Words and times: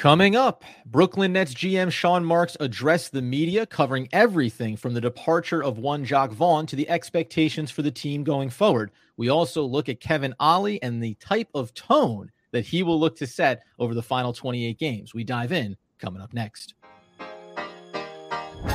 Coming 0.00 0.34
up, 0.34 0.64
Brooklyn 0.86 1.34
Nets 1.34 1.52
GM 1.52 1.92
Sean 1.92 2.24
Marks 2.24 2.56
addressed 2.58 3.12
the 3.12 3.20
media, 3.20 3.66
covering 3.66 4.08
everything 4.12 4.74
from 4.78 4.94
the 4.94 5.00
departure 5.02 5.62
of 5.62 5.76
one 5.76 6.06
Jacque 6.06 6.30
Vaughn 6.30 6.64
to 6.68 6.74
the 6.74 6.88
expectations 6.88 7.70
for 7.70 7.82
the 7.82 7.90
team 7.90 8.24
going 8.24 8.48
forward. 8.48 8.92
We 9.18 9.28
also 9.28 9.62
look 9.62 9.90
at 9.90 10.00
Kevin 10.00 10.34
Ollie 10.40 10.82
and 10.82 11.02
the 11.02 11.16
type 11.16 11.50
of 11.52 11.74
tone 11.74 12.32
that 12.52 12.64
he 12.64 12.82
will 12.82 12.98
look 12.98 13.14
to 13.16 13.26
set 13.26 13.62
over 13.78 13.92
the 13.92 14.02
final 14.02 14.32
28 14.32 14.78
games. 14.78 15.12
We 15.12 15.22
dive 15.22 15.52
in 15.52 15.76
coming 15.98 16.22
up 16.22 16.32
next. 16.32 16.72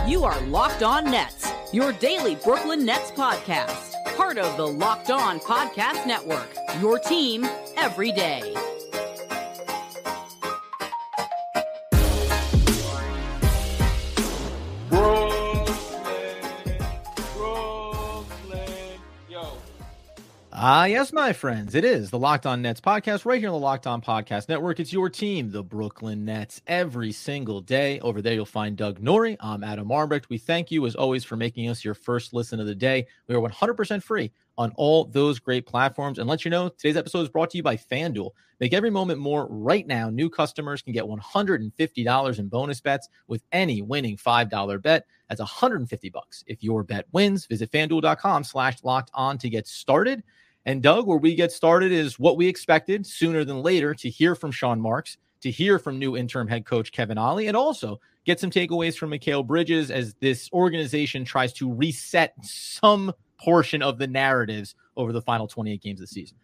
You 0.08 0.26
are 0.26 0.40
Locked 0.42 0.84
On 0.84 1.06
Nets, 1.06 1.52
your 1.74 1.92
daily 1.94 2.36
Brooklyn 2.36 2.86
Nets 2.86 3.10
podcast, 3.10 3.94
part 4.16 4.38
of 4.38 4.56
the 4.58 4.68
Locked 4.68 5.10
On 5.10 5.40
Podcast 5.40 6.06
Network, 6.06 6.54
your 6.80 7.00
team 7.00 7.48
every 7.78 8.12
day. 8.12 8.54
Ah, 20.58 20.86
yes, 20.86 21.12
my 21.12 21.34
friends. 21.34 21.76
It 21.76 21.84
is 21.84 22.12
the 22.12 22.18
Locked 22.18 22.46
On 22.46 22.62
Nets 22.62 22.80
podcast 22.80 23.26
right 23.26 23.42
here 23.42 23.50
on 23.50 23.56
the 23.56 23.60
Locked 23.60 23.88
On 23.88 24.02
Podcast 24.02 24.48
Network. 24.48 24.80
It's 24.80 24.94
your 24.94 25.10
team, 25.10 25.52
the 25.52 25.64
Brooklyn 25.64 26.24
Nets, 26.24 26.62
every 26.66 27.12
single 27.12 27.60
day. 27.60 28.00
Over 28.00 28.22
there, 28.22 28.36
you'll 28.36 28.46
find 28.46 28.78
Doug 28.78 29.02
Norrie. 29.02 29.36
I'm 29.42 29.66
Adam 29.66 29.90
Armbrecht. 29.90 30.30
We 30.30 30.38
thank 30.38 30.72
you, 30.72 30.86
as 30.86 30.96
always, 30.96 31.26
for 31.26 31.36
making 31.36 31.68
us 31.68 31.84
your 31.84 31.94
first 31.94 32.34
listen 32.34 32.62
of 32.62 32.68
the 32.68 32.74
day. 32.74 33.06
We 33.28 33.36
are 33.36 33.42
100% 33.42 34.02
free 34.02 34.32
on 34.58 34.72
all 34.76 35.06
those 35.06 35.40
great 35.40 35.66
platforms. 35.66 36.20
And 36.20 36.30
let 36.30 36.46
you 36.46 36.52
know, 36.52 36.70
today's 36.70 36.98
episode 36.98 37.22
is 37.22 37.30
brought 37.30 37.50
to 37.52 37.58
you 37.58 37.64
by 37.64 37.76
FanDuel. 37.78 38.32
Make 38.60 38.74
every 38.74 38.90
moment 38.90 39.20
more 39.20 39.48
right 39.50 39.86
now. 39.86 40.10
New 40.10 40.30
customers 40.30 40.82
can 40.82 40.94
get 40.94 41.04
$150 41.04 42.40
in 42.40 42.48
bonus 42.48 42.82
bets 42.82 43.10
with 43.28 43.44
any 43.52 43.82
winning 43.82 44.18
$5 44.18 44.82
bet. 44.82 45.06
That's 45.28 45.42
150 45.42 46.10
bucks. 46.10 46.44
If 46.48 46.64
your 46.64 46.84
bet 46.84 47.06
wins, 47.12 47.46
visit 47.46 47.72
fanduel.com 47.72 48.44
slash 48.44 48.84
locked 48.84 49.12
on 49.14 49.38
to 49.40 49.50
get 49.50 49.68
started. 49.68 50.24
And 50.66 50.82
Doug, 50.82 51.06
where 51.06 51.18
we 51.18 51.36
get 51.36 51.52
started 51.52 51.92
is 51.92 52.18
what 52.18 52.38
we 52.38 52.48
expected 52.48 53.06
sooner 53.06 53.44
than 53.44 53.62
later 53.62 53.94
to 53.96 54.10
hear 54.10 54.36
from 54.36 54.52
Sean 54.52 54.82
Marks, 54.82 55.18
to 55.42 55.52
hear 55.52 55.78
from 55.78 56.00
new 56.00 56.18
interim 56.18 56.48
head 56.48 56.66
coach 56.66 56.92
Kevin 56.92 57.18
Ollie, 57.18 57.48
and 57.48 57.58
also 57.58 58.00
get 58.26 58.40
some 58.40 58.50
takeaways 58.50 58.98
from 58.98 59.12
Mikal 59.12 59.46
Bridges 59.46 59.92
as 59.92 60.16
this 60.16 60.50
organization 60.54 61.24
tries 61.24 61.54
to 61.54 61.72
reset 61.72 62.34
some 62.42 63.14
portion 63.40 63.82
of 63.82 63.98
the 63.98 64.08
narratives 64.08 64.76
over 64.96 65.12
the 65.12 65.22
final 65.22 65.48
28 65.48 65.82
games 65.82 66.00
of 66.00 66.08
the 66.08 66.14
season. 66.14 66.38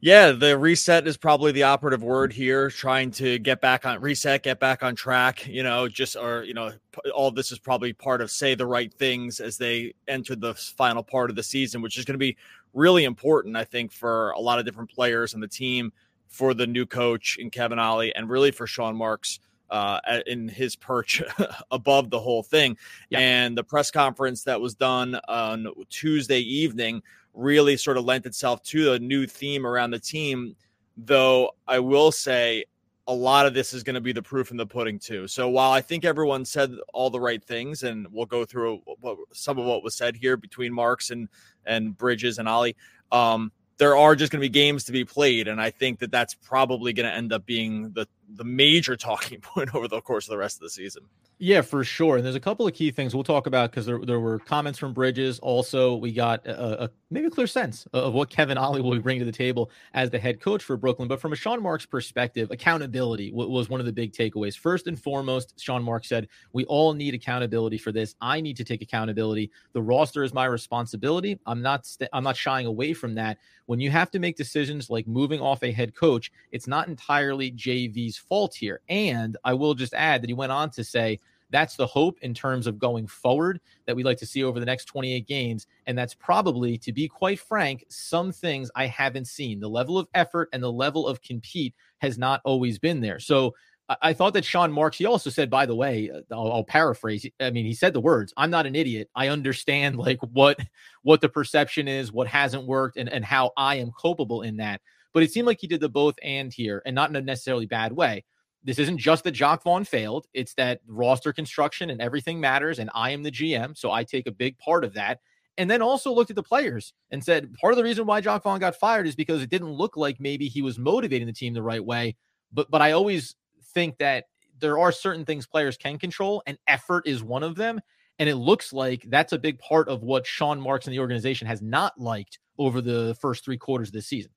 Yeah, 0.00 0.32
the 0.32 0.58
reset 0.58 1.06
is 1.06 1.16
probably 1.16 1.50
the 1.52 1.62
operative 1.62 2.02
word 2.02 2.30
here. 2.30 2.68
Trying 2.68 3.10
to 3.12 3.38
get 3.38 3.62
back 3.62 3.86
on 3.86 4.02
reset, 4.02 4.42
get 4.42 4.60
back 4.60 4.82
on 4.82 4.94
track. 4.94 5.46
You 5.46 5.62
know, 5.62 5.88
just 5.88 6.14
or 6.14 6.44
you 6.44 6.52
know, 6.52 6.72
all 7.14 7.30
this 7.30 7.50
is 7.50 7.58
probably 7.58 7.94
part 7.94 8.20
of 8.20 8.30
say 8.30 8.54
the 8.54 8.66
right 8.66 8.92
things 8.92 9.40
as 9.40 9.56
they 9.56 9.94
enter 10.06 10.36
the 10.36 10.52
final 10.52 11.02
part 11.02 11.30
of 11.30 11.36
the 11.36 11.42
season, 11.42 11.80
which 11.80 11.96
is 11.96 12.04
going 12.04 12.14
to 12.14 12.18
be 12.18 12.36
really 12.74 13.04
important, 13.04 13.56
I 13.56 13.64
think, 13.64 13.92
for 13.92 14.32
a 14.32 14.40
lot 14.40 14.58
of 14.58 14.66
different 14.66 14.90
players 14.90 15.32
and 15.32 15.42
the 15.42 15.48
team, 15.48 15.90
for 16.28 16.52
the 16.52 16.66
new 16.66 16.84
coach 16.84 17.38
in 17.40 17.48
Kevin 17.48 17.78
Ollie, 17.78 18.14
and 18.14 18.28
really 18.28 18.50
for 18.50 18.66
Sean 18.66 18.94
Marks 18.96 19.40
uh, 19.70 20.00
in 20.26 20.48
his 20.48 20.76
perch 20.76 21.22
above 21.70 22.10
the 22.10 22.20
whole 22.20 22.42
thing. 22.42 22.76
Yep. 23.10 23.20
And 23.20 23.58
the 23.58 23.64
press 23.64 23.90
conference 23.90 24.44
that 24.44 24.60
was 24.60 24.74
done 24.74 25.18
on 25.28 25.68
Tuesday 25.90 26.40
evening 26.40 27.02
really 27.32 27.76
sort 27.76 27.96
of 27.96 28.04
lent 28.04 28.26
itself 28.26 28.62
to 28.62 28.92
a 28.92 28.98
new 28.98 29.26
theme 29.26 29.66
around 29.66 29.90
the 29.90 29.98
team. 29.98 30.54
Though 30.96 31.52
I 31.66 31.80
will 31.80 32.12
say 32.12 32.64
a 33.06 33.14
lot 33.14 33.46
of 33.46 33.52
this 33.52 33.74
is 33.74 33.82
going 33.82 33.94
to 33.94 34.00
be 34.00 34.12
the 34.12 34.22
proof 34.22 34.50
in 34.50 34.56
the 34.56 34.66
pudding 34.66 34.98
too. 34.98 35.28
So 35.28 35.48
while 35.48 35.72
I 35.72 35.80
think 35.80 36.04
everyone 36.04 36.44
said 36.44 36.72
all 36.92 37.10
the 37.10 37.20
right 37.20 37.42
things, 37.42 37.82
and 37.82 38.06
we'll 38.10 38.26
go 38.26 38.44
through 38.44 38.80
what, 39.00 39.18
some 39.32 39.58
of 39.58 39.66
what 39.66 39.82
was 39.82 39.94
said 39.94 40.16
here 40.16 40.36
between 40.36 40.72
Marks 40.72 41.10
and 41.10 41.28
and 41.66 41.96
Bridges 41.96 42.38
and 42.38 42.48
Ollie, 42.48 42.76
um, 43.12 43.52
there 43.76 43.96
are 43.96 44.14
just 44.14 44.30
going 44.32 44.40
to 44.40 44.44
be 44.44 44.52
games 44.52 44.84
to 44.84 44.92
be 44.92 45.04
played, 45.04 45.48
and 45.48 45.60
I 45.60 45.70
think 45.70 45.98
that 45.98 46.10
that's 46.10 46.34
probably 46.34 46.92
going 46.92 47.08
to 47.08 47.14
end 47.14 47.32
up 47.32 47.44
being 47.44 47.92
the 47.92 48.06
the 48.28 48.44
major 48.44 48.96
talking 48.96 49.40
point 49.40 49.74
over 49.74 49.88
the 49.88 50.00
course 50.00 50.26
of 50.26 50.30
the 50.30 50.38
rest 50.38 50.56
of 50.56 50.62
the 50.62 50.70
season. 50.70 51.04
Yeah, 51.38 51.62
for 51.62 51.82
sure. 51.82 52.16
And 52.16 52.24
there's 52.24 52.36
a 52.36 52.40
couple 52.40 52.66
of 52.66 52.74
key 52.74 52.92
things 52.92 53.12
we'll 53.12 53.24
talk 53.24 53.48
about 53.48 53.70
because 53.70 53.86
there, 53.86 53.98
there 53.98 54.20
were 54.20 54.38
comments 54.38 54.78
from 54.78 54.92
Bridges. 54.92 55.40
Also, 55.40 55.96
we 55.96 56.12
got 56.12 56.46
a, 56.46 56.84
a, 56.84 56.90
maybe 57.10 57.26
a 57.26 57.30
clear 57.30 57.48
sense 57.48 57.88
of 57.92 58.14
what 58.14 58.30
Kevin 58.30 58.56
Ollie 58.56 58.80
will 58.80 58.98
bring 59.00 59.18
to 59.18 59.24
the 59.24 59.32
table 59.32 59.68
as 59.94 60.10
the 60.10 60.18
head 60.18 60.40
coach 60.40 60.62
for 60.62 60.76
Brooklyn. 60.76 61.08
But 61.08 61.20
from 61.20 61.32
a 61.32 61.36
Sean 61.36 61.60
Marks 61.60 61.86
perspective, 61.86 62.52
accountability 62.52 63.32
was 63.32 63.68
one 63.68 63.80
of 63.80 63.86
the 63.86 63.92
big 63.92 64.12
takeaways. 64.12 64.56
First 64.56 64.86
and 64.86 64.98
foremost, 64.98 65.60
Sean 65.60 65.82
Marks 65.82 66.08
said, 66.08 66.28
We 66.52 66.64
all 66.66 66.92
need 66.94 67.14
accountability 67.14 67.78
for 67.78 67.90
this. 67.90 68.14
I 68.20 68.40
need 68.40 68.56
to 68.58 68.64
take 68.64 68.80
accountability. 68.80 69.50
The 69.72 69.82
roster 69.82 70.22
is 70.22 70.32
my 70.32 70.44
responsibility. 70.44 71.40
I'm 71.46 71.62
not 71.62 71.84
st- 71.84 72.10
I'm 72.12 72.24
not 72.24 72.36
shying 72.36 72.66
away 72.66 72.94
from 72.94 73.16
that. 73.16 73.38
When 73.66 73.80
you 73.80 73.90
have 73.90 74.10
to 74.12 74.18
make 74.18 74.36
decisions 74.36 74.88
like 74.88 75.08
moving 75.08 75.40
off 75.40 75.62
a 75.62 75.72
head 75.72 75.96
coach, 75.96 76.30
it's 76.52 76.68
not 76.68 76.86
entirely 76.86 77.50
JV's 77.50 78.13
fault 78.16 78.54
here. 78.54 78.80
And 78.88 79.36
I 79.44 79.54
will 79.54 79.74
just 79.74 79.94
add 79.94 80.22
that 80.22 80.30
he 80.30 80.34
went 80.34 80.52
on 80.52 80.70
to 80.70 80.84
say, 80.84 81.20
that's 81.50 81.76
the 81.76 81.86
hope 81.86 82.18
in 82.22 82.34
terms 82.34 82.66
of 82.66 82.78
going 82.78 83.06
forward 83.06 83.60
that 83.86 83.94
we'd 83.94 84.06
like 84.06 84.18
to 84.18 84.26
see 84.26 84.42
over 84.42 84.58
the 84.58 84.66
next 84.66 84.86
28 84.86 85.26
games. 85.26 85.66
And 85.86 85.96
that's 85.96 86.14
probably, 86.14 86.78
to 86.78 86.92
be 86.92 87.06
quite 87.06 87.38
frank, 87.38 87.84
some 87.88 88.32
things 88.32 88.70
I 88.74 88.86
haven't 88.86 89.26
seen. 89.26 89.60
The 89.60 89.68
level 89.68 89.98
of 89.98 90.08
effort 90.14 90.48
and 90.52 90.62
the 90.62 90.72
level 90.72 91.06
of 91.06 91.22
compete 91.22 91.74
has 91.98 92.18
not 92.18 92.40
always 92.44 92.78
been 92.78 93.00
there. 93.00 93.20
So 93.20 93.54
I 94.00 94.14
thought 94.14 94.32
that 94.32 94.46
Sean 94.46 94.72
Marks, 94.72 94.96
he 94.96 95.04
also 95.04 95.28
said, 95.28 95.50
by 95.50 95.66
the 95.66 95.74
way, 95.74 96.10
uh, 96.10 96.20
I'll, 96.34 96.52
I'll, 96.52 96.64
paraphrase. 96.64 97.26
I 97.38 97.50
mean, 97.50 97.66
he 97.66 97.74
said 97.74 97.92
the 97.92 98.00
words, 98.00 98.32
I'm 98.36 98.50
not 98.50 98.64
an 98.64 98.74
idiot. 98.74 99.10
I 99.14 99.28
understand 99.28 99.96
like 99.96 100.18
what 100.20 100.58
what 101.02 101.20
the 101.20 101.28
perception 101.28 101.86
is, 101.86 102.10
what 102.10 102.26
hasn't 102.26 102.66
worked, 102.66 102.96
and, 102.96 103.10
and 103.10 103.24
how 103.24 103.52
I 103.56 103.76
am 103.76 103.92
culpable 104.00 104.40
in 104.40 104.56
that. 104.56 104.80
But 105.14 105.22
it 105.22 105.32
seemed 105.32 105.46
like 105.46 105.60
he 105.60 105.66
did 105.66 105.80
the 105.80 105.88
both 105.88 106.16
and 106.22 106.52
here, 106.52 106.82
and 106.84 106.94
not 106.94 107.08
in 107.08 107.16
a 107.16 107.22
necessarily 107.22 107.66
bad 107.66 107.92
way 107.92 108.24
this 108.64 108.78
isn't 108.78 108.98
just 108.98 109.24
that 109.24 109.32
Jacque 109.32 109.62
Vaughn 109.62 109.84
failed. 109.84 110.26
It's 110.32 110.54
that 110.54 110.80
roster 110.88 111.32
construction 111.32 111.90
and 111.90 112.00
everything 112.00 112.40
matters. 112.40 112.78
And 112.78 112.90
I 112.94 113.10
am 113.10 113.22
the 113.22 113.30
GM. 113.30 113.76
So 113.76 113.92
I 113.92 114.04
take 114.04 114.26
a 114.26 114.32
big 114.32 114.58
part 114.58 114.84
of 114.84 114.94
that. 114.94 115.20
And 115.56 115.70
then 115.70 115.82
also 115.82 116.12
looked 116.12 116.30
at 116.30 116.36
the 116.36 116.42
players 116.42 116.94
and 117.10 117.22
said 117.22 117.52
part 117.60 117.74
of 117.74 117.76
the 117.76 117.84
reason 117.84 118.06
why 118.06 118.20
Jacque 118.20 118.42
Vaughn 118.42 118.58
got 118.58 118.74
fired 118.74 119.06
is 119.06 119.14
because 119.14 119.40
it 119.40 119.50
didn't 119.50 119.70
look 119.70 119.96
like 119.96 120.18
maybe 120.18 120.48
he 120.48 120.62
was 120.62 120.78
motivating 120.78 121.26
the 121.26 121.32
team 121.32 121.54
the 121.54 121.62
right 121.62 121.84
way. 121.84 122.16
But 122.52 122.70
but 122.70 122.82
I 122.82 122.92
always 122.92 123.36
think 123.74 123.98
that 123.98 124.24
there 124.58 124.78
are 124.78 124.90
certain 124.90 125.24
things 125.24 125.46
players 125.46 125.76
can 125.76 125.98
control, 125.98 126.42
and 126.46 126.58
effort 126.66 127.06
is 127.06 127.22
one 127.22 127.44
of 127.44 127.54
them. 127.54 127.80
And 128.18 128.28
it 128.28 128.36
looks 128.36 128.72
like 128.72 129.04
that's 129.08 129.32
a 129.32 129.38
big 129.38 129.60
part 129.60 129.88
of 129.88 130.02
what 130.02 130.26
Sean 130.26 130.60
Marks 130.60 130.86
and 130.86 130.94
the 130.94 131.00
organization 131.00 131.46
has 131.46 131.62
not 131.62 132.00
liked 132.00 132.40
over 132.58 132.80
the 132.80 133.16
first 133.20 133.44
three 133.44 133.58
quarters 133.58 133.88
of 133.88 133.92
this 133.92 134.08
season. 134.08 134.32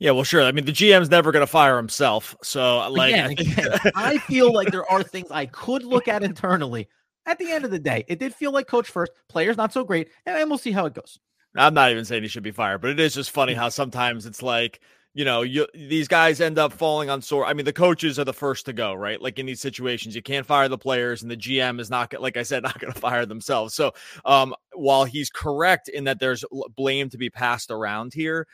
Yeah, 0.00 0.12
well, 0.12 0.24
sure. 0.24 0.42
I 0.42 0.50
mean, 0.50 0.64
the 0.64 0.72
GM's 0.72 1.10
never 1.10 1.30
going 1.30 1.42
to 1.42 1.46
fire 1.46 1.76
himself. 1.76 2.34
So, 2.42 2.88
like, 2.90 3.12
again, 3.12 3.30
again, 3.32 3.78
I 3.94 4.16
feel 4.16 4.50
like 4.50 4.70
there 4.70 4.90
are 4.90 5.02
things 5.02 5.30
I 5.30 5.44
could 5.44 5.84
look 5.84 6.08
at 6.08 6.22
internally. 6.22 6.88
At 7.26 7.38
the 7.38 7.52
end 7.52 7.66
of 7.66 7.70
the 7.70 7.78
day, 7.78 8.04
it 8.08 8.18
did 8.18 8.34
feel 8.34 8.50
like 8.50 8.66
coach 8.66 8.88
first, 8.88 9.12
players 9.28 9.58
not 9.58 9.74
so 9.74 9.84
great, 9.84 10.08
and 10.24 10.48
we'll 10.48 10.58
see 10.58 10.72
how 10.72 10.86
it 10.86 10.94
goes. 10.94 11.20
I'm 11.54 11.74
not 11.74 11.90
even 11.90 12.06
saying 12.06 12.22
he 12.22 12.28
should 12.28 12.42
be 12.42 12.50
fired, 12.50 12.80
but 12.80 12.90
it 12.90 12.98
is 12.98 13.14
just 13.14 13.30
funny 13.30 13.52
how 13.52 13.68
sometimes 13.68 14.24
it's 14.24 14.42
like, 14.42 14.80
you 15.12 15.24
know, 15.24 15.42
you 15.42 15.66
these 15.74 16.08
guys 16.08 16.40
end 16.40 16.58
up 16.58 16.72
falling 16.72 17.10
on 17.10 17.20
sore. 17.20 17.44
I 17.44 17.52
mean, 17.52 17.66
the 17.66 17.72
coaches 17.72 18.18
are 18.18 18.24
the 18.24 18.32
first 18.32 18.66
to 18.66 18.72
go, 18.72 18.94
right? 18.94 19.20
Like 19.20 19.38
in 19.38 19.44
these 19.46 19.60
situations, 19.60 20.14
you 20.14 20.22
can't 20.22 20.46
fire 20.46 20.68
the 20.68 20.78
players, 20.78 21.20
and 21.20 21.30
the 21.30 21.36
GM 21.36 21.78
is 21.78 21.90
not, 21.90 22.18
like 22.18 22.38
I 22.38 22.42
said, 22.42 22.62
not 22.62 22.78
going 22.78 22.92
to 22.92 22.98
fire 22.98 23.26
themselves. 23.26 23.74
So, 23.74 23.92
um, 24.24 24.54
while 24.72 25.04
he's 25.04 25.28
correct 25.28 25.88
in 25.90 26.04
that 26.04 26.20
there's 26.20 26.42
blame 26.74 27.10
to 27.10 27.18
be 27.18 27.28
passed 27.28 27.70
around 27.70 28.14
here, 28.14 28.46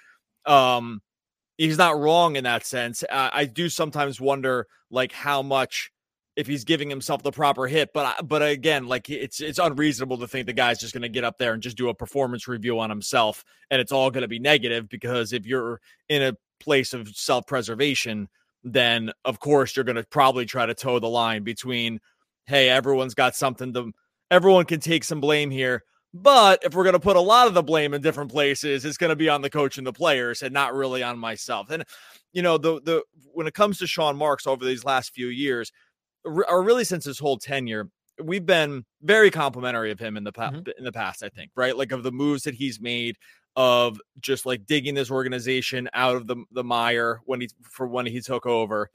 um, 0.45 1.03
he's 1.59 1.79
not 1.79 1.99
wrong 1.99 2.37
in 2.37 2.45
that 2.45 2.67
sense. 2.67 3.03
Uh, 3.03 3.31
I 3.33 3.45
do 3.45 3.69
sometimes 3.69 4.21
wonder 4.21 4.67
like 4.91 5.13
how 5.13 5.43
much 5.43 5.91
if 6.37 6.47
he's 6.47 6.65
giving 6.65 6.91
himself 6.91 7.23
the 7.23 7.33
proper 7.33 7.67
hit, 7.67 7.91
but 7.95 8.29
but 8.29 8.43
again, 8.43 8.87
like 8.87 9.09
it's 9.09 9.41
it's 9.41 9.59
unreasonable 9.59 10.19
to 10.19 10.29
think 10.29 10.47
the 10.47 10.53
guy's 10.53 10.79
just 10.79 10.93
going 10.93 11.03
to 11.03 11.09
get 11.09 11.25
up 11.25 11.39
there 11.39 11.55
and 11.55 11.63
just 11.63 11.79
do 11.79 11.89
a 11.89 11.95
performance 11.95 12.47
review 12.47 12.79
on 12.79 12.91
himself, 12.91 13.43
and 13.71 13.81
it's 13.81 13.93
all 13.93 14.11
going 14.11 14.23
to 14.23 14.29
be 14.29 14.39
negative 14.39 14.89
because 14.89 15.33
if 15.33 15.47
you're 15.47 15.81
in 16.09 16.23
a 16.23 16.37
place 16.61 16.93
of 16.93 17.09
self 17.09 17.47
preservation, 17.47 18.29
then 18.63 19.13
of 19.25 19.41
course 19.41 19.75
you're 19.75 19.85
going 19.85 19.97
to 19.97 20.05
probably 20.05 20.45
try 20.45 20.67
to 20.67 20.75
toe 20.75 20.99
the 20.99 21.09
line 21.09 21.43
between, 21.43 22.01
hey, 22.47 22.69
everyone's 22.69 23.15
got 23.15 23.35
something 23.35 23.73
to, 23.73 23.93
everyone 24.31 24.67
can 24.67 24.81
take 24.81 25.05
some 25.05 25.21
blame 25.21 25.51
here, 25.51 25.85
but 26.23 26.63
if 26.65 26.75
we're 26.75 26.85
going 26.85 26.95
to 26.95 27.01
put 27.01 27.17
a 27.17 27.21
lot 27.21 27.47
of 27.47 27.55
the 27.55 27.63
blame 27.63 27.95
in 27.95 28.03
different 28.03 28.31
places, 28.31 28.85
it's 28.85 28.97
going 28.97 29.11
to 29.11 29.17
be 29.17 29.29
on 29.29 29.43
the 29.43 29.51
coach 29.51 29.79
and 29.79 29.87
the 29.87 29.93
players 29.93 30.43
and 30.43 30.53
not 30.53 30.75
really 30.75 31.03
on 31.03 31.19
myself. 31.19 31.71
And 31.71 31.85
you 32.33 32.43
know, 32.43 32.59
the 32.59 32.81
the 32.83 33.03
when 33.33 33.47
it 33.47 33.55
comes 33.55 33.79
to 33.79 33.87
Sean 33.87 34.17
Marks 34.17 34.47
over 34.47 34.65
these 34.65 34.85
last 34.85 35.15
few 35.15 35.29
years, 35.29 35.73
or 36.25 36.63
really 36.63 36.85
since 36.85 37.05
his 37.05 37.19
whole 37.19 37.39
tenure, 37.39 37.89
we've 38.23 38.47
been 38.47 38.85
very 39.03 39.31
complimentary 39.31 39.91
of 39.91 39.99
him 39.99 40.17
in 40.17 40.25
the 40.25 40.33
past 40.33 40.57
mm-hmm. 40.57 40.71
in 40.79 40.85
the 40.85 40.93
past, 40.93 41.23
I 41.23 41.29
think, 41.29 41.51
right? 41.57 41.77
Like 41.77 41.93
of 41.93 42.03
the 42.03 42.13
moves 42.13 42.45
that 42.45 42.55
he's 42.55 42.81
made 42.81 43.17
of 43.57 44.01
just 44.21 44.47
like 44.47 44.67
digging 44.67 44.95
this 44.95 45.11
organization 45.11 45.89
out 45.95 46.17
of 46.17 46.27
the 46.27 46.37
the 46.53 46.65
mire 46.65 47.21
when 47.27 47.41
he 47.41 47.49
for 47.63 47.87
when 47.87 48.07
he 48.07 48.21
took 48.21 48.47
over 48.47 48.91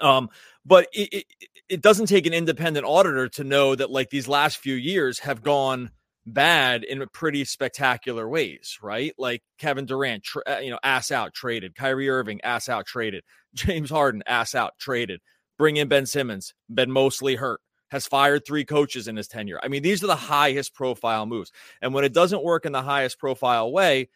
Um, 0.00 0.30
but 0.64 0.88
it, 0.92 1.12
it, 1.12 1.24
it 1.68 1.82
doesn't 1.82 2.06
take 2.06 2.26
an 2.26 2.32
independent 2.32 2.86
auditor 2.86 3.28
to 3.30 3.44
know 3.44 3.74
that 3.74 3.90
like 3.90 4.10
these 4.10 4.28
last 4.28 4.58
few 4.58 4.74
years 4.74 5.18
have 5.20 5.42
gone 5.42 5.90
bad 6.26 6.84
in 6.84 7.04
pretty 7.12 7.44
spectacular 7.44 8.28
ways, 8.28 8.78
right? 8.82 9.12
Like 9.18 9.42
Kevin 9.58 9.86
Durant, 9.86 10.24
tra- 10.24 10.42
uh, 10.46 10.58
you 10.58 10.70
know, 10.70 10.78
ass 10.82 11.10
out 11.10 11.34
traded. 11.34 11.74
Kyrie 11.74 12.08
Irving, 12.08 12.40
ass 12.42 12.68
out 12.68 12.86
traded. 12.86 13.24
James 13.54 13.90
Harden, 13.90 14.22
ass 14.26 14.54
out 14.54 14.78
traded. 14.78 15.20
Bring 15.58 15.76
in 15.76 15.88
Ben 15.88 16.06
Simmons, 16.06 16.54
been 16.72 16.90
mostly 16.90 17.36
hurt. 17.36 17.60
Has 17.90 18.06
fired 18.06 18.46
three 18.46 18.64
coaches 18.64 19.08
in 19.08 19.16
his 19.16 19.26
tenure. 19.26 19.58
I 19.64 19.66
mean, 19.66 19.82
these 19.82 20.04
are 20.04 20.06
the 20.06 20.14
highest 20.14 20.74
profile 20.74 21.26
moves. 21.26 21.50
And 21.82 21.92
when 21.92 22.04
it 22.04 22.12
doesn't 22.12 22.44
work 22.44 22.64
in 22.64 22.70
the 22.70 22.82
highest 22.82 23.18
profile 23.18 23.72
way, 23.72 24.08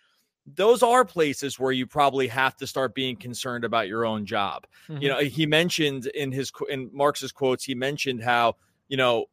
those 0.47 0.83
are 0.83 1.05
places 1.05 1.59
where 1.59 1.73
you 1.73 1.87
probably 1.87 2.29
have 2.29 2.57
to 2.57 2.67
start 2.67 2.95
being 2.95 3.17
concerned 3.17 3.65
about 3.65 3.89
your 3.89 4.05
own 4.05 4.27
job. 4.27 4.67
Mm-hmm. 4.89 5.03
You 5.03 5.09
know, 5.09 5.19
he 5.21 5.47
mentioned 5.47 6.07
in 6.07 6.33
his 6.33 6.53
in 6.69 6.91
Marks's 6.93 7.33
quotes, 7.33 7.65
he 7.65 7.75
mentioned 7.75 8.23
how 8.23 8.55
you 8.89 8.97
know 8.97 9.27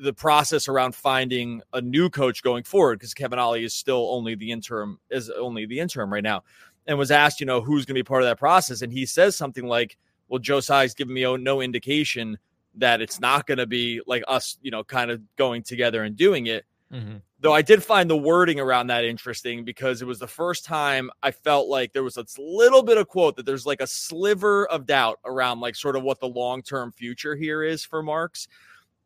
the 0.00 0.12
process 0.12 0.68
around 0.68 0.94
finding 0.94 1.62
a 1.72 1.80
new 1.80 2.10
coach 2.10 2.42
going 2.42 2.64
forward 2.64 2.98
because 2.98 3.14
Kevin 3.14 3.38
Ollie 3.38 3.64
is 3.64 3.74
still 3.74 4.08
only 4.10 4.34
the 4.34 4.50
interim 4.50 4.98
is 5.10 5.30
only 5.30 5.66
the 5.66 5.80
interim 5.80 6.12
right 6.12 6.22
now, 6.22 6.42
and 6.86 6.98
was 6.98 7.10
asked, 7.10 7.40
you 7.40 7.46
know, 7.46 7.60
who's 7.60 7.84
going 7.84 7.94
to 7.94 7.98
be 7.98 8.04
part 8.04 8.22
of 8.22 8.28
that 8.28 8.38
process, 8.38 8.82
and 8.82 8.92
he 8.92 9.06
says 9.06 9.36
something 9.36 9.66
like, 9.66 9.96
"Well, 10.28 10.38
Joe 10.38 10.60
Tsai's 10.60 10.94
given 10.94 11.14
me 11.14 11.36
no 11.36 11.60
indication 11.60 12.38
that 12.74 13.02
it's 13.02 13.20
not 13.20 13.46
going 13.46 13.58
to 13.58 13.66
be 13.66 14.00
like 14.06 14.24
us, 14.28 14.58
you 14.62 14.70
know, 14.70 14.82
kind 14.82 15.10
of 15.10 15.20
going 15.36 15.62
together 15.62 16.02
and 16.02 16.16
doing 16.16 16.46
it." 16.46 16.64
Mm-hmm. 16.92 17.16
Though 17.40 17.54
I 17.54 17.62
did 17.62 17.82
find 17.82 18.08
the 18.08 18.16
wording 18.16 18.60
around 18.60 18.88
that 18.88 19.04
interesting 19.04 19.64
because 19.64 20.02
it 20.02 20.04
was 20.06 20.18
the 20.18 20.28
first 20.28 20.64
time 20.64 21.10
I 21.22 21.30
felt 21.30 21.68
like 21.68 21.92
there 21.92 22.04
was 22.04 22.18
a 22.18 22.24
little 22.38 22.82
bit 22.82 22.98
of 22.98 23.08
quote 23.08 23.36
that 23.36 23.46
there's 23.46 23.66
like 23.66 23.80
a 23.80 23.86
sliver 23.86 24.66
of 24.66 24.86
doubt 24.86 25.18
around 25.24 25.60
like 25.60 25.74
sort 25.74 25.96
of 25.96 26.02
what 26.02 26.20
the 26.20 26.28
long 26.28 26.62
term 26.62 26.92
future 26.92 27.34
here 27.34 27.62
is 27.62 27.82
for 27.82 28.02
Marks. 28.02 28.46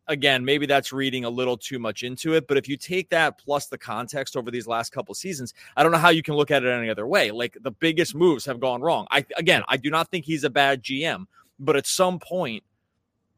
Again, 0.09 0.45
maybe 0.45 0.67
that's 0.67 0.93
reading 0.93 1.25
a 1.25 1.31
little 1.31 1.57
too 1.57 1.79
much 1.79 2.03
into 2.03 2.35
it, 2.35 2.47
but 2.47 2.57
if 2.57 2.69
you 2.69 2.77
take 2.77 3.09
that 3.11 3.39
plus 3.39 3.67
the 3.67 3.79
context 3.79 4.37
over 4.37 4.51
these 4.51 4.67
last 4.67 4.93
couple 4.93 5.15
seasons, 5.15 5.53
I 5.77 5.83
don't 5.83 5.91
know 5.91 5.99
how 5.99 6.11
you 6.11 6.23
can 6.23 6.35
look 6.35 6.51
at 6.51 6.63
it 6.63 6.69
any 6.69 6.89
other 6.89 7.07
way. 7.07 7.33
Like 7.33 7.57
the 7.61 7.73
biggest 7.73 8.15
moves 8.15 8.45
have 8.45 8.61
gone 8.61 8.81
wrong. 8.81 9.07
I 9.11 9.25
again, 9.37 9.63
I 9.69 9.77
do 9.77 9.91
not 9.91 10.11
think 10.11 10.25
he's 10.25 10.45
a 10.45 10.51
bad 10.51 10.83
GM, 10.83 11.27
but 11.59 11.77
at 11.77 11.87
some 11.87 12.19
point, 12.19 12.63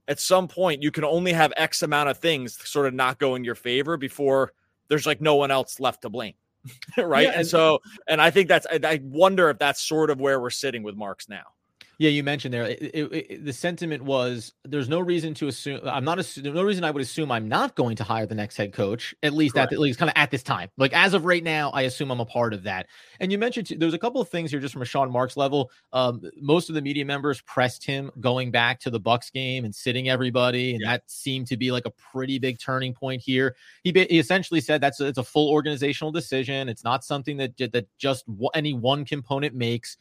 at 0.08 0.20
some 0.20 0.46
point 0.46 0.82
you 0.82 0.90
can 0.90 1.04
only 1.04 1.32
have 1.32 1.52
X 1.56 1.82
amount 1.82 2.10
of 2.10 2.18
things 2.18 2.58
sort 2.68 2.86
of 2.86 2.94
not 2.94 3.18
go 3.18 3.34
in 3.34 3.44
your 3.44 3.54
favor 3.54 3.96
before 3.96 4.52
there's 4.88 5.06
like 5.06 5.20
no 5.20 5.36
one 5.36 5.50
else 5.50 5.80
left 5.80 6.02
to 6.02 6.10
blame. 6.10 6.34
right. 6.98 7.22
Yeah, 7.22 7.28
and, 7.30 7.40
and 7.40 7.48
so, 7.48 7.80
and 8.06 8.20
I 8.20 8.30
think 8.30 8.48
that's, 8.48 8.66
I 8.70 9.00
wonder 9.02 9.48
if 9.50 9.58
that's 9.58 9.82
sort 9.82 10.10
of 10.10 10.20
where 10.20 10.40
we're 10.40 10.50
sitting 10.50 10.82
with 10.82 10.96
Marks 10.96 11.28
now. 11.28 11.44
Yeah, 12.00 12.10
you 12.10 12.22
mentioned 12.22 12.54
there 12.54 12.64
it, 12.64 12.80
it, 12.80 13.12
it, 13.12 13.44
the 13.44 13.52
sentiment 13.52 14.04
was 14.04 14.52
there's 14.64 14.88
no 14.88 15.00
reason 15.00 15.34
to 15.34 15.48
assume 15.48 15.80
I'm 15.84 16.04
not 16.04 16.20
assume, 16.20 16.44
there's 16.44 16.54
no 16.54 16.62
reason 16.62 16.84
I 16.84 16.92
would 16.92 17.02
assume 17.02 17.32
I'm 17.32 17.48
not 17.48 17.74
going 17.74 17.96
to 17.96 18.04
hire 18.04 18.24
the 18.24 18.36
next 18.36 18.56
head 18.56 18.72
coach 18.72 19.16
at 19.24 19.32
least 19.34 19.54
Correct. 19.54 19.72
at, 19.72 19.76
at 19.76 19.80
least 19.80 19.98
kind 19.98 20.08
of 20.08 20.12
at 20.14 20.30
this 20.30 20.44
time. 20.44 20.70
Like 20.76 20.92
as 20.92 21.12
of 21.12 21.24
right 21.24 21.42
now, 21.42 21.70
I 21.70 21.82
assume 21.82 22.12
I'm 22.12 22.20
a 22.20 22.24
part 22.24 22.54
of 22.54 22.62
that. 22.62 22.86
And 23.18 23.32
you 23.32 23.38
mentioned 23.38 23.72
there's 23.78 23.94
a 23.94 23.98
couple 23.98 24.20
of 24.20 24.28
things 24.28 24.52
here 24.52 24.60
just 24.60 24.72
from 24.72 24.82
a 24.82 24.84
Sean 24.84 25.10
Marks 25.10 25.36
level. 25.36 25.72
Um, 25.92 26.22
most 26.40 26.68
of 26.68 26.76
the 26.76 26.82
media 26.82 27.04
members 27.04 27.40
pressed 27.40 27.84
him 27.84 28.12
going 28.20 28.52
back 28.52 28.78
to 28.80 28.90
the 28.90 29.00
Bucks 29.00 29.30
game 29.30 29.64
and 29.64 29.74
sitting 29.74 30.08
everybody, 30.08 30.72
and 30.72 30.82
yeah. 30.82 30.92
that 30.92 31.10
seemed 31.10 31.48
to 31.48 31.56
be 31.56 31.72
like 31.72 31.84
a 31.86 31.90
pretty 31.90 32.38
big 32.38 32.60
turning 32.60 32.94
point 32.94 33.20
here. 33.20 33.56
He, 33.82 33.90
he 33.90 34.20
essentially 34.20 34.60
said 34.60 34.80
that's 34.80 35.00
a, 35.00 35.06
it's 35.08 35.18
a 35.18 35.24
full 35.24 35.50
organizational 35.50 36.12
decision. 36.12 36.68
It's 36.68 36.84
not 36.84 37.02
something 37.02 37.38
that 37.38 37.56
that 37.56 37.86
just 37.98 38.24
any 38.54 38.72
one 38.72 39.04
component 39.04 39.56
makes 39.56 39.96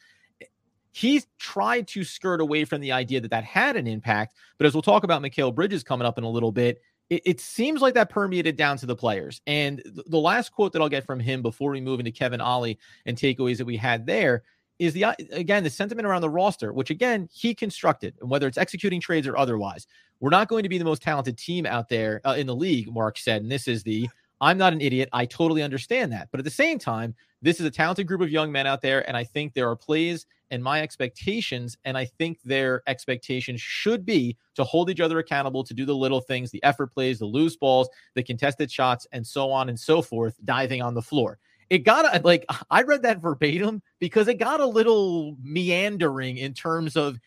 he's 0.98 1.28
tried 1.38 1.88
to 1.88 2.04
skirt 2.04 2.42
away 2.42 2.66
from 2.66 2.82
the 2.82 2.92
idea 2.92 3.22
that 3.22 3.30
that 3.30 3.44
had 3.44 3.76
an 3.76 3.86
impact. 3.86 4.36
But 4.58 4.66
as 4.66 4.74
we'll 4.74 4.82
talk 4.82 5.04
about 5.04 5.22
Mikal 5.22 5.54
Bridges 5.54 5.84
coming 5.84 6.08
up 6.08 6.18
in 6.18 6.24
a 6.24 6.30
little 6.30 6.52
bit, 6.52 6.82
it, 7.12 7.22
it 7.24 7.40
seems 7.40 7.82
like 7.82 7.94
that 7.94 8.10
permeated 8.10 8.56
down 8.56 8.78
to 8.78 8.88
the 8.88 8.96
players. 8.96 9.40
And 9.46 9.82
th- 9.84 10.08
the 10.08 10.18
last 10.18 10.52
quote 10.52 10.74
that 10.74 10.82
I'll 10.82 10.90
get 10.90 11.06
from 11.06 11.20
him 11.20 11.44
before 11.44 11.72
we 11.72 11.82
move 11.82 12.00
into 12.00 12.12
Kevin 12.12 12.42
Ollie 12.42 12.80
and 13.06 13.16
takeaways 13.16 13.58
that 13.58 13.66
we 13.66 13.78
had 13.78 14.08
there 14.08 14.44
is 14.80 14.94
the 14.94 15.04
again 15.32 15.64
the 15.64 15.70
sentiment 15.70 16.08
around 16.08 16.22
the 16.22 16.30
roster, 16.30 16.74
which 16.74 16.90
again 16.90 17.30
he 17.32 17.54
constructed, 17.54 18.16
and 18.20 18.30
whether 18.30 18.48
it's 18.48 18.58
executing 18.58 19.00
trades 19.00 19.28
or 19.28 19.38
otherwise, 19.38 19.86
we're 20.20 20.30
not 20.30 20.48
going 20.48 20.64
to 20.64 20.70
be 20.70 20.78
the 20.80 20.86
most 20.86 21.04
talented 21.04 21.38
team 21.38 21.66
out 21.68 21.90
there 21.90 22.22
uh, 22.26 22.36
in 22.38 22.48
the 22.48 22.56
league. 22.56 22.92
Mark 22.92 23.18
said, 23.18 23.44
and 23.44 23.52
this 23.52 23.68
is 23.68 23.84
the 23.84 24.10
I'm 24.42 24.58
not 24.58 24.74
an 24.74 24.82
idiot. 24.82 25.10
I 25.14 25.26
totally 25.26 25.64
understand 25.64 26.12
that, 26.12 26.30
but 26.32 26.40
at 26.40 26.44
the 26.44 26.52
same 26.52 26.78
time, 26.80 27.16
this 27.42 27.60
is 27.60 27.66
a 27.66 27.72
talented 27.72 28.08
group 28.08 28.22
of 28.22 28.30
young 28.30 28.52
men 28.52 28.68
out 28.68 28.82
there, 28.82 29.08
and 29.08 29.16
I 29.16 29.24
think 29.24 29.54
there 29.54 29.70
are 29.70 29.76
plays 29.76 30.26
and 30.52 30.64
my 30.64 30.82
expectations, 30.82 31.78
and 31.86 31.98
I 31.98 32.06
think 32.06 32.42
their 32.44 32.82
expectations 32.88 33.62
should 33.62 34.06
be 34.06 34.38
to 34.56 34.64
hold 34.64 34.90
each 34.90 35.00
other 35.00 35.20
accountable, 35.20 35.64
to 35.64 35.74
do 35.74 35.86
the 35.86 35.96
little 35.96 36.22
things, 36.22 36.52
the 36.52 36.64
effort 36.64 36.94
plays, 36.94 37.20
the 37.20 37.26
loose 37.26 37.56
balls, 37.56 37.90
the 38.16 38.24
contested 38.24 38.72
shots, 38.72 39.08
and 39.12 39.26
so 39.26 39.52
on 39.52 39.70
and 39.70 39.80
so 39.80 40.02
forth, 40.02 40.36
diving 40.46 40.82
on 40.82 40.94
the 40.94 41.02
floor. 41.02 41.40
It 41.70 41.80
got 41.80 42.24
like 42.24 42.46
I 42.70 42.84
read 42.84 43.02
that 43.02 43.22
verbatim 43.22 43.82
because 44.00 44.28
it 44.28 44.36
got 44.36 44.62
a 44.62 44.66
little 44.66 45.36
meandering 45.44 46.38
in 46.38 46.54
terms 46.54 46.96
of 46.96 47.20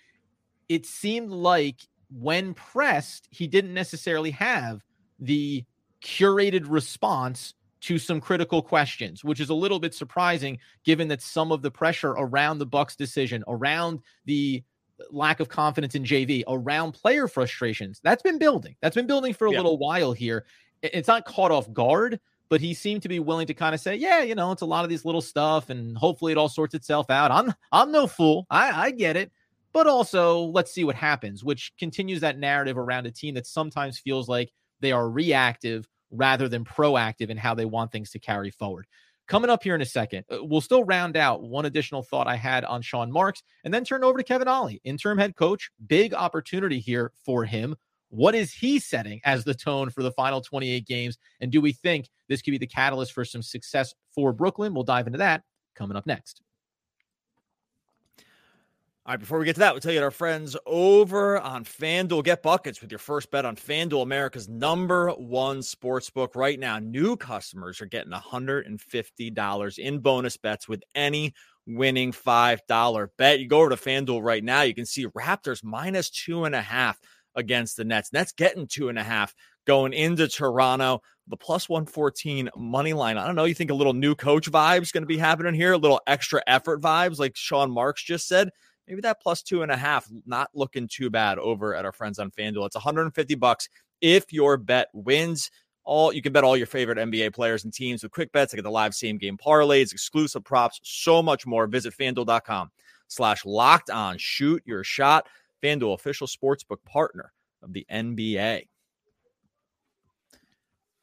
it 0.69 0.87
seemed 0.87 1.31
like 1.31 1.77
when 2.11 2.55
pressed, 2.55 3.29
he 3.31 3.47
didn't 3.47 3.75
necessarily 3.75 4.31
have 4.31 4.83
the 5.19 5.65
curated 6.03 6.65
response 6.69 7.55
to 7.81 7.99
some 7.99 8.21
critical 8.21 8.63
questions, 8.63 9.25
which 9.25 9.41
is 9.41 9.51
a 9.51 9.55
little 9.55 9.79
bit 9.79 9.95
surprising 9.95 10.59
given 10.85 11.09
that 11.09 11.23
some 11.23 11.51
of 11.53 11.63
the 11.63 11.71
pressure 11.71 12.11
around 12.11 12.59
the 12.59 12.67
Bucks 12.67 12.97
decision, 12.97 13.43
around 13.49 14.01
the 14.27 14.63
lack 15.11 15.41
of 15.41 15.49
confidence 15.49 15.95
in 15.95 16.05
JV, 16.05 16.45
around 16.47 16.93
player 16.93 17.27
frustrations, 17.27 18.01
that's 18.03 18.23
been 18.23 18.39
building. 18.39 18.77
That's 18.83 18.95
been 18.95 19.07
building 19.07 19.33
for 19.33 19.47
a 19.47 19.51
yeah. 19.51 19.57
little 19.57 19.79
while 19.79 20.13
here. 20.13 20.45
It's 20.83 21.09
not 21.09 21.25
caught 21.25 21.51
off 21.51 21.73
guard, 21.73 22.21
but 22.49 22.61
he 22.61 22.75
seemed 22.75 23.03
to 23.03 23.09
be 23.09 23.21
willing 23.21 23.47
to 23.47 23.55
kind 23.55 23.75
of 23.75 23.81
say, 23.81 23.97
"Yeah, 23.97 24.23
you 24.23 24.35
know, 24.35 24.53
it's 24.53 24.63
a 24.63 24.67
lot 24.67 24.85
of 24.85 24.91
these 24.91 25.05
little 25.05 25.21
stuff, 25.21 25.71
and 25.71 25.97
hopefully 25.97 26.33
it 26.33 26.39
all 26.39 26.49
sorts 26.49 26.75
itself 26.75 27.09
out." 27.11 27.31
I'm 27.31 27.55
I'm 27.73 27.93
no 27.93 28.07
fool. 28.07 28.47
I 28.51 28.87
I 28.87 28.91
get 28.91 29.17
it, 29.17 29.31
but 29.73 29.87
also 29.87 30.45
let's 30.47 30.73
see 30.73 30.85
what 30.85 30.97
happens, 30.97 31.45
which 31.45 31.73
continues 31.79 32.21
that 32.21 32.39
narrative 32.39 32.77
around 32.77 33.07
a 33.07 33.11
team 33.11 33.35
that 33.35 33.47
sometimes 33.47 33.99
feels 33.99 34.29
like 34.29 34.53
they 34.81 34.93
are 34.93 35.09
reactive 35.09 35.87
rather 36.11 36.49
than 36.49 36.65
proactive 36.65 37.31
in 37.31 37.37
how 37.37 37.55
they 37.55 37.65
want 37.65 37.93
things 37.93 38.11
to 38.11 38.19
carry 38.19 38.51
forward. 38.51 38.87
Coming 39.29 39.51
up 39.51 39.63
here 39.63 39.77
in 39.77 39.81
a 39.81 39.87
second, 39.87 40.25
uh, 40.29 40.39
we'll 40.43 40.61
still 40.61 40.83
round 40.83 41.17
out 41.17 41.43
one 41.43 41.65
additional 41.65 42.03
thought 42.03 42.27
I 42.27 42.35
had 42.35 42.65
on 42.65 42.83
Sean 42.83 43.13
Marks 43.13 43.43
and 43.65 43.73
then 43.73 43.85
turn 43.85 44.03
over 44.03 44.19
to 44.19 44.25
Kevin 44.25 44.49
Ollie, 44.49 44.81
interim 44.83 45.19
head 45.19 45.37
coach. 45.37 45.71
Big 45.87 46.13
opportunity 46.13 46.81
here 46.81 47.13
for 47.25 47.45
him. 47.45 47.77
What 48.09 48.35
is 48.35 48.53
he 48.53 48.81
setting 48.81 49.21
as 49.25 49.45
the 49.45 49.55
tone 49.55 49.91
for 49.91 50.03
the 50.03 50.11
final 50.11 50.41
28 50.41 50.85
games? 50.85 51.17
And 51.41 51.53
do 51.53 51.61
we 51.61 51.73
think 51.73 52.09
this 52.29 52.43
could 52.43 52.51
be 52.51 52.59
the 52.59 52.67
catalyst 52.67 53.13
for 53.13 53.25
some 53.25 53.43
success 53.43 53.95
for 54.13 54.33
Brooklyn? 54.33 54.75
We'll 54.75 54.83
dive 54.83 55.07
into 55.07 55.19
that 55.19 55.45
coming 55.77 55.97
up 55.97 56.07
next. 56.07 56.43
All 59.07 59.15
right, 59.15 59.19
before 59.19 59.39
we 59.39 59.47
get 59.47 59.55
to 59.55 59.61
that, 59.61 59.73
we'll 59.73 59.81
tell 59.81 59.93
you 59.93 59.99
that 59.99 60.05
our 60.05 60.11
friends 60.11 60.59
over 60.67 61.41
on 61.41 61.65
FanDuel. 61.65 62.23
Get 62.23 62.43
buckets 62.43 62.83
with 62.83 62.93
your 62.93 62.99
first 62.99 63.31
bet 63.31 63.47
on 63.47 63.57
FanDuel, 63.57 64.03
America's 64.03 64.47
number 64.47 65.09
one 65.13 65.63
sports 65.63 66.11
book. 66.11 66.37
Right 66.37 66.61
now, 66.61 66.79
new 66.79 67.17
customers 67.17 67.81
are 67.81 67.87
getting 67.87 68.13
$150 68.13 69.79
in 69.79 69.99
bonus 70.01 70.37
bets 70.37 70.69
with 70.69 70.83
any 70.95 71.33
winning 71.67 72.13
$5 72.13 73.09
bet. 73.17 73.41
You 73.41 73.49
go 73.49 73.61
over 73.61 73.71
to 73.71 73.77
FanDuel 73.77 74.23
right 74.23 74.45
now, 74.45 74.63
you 74.63 74.75
can 74.75 74.85
see 74.85 75.07
Raptors 75.07 75.65
minus 75.65 76.11
two 76.11 76.45
and 76.45 76.55
a 76.55 76.61
half 76.61 77.01
against 77.35 77.79
the 77.79 77.85
Nets. 77.85 78.13
Nets 78.13 78.33
getting 78.33 78.67
two 78.67 78.91
and 78.91 78.99
a 78.99 79.03
half 79.03 79.35
going 79.67 79.95
into 79.95 80.29
Toronto. 80.29 81.01
The 81.29 81.39
plus 81.39 81.71
114 81.71 82.51
money 82.55 82.93
line. 82.93 83.17
I 83.17 83.25
don't 83.25 83.37
know. 83.37 83.45
You 83.45 83.55
think 83.55 83.71
a 83.71 83.75
little 83.75 83.95
new 83.95 84.15
coach 84.15 84.51
vibes 84.51 84.93
going 84.93 85.05
to 85.05 85.07
be 85.07 85.17
happening 85.17 85.55
here? 85.55 85.73
A 85.73 85.79
little 85.79 86.03
extra 86.07 86.43
effort 86.47 86.83
vibes, 86.83 87.19
like 87.19 87.35
Sean 87.35 87.71
Marks 87.71 88.03
just 88.03 88.29
said 88.29 88.51
maybe 88.91 89.01
that 89.03 89.23
plus 89.23 89.43
two 89.43 89.63
and 89.63 89.71
a 89.71 89.77
half 89.77 90.11
not 90.27 90.51
looking 90.53 90.89
too 90.89 91.09
bad 91.09 91.39
over 91.39 91.77
at 91.77 91.85
our 91.85 91.93
friends 91.93 92.19
on 92.19 92.31
FanDuel. 92.33 92.67
It's 92.67 92.75
150 92.75 93.37
bucks 93.37 93.69
if 94.01 94.33
your 94.33 94.57
bet 94.57 94.89
wins. 94.93 95.51
All 95.85 96.13
you 96.13 96.21
can 96.21 96.33
bet 96.33 96.45
all 96.45 96.57
your 96.57 96.67
favorite 96.67 96.99
NBA 96.99 97.33
players 97.33 97.65
and 97.65 97.73
teams 97.73 98.03
with 98.03 98.13
quick 98.13 98.33
bets. 98.33 98.53
I 98.53 98.57
get 98.57 98.65
the 98.65 98.71
live 98.71 98.95
same 98.95 99.17
game 99.17 99.39
parlays, 99.39 99.93
exclusive 99.93 100.45
props, 100.45 100.81
so 100.83 101.23
much 101.23 101.47
more. 101.47 101.67
Visit 101.69 101.95
fanduel.com 101.97 102.71
slash 103.07 103.47
locked 103.47 103.91
on. 103.91 104.19
Shoot 104.19 104.63
your 104.67 104.83
shot. 104.83 105.29
FanDuel 105.63 105.95
official 105.95 106.27
sportsbook 106.27 106.83
partner 106.85 107.33
of 107.63 107.73
the 107.73 107.87
NBA. 107.91 108.67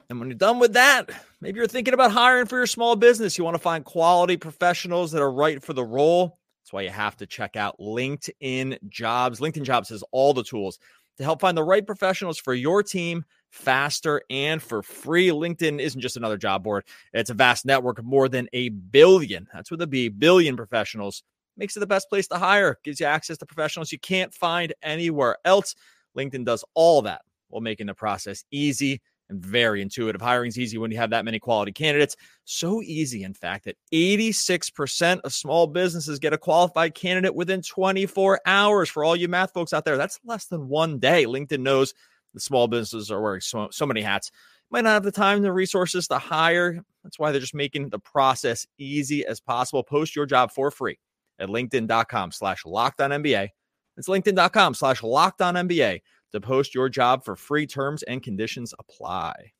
And 0.09 0.19
when 0.19 0.29
you're 0.29 0.37
done 0.37 0.59
with 0.59 0.73
that, 0.73 1.09
maybe 1.41 1.57
you're 1.57 1.67
thinking 1.67 1.93
about 1.93 2.11
hiring 2.11 2.45
for 2.45 2.57
your 2.57 2.67
small 2.67 2.95
business. 2.95 3.37
You 3.37 3.43
want 3.43 3.55
to 3.55 3.61
find 3.61 3.83
quality 3.83 4.37
professionals 4.37 5.11
that 5.11 5.21
are 5.21 5.31
right 5.31 5.61
for 5.61 5.73
the 5.73 5.83
role. 5.83 6.37
That's 6.67 6.73
why 6.73 6.81
you 6.81 6.89
have 6.89 7.15
to 7.15 7.25
check 7.25 7.55
out 7.55 7.79
LinkedIn 7.79 8.89
Jobs. 8.89 9.39
LinkedIn 9.39 9.63
Jobs 9.63 9.87
has 9.87 10.03
all 10.11 10.33
the 10.33 10.43
tools 10.43 10.79
to 11.15 11.23
help 11.23 11.39
find 11.39 11.57
the 11.57 11.63
right 11.63 11.87
professionals 11.87 12.37
for 12.37 12.53
your 12.53 12.83
team 12.83 13.23
faster 13.51 14.21
and 14.29 14.61
for 14.61 14.83
free. 14.83 15.29
LinkedIn 15.29 15.79
isn't 15.79 16.01
just 16.01 16.17
another 16.17 16.35
job 16.35 16.65
board, 16.65 16.83
it's 17.13 17.29
a 17.29 17.33
vast 17.33 17.65
network 17.65 17.99
of 17.99 18.03
more 18.03 18.27
than 18.27 18.49
a 18.51 18.67
billion. 18.67 19.47
That's 19.53 19.71
with 19.71 19.81
a 19.81 19.87
B, 19.87 20.09
billion 20.09 20.57
professionals 20.57 21.23
makes 21.55 21.77
it 21.77 21.79
the 21.79 21.87
best 21.87 22.09
place 22.09 22.27
to 22.27 22.37
hire, 22.37 22.77
gives 22.83 22.99
you 22.99 23.05
access 23.05 23.37
to 23.37 23.45
professionals 23.45 23.93
you 23.93 23.99
can't 23.99 24.33
find 24.33 24.73
anywhere 24.83 25.37
else. 25.45 25.73
LinkedIn 26.17 26.43
does 26.43 26.65
all 26.73 27.01
that 27.03 27.21
while 27.47 27.61
making 27.61 27.87
the 27.87 27.93
process 27.93 28.43
easy 28.51 29.01
and 29.29 29.43
very 29.43 29.81
intuitive. 29.81 30.21
Hiring 30.21 30.49
is 30.49 30.57
easy 30.57 30.77
when 30.77 30.91
you 30.91 30.97
have 30.97 31.09
that 31.09 31.25
many 31.25 31.39
quality 31.39 31.71
candidates. 31.71 32.15
So 32.45 32.81
easy, 32.81 33.23
in 33.23 33.33
fact, 33.33 33.65
that 33.65 33.77
86% 33.93 35.21
of 35.21 35.33
small 35.33 35.67
businesses 35.67 36.19
get 36.19 36.33
a 36.33 36.37
qualified 36.37 36.95
candidate 36.95 37.35
within 37.35 37.61
24 37.61 38.41
hours. 38.45 38.89
For 38.89 39.03
all 39.03 39.15
you 39.15 39.27
math 39.27 39.53
folks 39.53 39.73
out 39.73 39.85
there, 39.85 39.97
that's 39.97 40.19
less 40.23 40.45
than 40.45 40.67
one 40.67 40.99
day. 40.99 41.25
LinkedIn 41.25 41.59
knows 41.59 41.93
the 42.33 42.39
small 42.39 42.67
businesses 42.67 43.11
are 43.11 43.21
wearing 43.21 43.41
so, 43.41 43.67
so 43.71 43.85
many 43.85 44.01
hats. 44.01 44.31
Might 44.69 44.83
not 44.83 44.93
have 44.93 45.03
the 45.03 45.11
time 45.11 45.41
the 45.41 45.53
resources 45.53 46.07
to 46.09 46.17
hire. 46.17 46.83
That's 47.03 47.17
why 47.17 47.31
they're 47.31 47.39
just 47.39 47.55
making 47.55 47.89
the 47.89 47.99
process 47.99 48.67
easy 48.77 49.25
as 49.25 49.39
possible. 49.39 49.83
Post 49.83 50.15
your 50.15 50.25
job 50.25 50.51
for 50.51 50.71
free 50.71 50.99
at 51.39 51.49
linkedin.com 51.49 52.31
slash 52.31 52.65
locked 52.65 52.99
on 52.99 53.11
NBA. 53.11 53.49
It's 53.95 54.09
linkedin.com 54.09 54.73
slash 54.73 55.03
locked 55.03 55.41
on 55.41 55.55
NBA 55.55 56.01
to 56.31 56.41
post 56.41 56.75
your 56.75 56.89
job 56.89 57.23
for 57.23 57.35
free. 57.35 57.67
Terms 57.67 58.03
and 58.03 58.21
conditions 58.21 58.73
apply. 58.79 59.51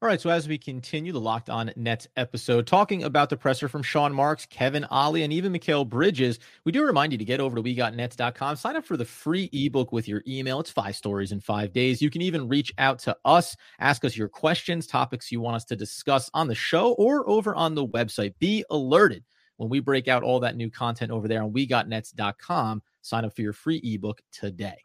All 0.00 0.08
right, 0.08 0.20
so 0.20 0.30
as 0.30 0.46
we 0.46 0.58
continue 0.58 1.10
the 1.10 1.20
Locked 1.20 1.50
On 1.50 1.72
Nets 1.74 2.06
episode, 2.16 2.68
talking 2.68 3.02
about 3.02 3.30
the 3.30 3.36
presser 3.36 3.66
from 3.66 3.82
Sean 3.82 4.12
Marks, 4.12 4.46
Kevin 4.46 4.84
Ollie, 4.84 5.24
and 5.24 5.32
even 5.32 5.52
Mikal 5.52 5.88
Bridges, 5.88 6.38
we 6.64 6.70
do 6.70 6.84
remind 6.84 7.10
you 7.10 7.18
to 7.18 7.24
get 7.24 7.40
over 7.40 7.56
to 7.56 7.62
WeGotNets.com, 7.64 8.54
sign 8.54 8.76
up 8.76 8.84
for 8.84 8.96
the 8.96 9.04
free 9.04 9.50
ebook 9.52 9.90
with 9.90 10.06
your 10.06 10.22
email. 10.24 10.60
It's 10.60 10.70
five 10.70 10.94
stories 10.94 11.32
in 11.32 11.40
five 11.40 11.72
days. 11.72 12.00
You 12.00 12.10
can 12.10 12.22
even 12.22 12.46
reach 12.46 12.72
out 12.78 13.00
to 13.00 13.16
us, 13.24 13.56
ask 13.80 14.04
us 14.04 14.16
your 14.16 14.28
questions, 14.28 14.86
topics 14.86 15.32
you 15.32 15.40
want 15.40 15.56
us 15.56 15.64
to 15.64 15.74
discuss 15.74 16.30
on 16.32 16.46
the 16.46 16.54
show, 16.54 16.92
or 16.92 17.28
over 17.28 17.52
on 17.56 17.74
the 17.74 17.84
website. 17.84 18.34
Be 18.38 18.64
alerted 18.70 19.24
when 19.56 19.68
we 19.68 19.80
break 19.80 20.06
out 20.06 20.22
all 20.22 20.38
that 20.38 20.54
new 20.54 20.70
content 20.70 21.10
over 21.10 21.26
there 21.26 21.42
on 21.42 21.52
WeGotNets.com. 21.52 22.82
Sign 23.08 23.24
up 23.24 23.34
for 23.34 23.42
your 23.42 23.52
free 23.52 23.80
ebook 23.82 24.20
today. 24.32 24.76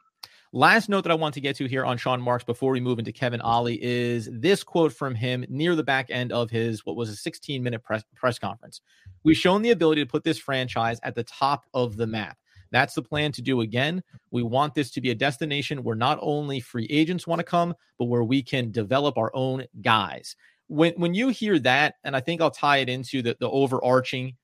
Last 0.56 0.88
note 0.88 1.02
that 1.02 1.12
I 1.12 1.16
want 1.16 1.34
to 1.34 1.42
get 1.42 1.56
to 1.58 1.68
here 1.68 1.84
on 1.84 1.98
Sean 1.98 2.22
Marks 2.22 2.44
before 2.44 2.72
we 2.72 2.80
move 2.80 3.00
into 3.00 3.12
Kevin 3.12 3.42
Ollie 3.42 3.84
is 3.84 4.30
this 4.32 4.64
quote 4.64 4.94
from 4.94 5.16
him 5.16 5.44
near 5.50 5.76
the 5.76 5.84
back 5.84 6.12
end 6.12 6.32
of 6.32 6.52
his 6.52 6.86
what 6.86 6.96
was 6.96 7.10
a 7.10 7.16
16 7.16 7.64
minute 7.64 7.84
press, 7.84 8.04
press 8.16 8.38
conference. 8.38 8.80
We've 9.24 9.36
shown 9.36 9.64
the 9.64 9.72
ability 9.72 10.04
to 10.04 10.10
put 10.10 10.24
this 10.24 10.38
franchise 10.38 11.00
at 11.02 11.16
the 11.16 11.24
top 11.24 11.66
of 11.74 11.98
the 11.98 12.06
map. 12.06 12.38
That's 12.72 12.94
the 12.94 13.02
plan 13.02 13.32
to 13.34 13.42
do 13.42 13.62
again. 13.62 14.04
We 14.32 14.44
want 14.44 14.74
this 14.74 14.92
to 14.92 15.02
be 15.02 15.10
a 15.10 15.16
destination 15.16 15.84
where 15.84 15.96
not 15.96 16.20
only 16.22 16.60
free 16.60 16.88
agents 16.90 17.26
want 17.26 17.40
to 17.40 17.44
come, 17.44 17.74
but 17.98 18.06
where 18.06 18.24
we 18.24 18.44
can 18.44 18.72
develop 18.72 19.18
our 19.18 19.32
own 19.34 19.66
guys. 19.82 20.36
When 20.68 20.94
when 20.98 21.16
you 21.16 21.30
hear 21.30 21.58
that, 21.60 21.96
and 22.04 22.16
I 22.16 22.20
think 22.20 22.42
I'll 22.42 22.52
tie 22.52 22.78
it 22.78 22.90
into 22.90 23.22
the, 23.22 23.36
the 23.40 23.50
overarching 23.50 24.36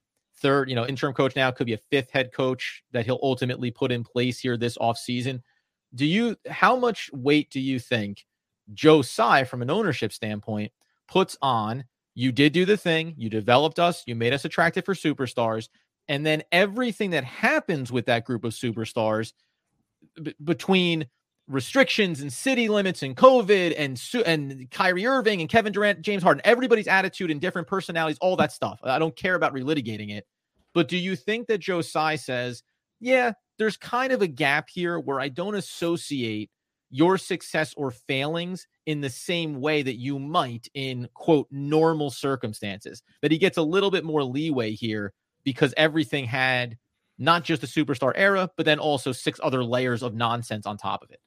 third, 0.42 0.70
you 0.70 0.76
know, 0.76 0.86
interim 0.86 1.14
coach 1.14 1.36
now 1.36 1.52
could 1.52 1.68
be 1.68 1.74
a 1.74 1.80
fifth 1.90 2.12
head 2.12 2.32
coach 2.34 2.84
that 2.92 3.06
he'll 3.06 3.20
ultimately 3.22 3.72
put 3.72 3.92
in 3.92 4.04
place 4.04 4.40
here 4.40 4.58
this 4.58 4.78
offseason. 4.78 5.42
Do 5.96 6.06
you 6.06 6.36
how 6.50 6.76
much 6.76 7.10
weight 7.14 7.50
do 7.50 7.60
you 7.60 7.80
think 7.80 8.26
Joe 8.74 9.02
Tsai, 9.02 9.44
from 9.44 9.62
an 9.62 9.70
ownership 9.70 10.12
standpoint, 10.14 10.72
puts 11.08 11.38
on? 11.42 11.84
You 12.16 12.32
did 12.32 12.54
do 12.54 12.66
the 12.66 12.78
thing, 12.78 13.14
you 13.18 13.30
developed 13.30 13.80
us, 13.80 14.04
you 14.06 14.16
made 14.16 14.34
us 14.34 14.46
attractive 14.46 14.86
for 14.86 14.94
superstars, 14.94 15.70
and 16.08 16.26
then 16.26 16.44
everything 16.52 17.12
that 17.12 17.24
happens 17.24 17.92
with 17.92 18.06
that 18.08 18.26
group 18.26 18.44
of 18.44 18.54
superstars 18.54 19.34
b- 20.22 20.36
between 20.44 21.08
restrictions 21.50 22.22
and 22.22 22.32
city 22.32 22.70
limits 22.70 23.02
and 23.02 23.18
COVID 23.18 23.74
and 23.76 24.02
and 24.26 24.70
Kyrie 24.72 25.06
Irving 25.06 25.42
and 25.42 25.50
Kevin 25.50 25.74
Durant, 25.74 26.02
James 26.02 26.24
Harden, 26.24 26.42
everybody's 26.46 26.88
attitude 26.88 27.32
and 27.32 27.42
different 27.42 27.68
personalities, 27.68 28.20
all 28.22 28.38
that 28.38 28.54
stuff. 28.54 28.80
I 28.84 29.00
don't 29.00 29.16
care 29.16 29.36
about 29.36 29.54
relitigating 29.54 30.12
it. 30.16 30.26
But 30.74 30.88
do 30.88 30.98
you 30.98 31.16
think 31.16 31.48
that 31.48 31.58
Joe 31.58 31.82
Tsai 31.82 32.16
says, 32.16 32.64
yeah, 33.00 33.34
there's 33.58 33.76
kind 33.76 34.14
of 34.14 34.22
a 34.22 34.28
gap 34.28 34.70
here 34.70 35.00
where 35.00 35.20
I 35.20 35.28
don't 35.28 35.56
associate 35.56 36.52
your 36.92 37.18
success 37.18 37.74
or 37.76 37.92
failings 37.92 38.68
in 38.86 39.02
the 39.02 39.10
same 39.10 39.60
way 39.60 39.82
that 39.82 39.98
you 39.98 40.20
might 40.20 40.68
in 40.76 41.10
quote 41.16 41.48
normal 41.50 42.12
circumstances? 42.12 43.02
That 43.22 43.32
he 43.32 43.40
gets 43.40 43.58
a 43.58 43.64
little 43.64 43.90
bit 43.90 44.06
more 44.06 44.24
leeway 44.24 44.74
here 44.74 45.14
because 45.44 45.74
everything 45.78 46.26
had 46.26 46.78
not 47.18 47.44
just 47.44 47.64
a 47.64 47.68
superstar 47.68 48.12
era, 48.16 48.50
but 48.56 48.66
then 48.66 48.80
also 48.80 49.12
six 49.12 49.40
other 49.44 49.64
layers 49.64 50.04
of 50.04 50.14
nonsense 50.14 50.66
on 50.68 50.78
top 50.78 51.04
of 51.04 51.10
it. 51.10 51.20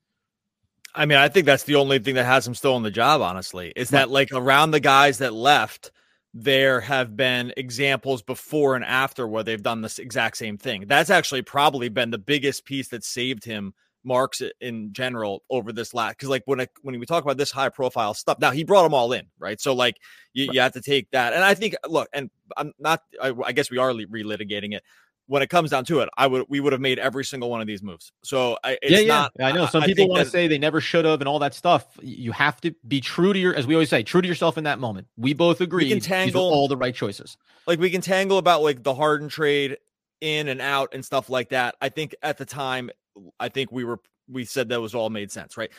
I 0.95 1.07
mean, 1.07 1.19
I 1.19 1.29
think 1.29 1.47
that's 1.47 1.65
the 1.65 1.77
only 1.77 1.99
thing 1.99 2.17
that 2.17 2.25
has 2.25 2.47
him 2.47 2.55
still 2.55 2.75
on 2.75 2.83
the 2.83 2.91
job, 2.91 3.23
honestly, 3.23 3.73
is 3.77 3.91
that 3.91 4.11
like 4.11 4.31
around 4.33 4.73
the 4.73 4.81
guys 4.81 5.19
that 5.19 5.33
left, 5.33 5.91
there 6.35 6.81
have 6.81 7.17
been 7.17 7.53
examples 7.57 8.23
before 8.23 8.75
and 8.77 8.85
after 8.85 9.27
where 9.27 9.43
they've 9.43 9.63
done 9.63 9.83
this 9.83 9.99
exact 9.99 10.37
same 10.37 10.59
thing. 10.59 10.85
That's 10.87 11.11
actually 11.11 11.43
probably 11.43 11.89
been 11.89 12.11
the 12.11 12.19
biggest 12.19 12.65
piece 12.65 12.89
that 12.89 13.05
saved 13.05 13.45
him 13.45 13.75
marks 14.05 14.43
in 14.61 14.93
general 14.93 15.43
over 15.51 15.73
this 15.73 15.95
last 15.95 16.17
because 16.17 16.29
like 16.29 16.43
when 16.47 16.61
I, 16.61 16.67
when 16.83 16.99
we 16.99 17.07
talk 17.07 17.23
about 17.23 17.37
this 17.37 17.53
high 17.53 17.69
profile 17.69 18.15
stuff 18.15 18.39
now 18.41 18.51
he 18.51 18.65
brought 18.65 18.83
them 18.83 18.95
all 18.95 19.13
in 19.13 19.27
right 19.39 19.61
so 19.61 19.75
like 19.75 19.97
you, 20.33 20.47
right. 20.47 20.55
you 20.55 20.61
have 20.61 20.73
to 20.73 20.81
take 20.81 21.09
that 21.13 21.33
and 21.33 21.45
i 21.45 21.55
think 21.55 21.77
look 21.87 22.09
and 22.13 22.29
i'm 22.57 22.73
not 22.79 23.01
I, 23.23 23.33
I 23.45 23.53
guess 23.53 23.71
we 23.71 23.79
are 23.79 23.93
relitigating 23.93 24.75
it 24.75 24.83
when 25.27 25.43
it 25.43 25.49
comes 25.49 25.71
down 25.71 25.85
to 25.87 26.01
it, 26.01 26.09
I 26.17 26.27
would 26.27 26.47
we 26.49 26.61
would 26.61 26.73
have 26.73 26.81
made 26.81 26.99
every 26.99 27.25
single 27.25 27.51
one 27.51 27.61
of 27.61 27.67
these 27.67 27.83
moves. 27.83 28.13
So 28.25 28.59
I, 28.65 28.79
yeah, 28.83 28.99
yeah, 28.99 29.07
not, 29.07 29.33
I 29.41 29.53
know 29.53 29.67
some 29.67 29.83
I 29.83 29.87
people 29.87 30.09
want 30.09 30.25
to 30.25 30.31
say 30.31 30.49
they 30.49 30.59
never 30.59 30.81
should 30.81 31.05
have 31.05 31.21
and 31.21 31.29
all 31.29 31.39
that 31.39 31.55
stuff. 31.55 31.87
You 32.03 32.33
have 32.33 32.61
to 32.63 32.75
be 32.87 33.01
true 33.01 33.33
to 33.33 33.39
your, 33.39 33.55
as 33.55 33.67
we 33.67 33.75
always 33.75 33.89
say, 33.89 34.03
true 34.03 34.21
to 34.21 34.29
yourself 34.29 34.59
in 34.59 34.65
that 34.65 34.79
moment. 34.79 35.07
We 35.17 35.33
both 35.33 35.61
agree. 35.61 35.85
We 35.85 35.91
can 35.91 36.01
tangle 36.01 36.43
all 36.43 36.69
the 36.69 36.77
right 36.77 36.95
choices. 36.95 37.37
Like 37.67 37.79
we 37.79 37.91
can 37.91 38.01
tangle 38.01 38.39
about 38.39 38.63
like 38.63 38.83
the 38.83 38.95
Harden 38.95 39.29
trade 39.29 39.79
in 40.21 40.49
and 40.49 40.61
out 40.61 40.91
and 40.93 41.05
stuff 41.05 41.31
like 41.31 41.51
that. 41.51 41.77
I 41.81 41.89
think 41.89 42.15
at 42.23 42.39
the 42.39 42.45
time, 42.45 42.91
I 43.39 43.49
think 43.49 43.71
we 43.73 43.85
were 43.85 44.01
we 44.29 44.45
said 44.45 44.69
that 44.71 44.81
was 44.81 44.95
all 44.95 45.11
made 45.11 45.31
sense, 45.31 45.57
right? 45.57 45.71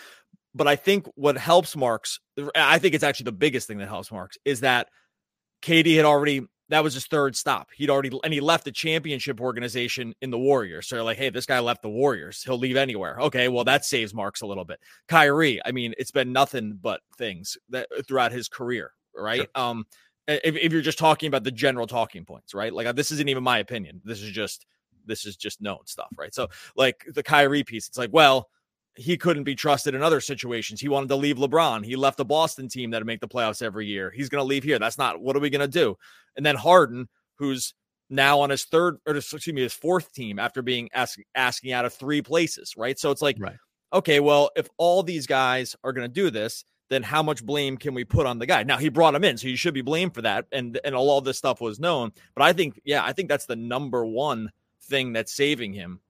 But 0.56 0.68
I 0.68 0.76
think 0.76 1.08
what 1.16 1.38
helps 1.38 1.76
Marks, 1.76 2.20
I 2.56 2.78
think 2.78 2.94
it's 2.94 3.04
actually 3.04 3.26
the 3.26 3.32
biggest 3.32 3.68
thing 3.68 3.80
that 3.80 3.88
helps 3.88 4.12
Marks 4.12 4.38
is 4.46 4.60
that 4.60 4.88
KD 5.64 5.96
had 5.96 6.06
already 6.06 6.46
that 6.70 6.84
was 6.84 6.94
his 6.94 7.06
third 7.06 7.36
stop. 7.36 7.70
He'd 7.76 7.90
already 7.90 8.12
and 8.24 8.34
he 8.34 8.40
left 8.40 8.66
the 8.66 8.72
championship 8.72 9.42
organization 9.42 10.14
in 10.22 10.32
the 10.32 10.40
Warriors. 10.40 10.88
So 10.88 11.04
like, 11.04 11.18
hey, 11.18 11.30
this 11.30 11.46
guy 11.46 11.60
left 11.60 11.82
the 11.82 11.90
Warriors. 11.90 12.42
He'll 12.44 12.58
leave 12.58 12.78
anywhere. 12.78 13.20
Okay, 13.20 13.48
well 13.48 13.64
that 13.66 13.86
saves 13.86 14.14
Marks 14.14 14.42
a 14.42 14.48
little 14.48 14.66
bit. 14.66 14.80
Kyrie, 15.08 15.62
I 15.66 15.72
mean, 15.72 15.94
it's 15.98 16.12
been 16.12 16.32
nothing 16.32 16.80
but 16.82 17.02
things 17.18 17.58
that 17.70 17.88
throughout 18.08 18.32
his 18.32 18.48
career, 18.48 18.92
right? 19.16 19.42
Sure. 19.42 19.64
Um, 19.64 19.86
if, 20.28 20.56
if 20.56 20.72
you're 20.72 20.82
just 20.82 21.00
talking 21.00 21.28
about 21.28 21.44
the 21.44 21.52
general 21.52 21.88
talking 21.88 22.26
points, 22.26 22.54
right? 22.54 22.74
Like 22.74 22.96
this 22.96 23.12
isn't 23.12 23.30
even 23.30 23.44
my 23.44 23.60
opinion. 23.60 24.02
This 24.06 24.22
is 24.22 24.32
just 24.32 24.66
this 25.06 25.26
is 25.26 25.36
just 25.36 25.62
known 25.62 25.86
stuff, 25.86 26.10
right? 26.18 26.34
So 26.34 26.48
like 26.76 27.06
the 27.14 27.24
Kyrie 27.24 27.64
piece, 27.64 27.88
it's 27.88 27.98
like, 27.98 28.12
well, 28.14 28.50
he 28.96 29.18
couldn't 29.18 29.44
be 29.44 29.56
trusted 29.56 29.96
in 29.96 30.04
other 30.04 30.22
situations. 30.22 30.80
He 30.80 30.90
wanted 30.90 31.10
to 31.10 31.16
leave 31.16 31.38
LeBron. 31.38 31.84
He 31.84 31.96
left 31.96 32.18
the 32.18 32.26
Boston 32.26 32.68
team 32.68 32.92
that 32.92 33.06
make 33.06 33.22
the 33.22 33.28
playoffs 33.28 33.62
every 33.62 33.88
year. 33.88 34.12
He's 34.12 34.30
going 34.30 34.42
to 34.42 34.48
leave 34.48 34.64
here. 34.64 34.80
That's 34.80 34.98
not 34.98 35.22
what 35.22 35.36
are 35.36 35.40
we 35.40 35.50
going 35.50 35.62
to 35.62 35.68
do? 35.68 35.98
And 36.36 36.46
then 36.46 36.56
Harden, 36.56 37.10
who's 37.36 37.74
now 38.10 38.42
on 38.42 38.50
his 38.50 38.66
third 38.66 38.98
or 39.08 39.16
excuse 39.16 39.48
me, 39.48 39.62
his 39.62 39.74
fourth 39.74 40.14
team 40.14 40.38
after 40.38 40.62
being 40.62 40.90
ask, 40.94 41.18
asking 41.34 41.72
out 41.72 41.86
of 41.86 41.94
three 41.94 42.22
places, 42.22 42.76
right? 42.78 43.00
So 43.00 43.10
it's 43.10 43.22
like, 43.22 43.38
right. 43.40 43.58
okay, 43.92 44.20
well, 44.20 44.52
if 44.56 44.68
all 44.78 45.02
these 45.02 45.26
guys 45.26 45.76
are 45.84 45.94
going 45.94 46.08
to 46.08 46.14
do 46.14 46.30
this, 46.30 46.64
then 46.90 47.02
how 47.02 47.24
much 47.24 47.44
blame 47.44 47.78
can 47.78 47.96
we 47.96 48.04
put 48.04 48.28
on 48.28 48.38
the 48.38 48.46
guy? 48.46 48.62
Now 48.62 48.78
he 48.78 48.90
brought 48.90 49.16
him 49.16 49.24
in, 49.24 49.38
so 49.38 49.48
you 49.48 49.56
should 49.56 49.74
be 49.74 49.82
blamed 49.82 50.14
for 50.14 50.22
that. 50.22 50.46
And 50.52 50.80
and 50.84 50.94
all 50.94 51.22
this 51.22 51.40
stuff 51.40 51.62
was 51.62 51.80
known. 51.80 52.12
But 52.36 52.44
I 52.44 52.54
think, 52.54 52.80
yeah, 52.84 53.04
I 53.04 53.14
think 53.14 53.30
that's 53.30 53.48
the 53.48 53.56
number 53.56 54.06
one 54.06 54.52
thing 54.84 55.14
that's 55.14 55.34
saving 55.34 55.74
him 55.74 56.02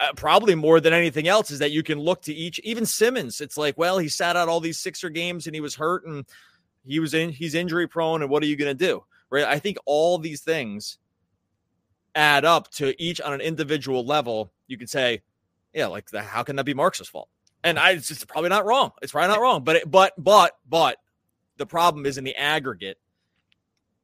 uh, 0.00 0.12
probably 0.16 0.54
more 0.54 0.80
than 0.80 0.92
anything 0.92 1.28
else 1.28 1.50
is 1.50 1.60
that 1.60 1.70
you 1.70 1.82
can 1.82 1.98
look 1.98 2.22
to 2.22 2.34
each 2.34 2.58
even 2.60 2.84
Simmons 2.84 3.40
it's 3.40 3.56
like 3.56 3.78
well 3.78 3.98
he 3.98 4.08
sat 4.08 4.36
out 4.36 4.48
all 4.48 4.60
these 4.60 4.78
Sixer 4.78 5.08
games 5.08 5.46
and 5.46 5.54
he 5.54 5.60
was 5.60 5.74
hurt 5.74 6.04
and 6.06 6.24
he 6.84 6.98
was 6.98 7.14
in 7.14 7.30
he's 7.30 7.54
injury 7.54 7.86
prone 7.86 8.22
and 8.22 8.30
what 8.30 8.42
are 8.42 8.46
you 8.46 8.56
going 8.56 8.76
to 8.76 8.86
do 8.86 9.04
right? 9.30 9.44
I 9.44 9.58
think 9.58 9.78
all 9.86 10.18
these 10.18 10.40
things 10.40 10.98
add 12.14 12.44
up 12.44 12.70
to 12.72 13.00
each 13.02 13.20
on 13.20 13.32
an 13.32 13.40
individual 13.40 14.04
level 14.04 14.52
you 14.66 14.76
could 14.76 14.90
say 14.90 15.22
yeah 15.72 15.86
like 15.86 16.10
the, 16.10 16.22
how 16.22 16.42
can 16.42 16.56
that 16.56 16.64
be 16.64 16.74
Marks's 16.74 17.08
fault? 17.08 17.28
And 17.62 17.78
I 17.78 17.92
it's 17.92 18.08
just 18.08 18.26
probably 18.26 18.50
not 18.50 18.66
wrong 18.66 18.92
it's 19.00 19.12
probably 19.12 19.28
not 19.28 19.40
wrong 19.40 19.64
but 19.64 19.76
it, 19.76 19.90
but 19.90 20.12
but 20.18 20.56
but 20.68 20.98
the 21.56 21.66
problem 21.66 22.04
is 22.04 22.18
in 22.18 22.24
the 22.24 22.36
aggregate 22.36 22.98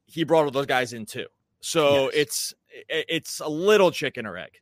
he 0.06 0.25
brought 0.25 0.44
all 0.44 0.50
those 0.50 0.66
guys 0.66 0.92
in 0.92 1.06
too. 1.06 1.26
So 1.61 2.04
yes. 2.04 2.11
it's 2.14 2.54
it's 2.88 3.40
a 3.40 3.49
little 3.49 3.90
chicken 3.90 4.26
or 4.26 4.37
egg 4.38 4.52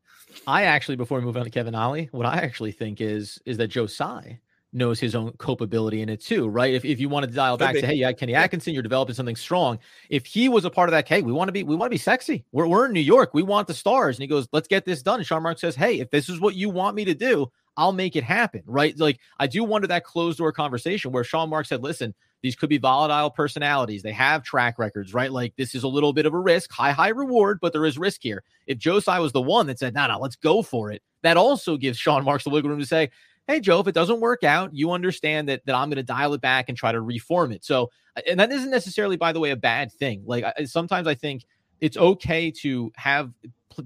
I 0.46 0.64
actually, 0.64 0.96
before 0.96 1.18
we 1.18 1.24
move 1.24 1.36
on 1.36 1.44
to 1.44 1.50
Kevin 1.50 1.74
Ollie, 1.74 2.08
what 2.12 2.26
I 2.26 2.36
actually 2.38 2.72
think 2.72 3.00
is 3.00 3.40
is 3.44 3.56
that 3.58 3.68
Joe 3.68 3.86
Tsai 3.86 4.40
knows 4.72 5.00
his 5.00 5.14
own 5.14 5.32
culpability 5.38 6.02
in 6.02 6.08
it 6.08 6.20
too, 6.20 6.46
right? 6.46 6.74
If, 6.74 6.84
if 6.84 7.00
you 7.00 7.08
want 7.08 7.24
to 7.26 7.32
dial 7.32 7.56
back 7.56 7.74
to, 7.74 7.86
hey, 7.86 7.94
yeah, 7.94 8.12
Kenny 8.12 8.34
Atkinson, 8.34 8.74
you're 8.74 8.82
developing 8.82 9.14
something 9.14 9.36
strong. 9.36 9.78
If 10.10 10.26
he 10.26 10.48
was 10.48 10.66
a 10.66 10.70
part 10.70 10.90
of 10.90 10.92
that, 10.92 11.08
hey, 11.08 11.22
we 11.22 11.32
want 11.32 11.48
to 11.48 11.52
be, 11.52 11.64
we 11.64 11.74
want 11.74 11.90
to 11.90 11.94
be 11.94 11.98
sexy. 11.98 12.44
We're, 12.52 12.66
we're 12.66 12.84
in 12.86 12.92
New 12.92 13.00
York. 13.00 13.32
We 13.32 13.42
want 13.42 13.66
the 13.66 13.74
stars. 13.74 14.16
And 14.16 14.22
he 14.22 14.26
goes, 14.26 14.46
let's 14.52 14.68
get 14.68 14.84
this 14.84 15.02
done. 15.02 15.20
And 15.20 15.26
Sean 15.26 15.42
Mark 15.42 15.58
says, 15.58 15.74
hey, 15.74 16.00
if 16.00 16.10
this 16.10 16.28
is 16.28 16.38
what 16.38 16.54
you 16.54 16.68
want 16.68 16.96
me 16.96 17.06
to 17.06 17.14
do, 17.14 17.50
I'll 17.78 17.92
make 17.92 18.14
it 18.14 18.24
happen, 18.24 18.62
right? 18.66 18.98
Like 18.98 19.20
I 19.38 19.46
do 19.46 19.64
wonder 19.64 19.86
that 19.86 20.04
closed 20.04 20.38
door 20.38 20.52
conversation 20.52 21.12
where 21.12 21.24
Sean 21.24 21.48
Mark 21.48 21.64
said, 21.64 21.82
listen, 21.82 22.14
These 22.42 22.56
could 22.56 22.68
be 22.68 22.78
volatile 22.78 23.30
personalities. 23.30 24.02
They 24.02 24.12
have 24.12 24.42
track 24.42 24.78
records, 24.78 25.12
right? 25.12 25.32
Like 25.32 25.54
this 25.56 25.74
is 25.74 25.82
a 25.82 25.88
little 25.88 26.12
bit 26.12 26.26
of 26.26 26.34
a 26.34 26.38
risk, 26.38 26.72
high, 26.72 26.92
high 26.92 27.08
reward, 27.08 27.58
but 27.60 27.72
there 27.72 27.84
is 27.84 27.98
risk 27.98 28.22
here. 28.22 28.42
If 28.66 28.78
Tsai 28.80 29.18
was 29.18 29.32
the 29.32 29.42
one 29.42 29.66
that 29.66 29.78
said, 29.78 29.94
no, 29.94 30.02
nah, 30.02 30.06
no, 30.06 30.14
nah, 30.14 30.20
let's 30.20 30.36
go 30.36 30.62
for 30.62 30.90
it, 30.90 31.02
that 31.22 31.36
also 31.36 31.76
gives 31.76 31.98
Sean 31.98 32.24
Marks 32.24 32.44
the 32.44 32.50
wiggle 32.50 32.70
room 32.70 32.78
to 32.78 32.86
say, 32.86 33.10
hey, 33.48 33.60
Joe, 33.60 33.80
if 33.80 33.88
it 33.88 33.94
doesn't 33.94 34.20
work 34.20 34.44
out, 34.44 34.74
you 34.74 34.92
understand 34.92 35.48
that, 35.48 35.64
that 35.64 35.74
I'm 35.74 35.88
going 35.88 35.96
to 35.96 36.02
dial 36.02 36.34
it 36.34 36.40
back 36.40 36.68
and 36.68 36.76
try 36.76 36.92
to 36.92 37.00
reform 37.00 37.50
it. 37.50 37.64
So, 37.64 37.90
uh, 38.16 38.20
and 38.28 38.38
that 38.38 38.52
isn't 38.52 38.70
necessarily, 38.70 39.16
by 39.16 39.32
the 39.32 39.40
way, 39.40 39.50
a 39.50 39.56
bad 39.56 39.90
thing. 39.90 40.22
Like 40.26 40.44
I, 40.44 40.64
sometimes 40.64 41.06
I 41.06 41.14
think 41.14 41.44
it's 41.80 41.96
okay 41.96 42.50
to 42.62 42.92
have 42.96 43.32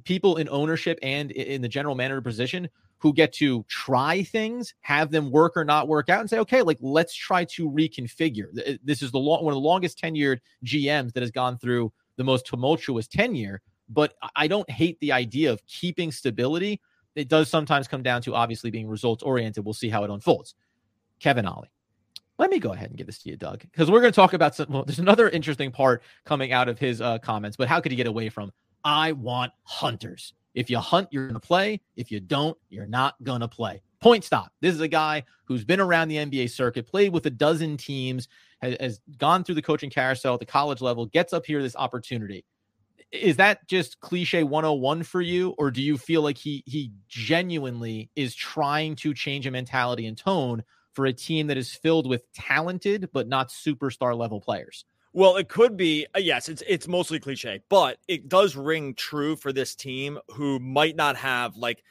people 0.05 0.37
in 0.37 0.49
ownership 0.49 0.99
and 1.03 1.31
in 1.31 1.63
the 1.63 1.69
general 1.69 1.95
manager 1.95 2.21
position 2.21 2.69
who 3.03 3.13
get 3.13 3.33
to 3.33 3.65
try 3.69 4.23
things, 4.23 4.75
have 4.81 5.11
them 5.11 5.29
work 5.33 5.57
or 5.57 5.65
not 5.65 5.89
work 5.89 6.09
out, 6.09 6.21
and 6.21 6.31
say, 6.31 6.39
okay, 6.39 6.63
like 6.63 6.79
let's 6.81 7.13
try 7.13 7.45
to 7.45 7.69
reconfigure. 7.69 8.79
This 8.85 9.03
is 9.03 9.11
the 9.11 9.19
long, 9.19 9.45
one 9.45 9.53
of 9.53 9.57
the 9.57 9.61
longest 9.61 10.01
tenured 10.01 10.39
GMs 10.65 11.13
that 11.15 11.21
has 11.21 11.33
gone 11.33 11.59
through 11.59 11.93
the 12.17 12.23
most 12.23 12.47
tumultuous 12.47 13.09
tenure. 13.09 13.61
But 13.89 14.15
I 14.37 14.47
don't 14.47 14.71
hate 14.71 15.01
the 15.01 15.11
idea 15.11 15.53
of 15.53 15.67
keeping 15.67 16.13
stability. 16.13 16.81
It 17.17 17.27
does 17.27 17.51
sometimes 17.51 17.89
come 17.89 18.05
down 18.05 18.23
to 18.23 18.37
obviously 18.37 18.71
being 18.71 18.87
results 18.87 19.25
oriented. 19.25 19.65
We'll 19.65 19.75
see 19.75 19.89
how 19.89 20.05
it 20.05 20.11
unfolds. 20.11 20.55
Kevin 21.19 21.45
Ollie. 21.45 21.73
Let 22.39 22.51
me 22.51 22.61
go 22.61 22.73
ahead 22.73 22.89
and 22.91 22.97
give 22.97 23.07
this 23.07 23.19
to 23.23 23.31
you, 23.31 23.37
Doug, 23.37 23.61
because 23.63 23.91
we're 23.91 24.01
going 24.01 24.13
to 24.13 24.17
talk 24.17 24.33
about 24.33 24.55
some. 24.55 24.69
Well, 24.69 24.85
there's 24.85 25.01
another 25.01 25.29
interesting 25.29 25.73
part 25.73 26.05
coming 26.25 26.53
out 26.53 26.69
of 26.69 26.79
his 26.79 27.01
uh, 27.01 27.19
comments, 27.19 27.57
but 27.57 27.69
how 27.69 27.81
could 27.81 27.91
he 27.91 27.97
get 27.97 28.07
away 28.07 28.29
from? 28.29 28.53
I 28.85 29.11
want 29.13 29.53
hunters. 29.65 30.35
If 30.55 30.69
you 30.69 30.79
hunt, 30.79 31.09
you're 31.11 31.27
going 31.27 31.41
to 31.41 31.47
play. 31.47 31.81
If 31.97 32.11
you 32.11 32.21
don't, 32.21 32.57
you're 32.69 32.87
not 32.87 33.15
going 33.23 33.41
to 33.41 33.49
play. 33.49 33.83
Point 34.01 34.25
stop. 34.25 34.53
This 34.61 34.75
is 34.75 34.81
a 34.81 34.89
guy 34.89 35.25
who's 35.45 35.65
been 35.65 35.81
around 35.81 36.09
the 36.09 36.17
NBA 36.17 36.51
circuit, 36.51 36.87
played 36.87 37.13
with 37.13 37.25
a 37.27 37.31
dozen 37.31 37.77
teams, 37.77 38.29
has, 38.61 38.77
has 38.81 39.01
gone 39.19 39.45
through 39.45 39.55
the 39.55 39.63
coaching 39.63 39.91
carousel 39.91 40.35
at 40.35 40.41
the 40.41 40.47
college 40.47 40.81
level, 40.81 41.07
gets 41.07 41.33
up 41.33 41.47
here 41.47 41.63
this 41.63 41.77
opportunity. 41.77 42.45
Is 43.11 43.37
that 43.37 43.67
just 43.69 44.01
cliche 44.01 44.43
101 44.43 45.03
for 45.03 45.21
you, 45.21 45.55
or 45.59 45.71
do 45.71 45.83
you 45.83 45.99
feel 45.99 46.23
like 46.23 46.39
he 46.39 46.63
he 46.67 46.93
genuinely 47.09 48.11
is 48.17 48.35
trying 48.35 48.97
to 48.97 49.13
change 49.13 49.47
a 49.47 49.51
mentality 49.51 50.07
and 50.07 50.17
tone 50.17 50.65
for 50.95 51.05
a 51.07 51.13
team 51.13 51.47
that 51.49 51.59
is 51.59 51.75
filled 51.75 52.09
with 52.09 52.31
talented 52.33 53.11
but 53.13 53.29
not 53.29 53.51
superstar 53.51 54.17
level 54.17 54.41
players? 54.41 54.87
Well, 55.13 55.37
it 55.37 55.49
could 55.49 55.77
be. 55.77 56.07
Uh, 56.17 56.21
yes, 56.21 56.49
it's 56.49 56.63
it's 56.67 56.89
mostly 56.89 57.21
cliche, 57.21 57.61
but 57.69 57.99
it 58.09 58.29
does 58.29 58.57
ring 58.57 58.95
true 58.95 59.37
for 59.37 59.53
this 59.53 59.75
team 59.75 60.19
who 60.31 60.59
might 60.59 60.97
not 60.97 61.17
have 61.17 61.57
like 61.57 61.83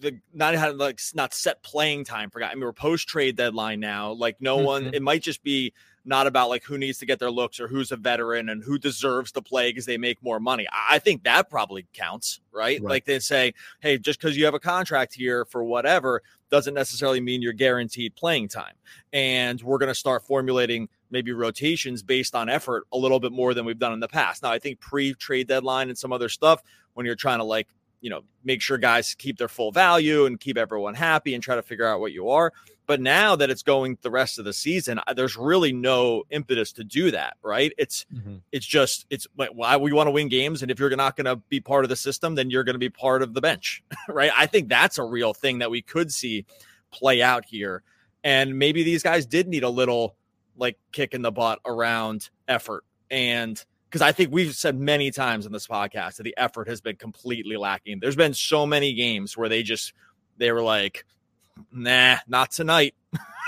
the 0.00 0.18
not 0.34 0.54
have 0.54 0.76
like 0.76 1.00
not 1.14 1.32
set 1.32 1.62
playing 1.62 2.04
time 2.04 2.28
for 2.28 2.40
guys. 2.40 2.50
I 2.52 2.54
mean, 2.54 2.64
we're 2.64 2.72
post 2.72 3.08
trade 3.08 3.36
deadline 3.36 3.80
now. 3.80 4.12
Like 4.12 4.36
no 4.40 4.58
mm-hmm. 4.58 4.66
one. 4.66 4.94
It 4.94 5.02
might 5.02 5.22
just 5.22 5.42
be 5.42 5.72
not 6.04 6.26
about 6.26 6.48
like 6.48 6.64
who 6.64 6.76
needs 6.76 6.98
to 6.98 7.06
get 7.06 7.18
their 7.18 7.30
looks 7.30 7.60
or 7.60 7.68
who's 7.68 7.92
a 7.92 7.96
veteran 7.96 8.48
and 8.48 8.62
who 8.62 8.76
deserves 8.76 9.30
to 9.32 9.40
play 9.40 9.70
because 9.70 9.86
they 9.86 9.96
make 9.96 10.22
more 10.22 10.40
money. 10.40 10.66
I 10.72 10.98
think 10.98 11.22
that 11.24 11.48
probably 11.48 11.86
counts, 11.92 12.40
right? 12.50 12.80
right. 12.80 12.90
Like 12.90 13.04
they 13.04 13.20
say, 13.20 13.54
hey, 13.80 13.98
just 13.98 14.20
because 14.20 14.36
you 14.36 14.44
have 14.44 14.54
a 14.54 14.60
contract 14.60 15.14
here 15.14 15.44
for 15.44 15.62
whatever 15.62 16.22
doesn't 16.50 16.74
necessarily 16.74 17.20
mean 17.20 17.40
you're 17.40 17.52
guaranteed 17.52 18.16
playing 18.16 18.48
time. 18.48 18.74
And 19.12 19.62
we're 19.62 19.78
going 19.78 19.88
to 19.88 19.94
start 19.94 20.24
formulating 20.24 20.88
maybe 21.12 21.30
rotations 21.30 22.02
based 22.02 22.34
on 22.34 22.48
effort 22.48 22.84
a 22.92 22.96
little 22.96 23.20
bit 23.20 23.30
more 23.30 23.54
than 23.54 23.64
we've 23.64 23.78
done 23.78 23.92
in 23.92 24.00
the 24.00 24.08
past. 24.08 24.42
Now, 24.42 24.50
I 24.50 24.58
think 24.58 24.80
pre 24.80 25.14
trade 25.14 25.46
deadline 25.46 25.90
and 25.90 25.98
some 25.98 26.12
other 26.12 26.28
stuff, 26.28 26.62
when 26.94 27.06
you're 27.06 27.14
trying 27.14 27.38
to 27.38 27.44
like, 27.44 27.68
you 28.00 28.10
know, 28.10 28.22
make 28.42 28.60
sure 28.60 28.78
guys 28.78 29.14
keep 29.14 29.38
their 29.38 29.48
full 29.48 29.70
value 29.70 30.26
and 30.26 30.40
keep 30.40 30.58
everyone 30.58 30.94
happy 30.94 31.34
and 31.34 31.42
try 31.42 31.54
to 31.54 31.62
figure 31.62 31.86
out 31.86 32.00
what 32.00 32.10
you 32.10 32.30
are. 32.30 32.52
But 32.86 33.00
now 33.00 33.36
that 33.36 33.48
it's 33.48 33.62
going 33.62 33.96
the 34.02 34.10
rest 34.10 34.40
of 34.40 34.44
the 34.44 34.52
season, 34.52 35.00
there's 35.14 35.36
really 35.36 35.72
no 35.72 36.24
impetus 36.30 36.72
to 36.72 36.84
do 36.84 37.12
that, 37.12 37.36
right? 37.42 37.72
It's 37.78 38.04
mm-hmm. 38.12 38.36
it's 38.50 38.66
just 38.66 39.06
it's 39.08 39.26
why 39.36 39.76
we 39.76 39.92
want 39.92 40.08
to 40.08 40.10
win 40.10 40.28
games, 40.28 40.62
and 40.62 40.70
if 40.70 40.80
you're 40.80 40.94
not 40.96 41.16
going 41.16 41.26
to 41.26 41.36
be 41.36 41.60
part 41.60 41.84
of 41.84 41.90
the 41.90 41.96
system, 41.96 42.34
then 42.34 42.50
you're 42.50 42.64
going 42.64 42.74
to 42.74 42.80
be 42.80 42.90
part 42.90 43.22
of 43.22 43.34
the 43.34 43.40
bench, 43.40 43.84
right? 44.08 44.32
I 44.36 44.46
think 44.46 44.68
that's 44.68 44.98
a 44.98 45.04
real 45.04 45.32
thing 45.32 45.60
that 45.60 45.70
we 45.70 45.80
could 45.80 46.12
see 46.12 46.44
play 46.90 47.22
out 47.22 47.44
here, 47.44 47.84
and 48.24 48.58
maybe 48.58 48.82
these 48.82 49.04
guys 49.04 49.26
did 49.26 49.46
need 49.46 49.62
a 49.62 49.70
little 49.70 50.16
like 50.56 50.78
kick 50.92 51.14
in 51.14 51.22
the 51.22 51.32
butt 51.32 51.60
around 51.64 52.30
effort. 52.48 52.84
And 53.10 53.62
because 53.88 54.02
I 54.02 54.12
think 54.12 54.32
we've 54.32 54.54
said 54.54 54.78
many 54.78 55.10
times 55.10 55.44
in 55.46 55.52
this 55.52 55.66
podcast 55.66 56.16
that 56.16 56.22
the 56.22 56.34
effort 56.36 56.68
has 56.68 56.80
been 56.80 56.96
completely 56.96 57.56
lacking. 57.56 58.00
There's 58.00 58.16
been 58.16 58.34
so 58.34 58.66
many 58.66 58.94
games 58.94 59.36
where 59.36 59.48
they 59.48 59.62
just 59.62 59.92
they 60.38 60.50
were 60.50 60.62
like, 60.62 61.04
nah, 61.70 62.16
not 62.26 62.50
tonight. 62.50 62.94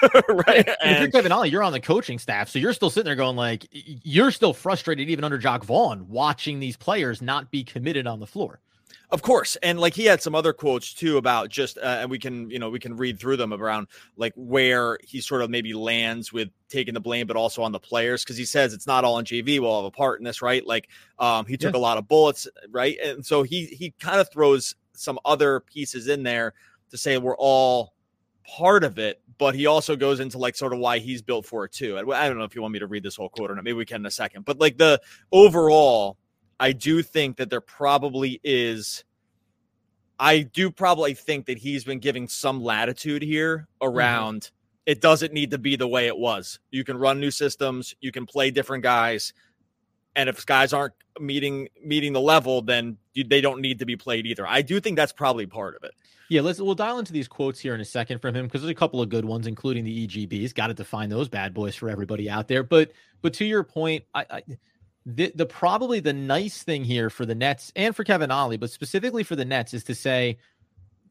right. 0.29 0.69
And, 0.83 0.97
if 0.97 1.01
you're 1.01 1.11
Kevin 1.11 1.33
Ollie, 1.33 1.49
you're 1.49 1.63
on 1.63 1.73
the 1.73 1.81
coaching 1.81 2.19
staff. 2.19 2.49
So 2.51 2.59
you're 2.59 2.73
still 2.73 2.91
sitting 2.91 3.07
there 3.07 3.17
going, 3.17 3.37
like, 3.37 3.67
you're 3.71 4.31
still 4.31 4.53
frustrated 4.53 5.09
even 5.09 5.25
under 5.25 5.39
Jacque 5.39 5.65
Vaughn 5.65 6.09
watching 6.09 6.61
these 6.61 6.77
players 6.77 7.23
not 7.23 7.51
be 7.51 7.65
committed 7.65 8.07
on 8.07 8.21
the 8.21 8.27
floor. 8.27 8.61
Of 9.15 9.23
course, 9.23 9.55
and 9.63 9.79
like 9.79 9.95
he 9.95 10.07
had 10.07 10.21
some 10.21 10.35
other 10.35 10.53
quotes 10.53 10.93
too 10.93 11.19
about 11.19 11.49
just, 11.49 11.79
uh, 11.79 11.99
and 12.01 12.11
we 12.11 12.19
can, 12.19 12.51
you 12.51 12.59
know, 12.59 12.69
we 12.69 12.81
can 12.81 12.97
read 12.97 13.21
through 13.21 13.37
them 13.37 13.53
around 13.53 13.87
like 14.17 14.33
where 14.35 14.99
he 15.05 15.21
sort 15.21 15.41
of 15.41 15.51
maybe 15.51 15.73
lands 15.73 16.33
with 16.33 16.49
taking 16.69 16.95
the 16.95 17.01
blame, 17.01 17.29
but 17.29 17.37
also 17.37 17.63
on 17.63 17.71
the 17.71 17.79
players 17.79 18.25
because 18.25 18.37
he 18.37 18.45
says 18.45 18.73
it's 18.73 18.89
not 18.89 19.05
all 19.05 19.15
on 19.15 19.25
JV. 19.25 19.61
We'll 19.61 19.77
have 19.77 19.85
a 19.85 19.93
part 19.93 20.19
in 20.19 20.25
this, 20.25 20.43
right? 20.43 20.67
Like, 20.67 20.89
um, 21.21 21.47
he 21.47 21.57
took 21.57 21.75
yeah. 21.75 21.79
a 21.79 21.81
lot 21.81 21.97
of 21.97 22.09
bullets, 22.09 22.49
right? 22.73 22.99
And 22.99 23.25
so 23.25 23.45
he 23.45 23.67
he 23.67 23.93
kind 24.01 24.21
of 24.21 24.29
throws 24.33 24.75
some 24.95 25.21
other 25.25 25.61
pieces 25.61 26.09
in 26.09 26.25
there 26.25 26.53
to 26.91 26.99
say 26.99 27.17
we're 27.17 27.37
all 27.37 27.95
part 28.45 28.83
of 28.83 28.99
it, 28.99 29.23
but 29.39 29.55
he 29.55 29.67
also 29.67 29.95
goes 29.95 30.19
into 30.19 30.39
like 30.39 30.57
sort 30.57 30.73
of 30.73 30.81
why 30.81 30.99
he's 30.99 31.23
built 31.23 31.47
for 31.47 31.67
it 31.67 31.71
too. 31.71 31.97
I 31.97 32.29
don't 32.29 32.37
know 32.37 32.43
if 32.43 32.57
you 32.57 32.63
want 32.63 32.73
me 32.73 32.81
to 32.81 32.89
read 32.89 33.05
this 33.05 33.15
whole 33.15 33.29
quote 33.29 33.53
or 33.53 33.55
not. 33.55 33.63
Maybe 33.63 33.75
we 33.75 33.87
can 33.87 34.01
in 34.01 34.07
a 34.07 34.11
second, 34.11 34.45
but 34.45 34.59
like 34.59 34.77
the 34.77 35.01
overall 35.31 36.19
I 36.59 36.73
do 36.73 37.03
think 37.03 37.37
that 37.37 37.51
there 37.51 37.61
probably 37.61 38.41
is. 38.45 39.05
I 40.19 40.41
do 40.41 40.71
probably 40.71 41.15
think 41.15 41.47
that 41.47 41.59
he's 41.59 41.85
been 41.85 41.99
giving 41.99 42.29
some 42.29 42.63
latitude 42.63 43.23
here 43.23 43.67
mm-hmm. 43.83 43.89
around 43.89 44.43
mm-hmm. 44.43 44.55
it 44.87 45.01
doesn't 45.01 45.33
need 45.33 45.51
to 45.51 45.59
be 45.59 45.77
the 45.77 45.89
way 45.89 46.07
it 46.07 46.17
was. 46.17 46.61
You 46.71 46.85
can 46.85 46.97
run 46.97 47.21
new 47.21 47.31
systems, 47.31 47.95
you 48.01 48.13
can 48.13 48.27
play 48.27 48.51
different 48.51 48.83
guys, 48.83 49.33
and 50.17 50.29
if 50.29 50.47
guys 50.47 50.73
aren't 50.73 50.95
meeting 51.21 51.69
meeting 51.85 52.13
the 52.13 52.21
level, 52.21 52.63
then 52.63 52.97
you, 53.15 53.25
they 53.25 53.41
don't 53.41 53.61
need 53.61 53.79
to 53.81 53.87
be 53.87 53.97
played 53.97 54.27
either. 54.27 54.47
I 54.47 54.63
do 54.63 54.81
think 54.81 54.97
that's 54.97 55.13
probably 55.13 55.47
part 55.47 55.77
of 55.77 55.85
it. 55.85 55.93
Yeah, 56.29 56.41
let's 56.41 56.61
we'll 56.61 56.75
dial 56.75 56.99
into 56.99 57.13
these 57.13 57.29
quotes 57.29 57.61
here 57.61 57.75
in 57.75 57.81
a 57.81 57.85
second 57.85 58.21
from 58.21 58.35
him 58.35 58.47
because 58.47 58.63
there's 58.63 58.71
a 58.71 58.75
couple 58.75 59.03
of 59.03 59.09
good 59.09 59.25
ones, 59.25 59.47
including 59.47 59.85
the 59.85 60.07
EGBs. 60.07 60.55
Got 60.55 60.69
to 60.69 60.75
define 60.75 61.11
those 61.11 61.29
bad 61.29 61.53
boys 61.53 61.75
for 61.75 61.91
everybody 61.91 62.31
out 62.31 62.49
there. 62.49 62.63
But 62.63 62.93
but 63.23 63.35
to 63.35 63.45
your 63.45 63.63
point, 63.63 64.05
I, 64.15 64.27
I 64.31 64.43
the, 65.07 65.33
the 65.35 65.47
probably 65.47 66.01
the 66.01 66.13
nice 66.13 66.63
thing 66.63 66.85
here 66.85 67.11
for 67.11 67.27
the 67.27 67.35
Nets 67.35 67.73
and 67.77 67.95
for 67.95 68.05
Kevin 68.05 68.31
Ollie, 68.31 68.57
but 68.57 68.71
specifically 68.71 69.23
for 69.23 69.37
the 69.37 69.45
Nets, 69.45 69.75
is 69.75 69.85
to 69.85 69.95
say 69.95 70.39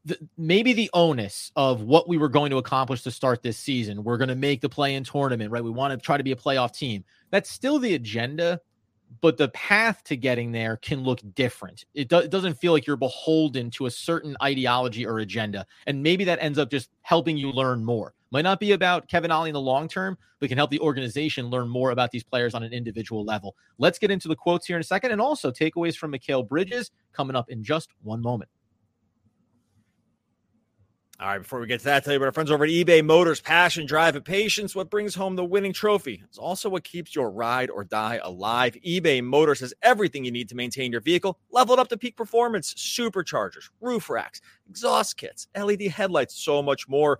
the, 0.06 0.18
maybe 0.38 0.74
the 0.74 0.90
onus 0.94 1.52
of 1.56 1.82
what 1.84 2.08
we 2.08 2.18
were 2.18 2.30
going 2.30 2.50
to 2.52 2.58
accomplish 2.58 3.04
to 3.04 3.12
start 3.12 3.44
this 3.44 3.58
season. 3.58 4.04
We're 4.04 4.18
going 4.18 4.30
to 4.30 4.36
make 4.36 4.62
the 4.62 4.70
play 4.70 4.96
in 4.96 5.04
tournament, 5.04 5.52
right? 5.52 5.64
We 5.64 5.70
want 5.70 5.92
to 5.92 6.04
try 6.04 6.18
to 6.18 6.24
be 6.24 6.32
a 6.32 6.36
playoff 6.36 6.76
team. 6.76 7.04
That's 7.30 7.50
still 7.50 7.80
the 7.80 7.94
agenda, 7.94 8.60
but 9.22 9.38
the 9.38 9.50
path 9.50 10.04
to 10.06 10.18
getting 10.18 10.52
there 10.52 10.78
can 10.78 11.04
look 11.04 11.20
different. 11.36 11.86
It, 11.94 12.10
do, 12.10 12.18
it 12.18 12.32
doesn't 12.32 12.56
feel 12.56 12.74
like 12.74 12.88
you're 12.88 12.98
beholden 12.98 13.70
to 13.72 13.86
a 13.86 13.92
certain 13.92 14.36
ideology 14.42 15.06
or 15.06 15.20
agenda. 15.20 15.68
And 15.86 16.02
maybe 16.02 16.24
that 16.26 16.40
ends 16.42 16.58
up 16.58 16.72
just 16.72 16.90
helping 17.04 17.38
you 17.38 17.52
learn 17.52 17.86
more. 17.86 18.14
Might 18.34 18.42
not 18.42 18.60
be 18.60 18.72
about 18.72 19.08
Kevin 19.08 19.30
Ollie 19.30 19.52
in 19.52 19.54
the 19.54 19.62
long 19.62 19.88
term, 19.88 20.18
but 20.40 20.50
can 20.50 20.58
help 20.58 20.72
the 20.72 20.80
organization 20.80 21.52
learn 21.52 21.70
more 21.70 21.92
about 21.92 22.10
these 22.10 22.24
players 22.24 22.56
on 22.56 22.64
an 22.64 22.74
individual 22.74 23.24
level. 23.24 23.56
Let's 23.78 24.00
get 24.00 24.10
into 24.10 24.28
the 24.28 24.36
quotes 24.36 24.66
here 24.66 24.76
in 24.76 24.82
a 24.82 24.84
second 24.84 25.12
and 25.12 25.22
also 25.22 25.52
takeaways 25.52 25.96
from 25.96 26.14
Mikal 26.14 26.48
Bridges 26.48 26.90
coming 27.14 27.36
up 27.36 27.52
in 27.52 27.64
just 27.64 27.92
one 28.02 28.24
moment. 28.24 28.50
All 31.20 31.28
right, 31.28 31.38
before 31.38 31.60
we 31.60 31.68
get 31.68 31.80
to 31.82 31.86
that, 31.86 32.04
tell 32.04 32.12
you 32.12 32.18
about 32.18 32.26
our 32.26 32.32
friends 32.32 32.50
over 32.50 32.64
at 32.64 32.72
eBay 32.72 33.06
Motors. 33.06 33.40
Passion, 33.40 33.86
drive, 33.86 34.16
and 34.16 34.26
patience. 34.26 34.76
What 34.76 34.90
brings 34.90 35.14
home 35.14 35.36
the 35.36 35.46
winning 35.46 35.72
trophy? 35.72 36.24
It's 36.26 36.40
also 36.40 36.70
what 36.70 36.84
keeps 36.84 37.16
your 37.16 37.30
ride 37.30 37.70
or 37.70 37.84
die 37.84 38.20
alive. 38.24 38.76
eBay 38.84 39.24
Motors 39.24 39.60
has 39.60 39.76
everything 39.84 40.26
you 40.26 40.32
need 40.32 40.50
to 40.50 40.56
maintain 40.56 40.92
your 40.92 41.02
vehicle, 41.02 41.38
leveled 41.52 41.78
up 41.78 41.88
to 41.90 41.98
peak 41.98 42.18
performance, 42.18 42.74
superchargers, 42.74 43.70
roof 43.80 44.10
racks, 44.10 44.42
exhaust 44.68 45.18
kits, 45.18 45.48
LED 45.56 45.84
headlights, 45.84 46.36
so 46.36 46.64
much 46.64 46.90
more. 46.90 47.20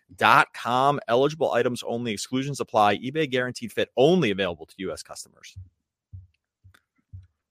ebaymotors.com. 0.17 0.99
Eligible 1.07 1.51
items 1.51 1.83
only, 1.83 2.11
exclusions 2.11 2.59
apply. 2.59 2.97
eBay 2.97 3.29
guaranteed 3.29 3.71
fit 3.71 3.89
only 3.97 4.31
available 4.31 4.65
to 4.65 4.75
U.S. 4.79 5.03
customers. 5.03 5.55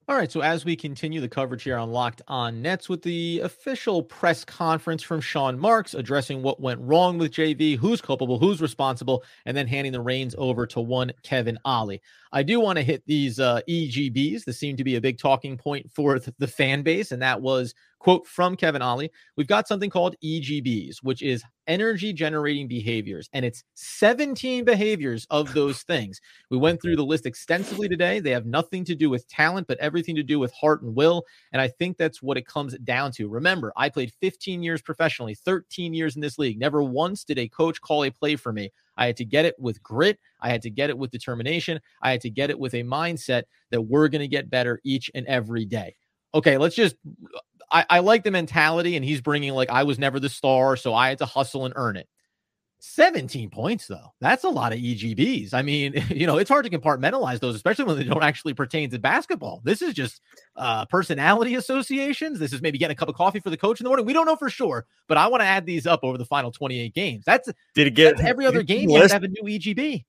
All 0.07 0.17
right, 0.17 0.31
so 0.31 0.41
as 0.41 0.65
we 0.65 0.75
continue 0.75 1.21
the 1.21 1.29
coverage 1.29 1.63
here 1.63 1.77
on 1.77 1.91
Locked 1.91 2.21
On 2.27 2.61
Nets 2.61 2.89
with 2.89 3.01
the 3.01 3.39
official 3.45 4.03
press 4.03 4.43
conference 4.43 5.03
from 5.03 5.21
Sean 5.21 5.57
Marks 5.57 5.93
addressing 5.93 6.41
what 6.41 6.59
went 6.59 6.81
wrong 6.81 7.17
with 7.17 7.31
JV, 7.31 7.77
who's 7.77 8.01
culpable, 8.01 8.37
who's 8.37 8.61
responsible, 8.61 9.23
and 9.45 9.55
then 9.55 9.67
handing 9.67 9.93
the 9.93 10.01
reins 10.01 10.35
over 10.37 10.67
to 10.67 10.81
one 10.81 11.13
Kevin 11.23 11.57
Ollie. 11.63 12.01
I 12.33 12.43
do 12.43 12.59
want 12.59 12.77
to 12.77 12.83
hit 12.83 13.03
these 13.05 13.39
uh, 13.39 13.61
EGBs. 13.69 14.43
This 14.43 14.59
seemed 14.59 14.79
to 14.79 14.83
be 14.83 14.95
a 14.97 15.01
big 15.01 15.17
talking 15.17 15.55
point 15.55 15.89
for 15.89 16.19
the 16.19 16.47
fan 16.47 16.81
base, 16.81 17.13
and 17.13 17.21
that 17.21 17.41
was 17.41 17.73
quote 18.01 18.25
from 18.25 18.55
Kevin 18.55 18.81
Ollie. 18.81 19.11
We've 19.37 19.45
got 19.45 19.67
something 19.67 19.91
called 19.91 20.15
EGBs, 20.23 21.03
which 21.03 21.21
is 21.21 21.43
energy 21.67 22.11
generating 22.11 22.67
behaviors, 22.67 23.29
and 23.31 23.45
it's 23.45 23.63
17 23.75 24.65
behaviors 24.65 25.27
of 25.29 25.53
those 25.53 25.83
things. 25.83 26.19
We 26.49 26.57
went 26.57 26.81
through 26.81 26.95
the 26.95 27.05
list 27.05 27.27
extensively 27.27 27.87
today. 27.87 28.19
They 28.19 28.31
have 28.31 28.47
nothing 28.47 28.83
to 28.85 28.95
do 28.95 29.11
with 29.11 29.27
talent, 29.27 29.67
but 29.67 29.77
everything 29.77 30.15
to 30.15 30.23
do 30.23 30.39
with 30.39 30.51
heart 30.51 30.81
and 30.81 30.95
will. 30.95 31.25
And 31.53 31.61
I 31.61 31.67
think 31.67 31.97
that's 31.97 32.23
what 32.23 32.37
it 32.37 32.47
comes 32.47 32.75
down 32.79 33.11
to. 33.13 33.29
Remember, 33.29 33.71
I 33.77 33.87
played 33.89 34.11
15 34.19 34.63
years 34.63 34.81
professionally, 34.81 35.35
13 35.35 35.93
years 35.93 36.15
in 36.15 36.23
this 36.23 36.39
league. 36.39 36.59
Never 36.59 36.81
once 36.81 37.23
did 37.23 37.37
a 37.37 37.47
coach 37.47 37.81
call 37.81 38.03
a 38.03 38.09
play 38.09 38.35
for 38.35 38.51
me. 38.51 38.71
I 38.97 39.05
had 39.05 39.17
to 39.17 39.25
get 39.25 39.45
it 39.45 39.53
with 39.59 39.83
grit. 39.83 40.17
I 40.39 40.49
had 40.49 40.63
to 40.63 40.71
get 40.71 40.89
it 40.89 40.97
with 40.97 41.11
determination. 41.11 41.79
I 42.01 42.09
had 42.09 42.21
to 42.21 42.31
get 42.31 42.49
it 42.49 42.57
with 42.57 42.73
a 42.73 42.81
mindset 42.81 43.43
that 43.69 43.83
we're 43.83 44.07
going 44.07 44.21
to 44.21 44.27
get 44.27 44.49
better 44.49 44.81
each 44.83 45.11
and 45.13 45.27
every 45.27 45.65
day. 45.65 45.95
Okay, 46.33 46.57
let's 46.57 46.75
just 46.75 46.95
I, 47.71 47.85
I 47.89 47.99
like 47.99 48.23
the 48.23 48.31
mentality, 48.31 48.95
and 48.95 49.05
he's 49.05 49.21
bringing 49.21 49.53
like 49.53 49.69
I 49.69 49.83
was 49.83 49.97
never 49.97 50.19
the 50.19 50.29
star, 50.29 50.75
so 50.75 50.93
I 50.93 51.09
had 51.09 51.19
to 51.19 51.25
hustle 51.25 51.65
and 51.65 51.73
earn 51.77 51.97
it. 51.97 52.07
17 52.83 53.51
points 53.51 53.85
though. 53.85 54.11
That's 54.19 54.43
a 54.43 54.49
lot 54.49 54.73
of 54.73 54.79
egbs 54.79 55.53
i 55.53 55.61
mean 55.61 56.03
you 56.09 56.25
know 56.25 56.39
it's 56.39 56.49
hard 56.49 56.65
to 56.65 56.71
compartmentalize 56.71 57.39
those 57.39 57.55
especially 57.55 57.85
when 57.85 57.95
they 57.95 58.03
don't 58.03 58.23
actually 58.23 58.55
pertain 58.55 58.89
to 58.89 58.99
basketball. 58.99 59.61
This 59.63 59.83
is 59.83 59.93
just 59.93 60.19
uh 60.55 60.85
personality 60.85 61.55
associations. 61.55 62.39
This 62.39 62.53
is 62.53 62.61
maybe 62.61 62.79
getting 62.79 62.95
a 62.95 62.97
cup 62.97 63.07
of 63.07 63.15
coffee 63.15 63.39
for 63.39 63.51
the 63.51 63.57
coach 63.57 63.79
in 63.79 63.83
the 63.83 63.89
morning. 63.89 64.05
We 64.05 64.13
don't 64.13 64.25
know 64.25 64.35
for 64.35 64.49
sure 64.49 64.87
but 65.07 65.17
i 65.17 65.27
want 65.27 65.41
to 65.41 65.45
add 65.45 65.65
these 65.65 65.85
up 65.85 65.99
over 66.03 66.17
the 66.17 66.25
final 66.25 66.51
28 66.51 66.93
games. 66.93 67.23
That's 67.23 67.49
did 67.75 67.87
it 67.87 67.91
get 67.91 68.19
every 68.19 68.47
other 68.47 68.63
game 68.63 68.89
you 68.89 68.95
have 68.95 69.07
to 69.09 69.13
have 69.13 69.23
a 69.23 69.27
new 69.27 69.43
egb 69.43 70.03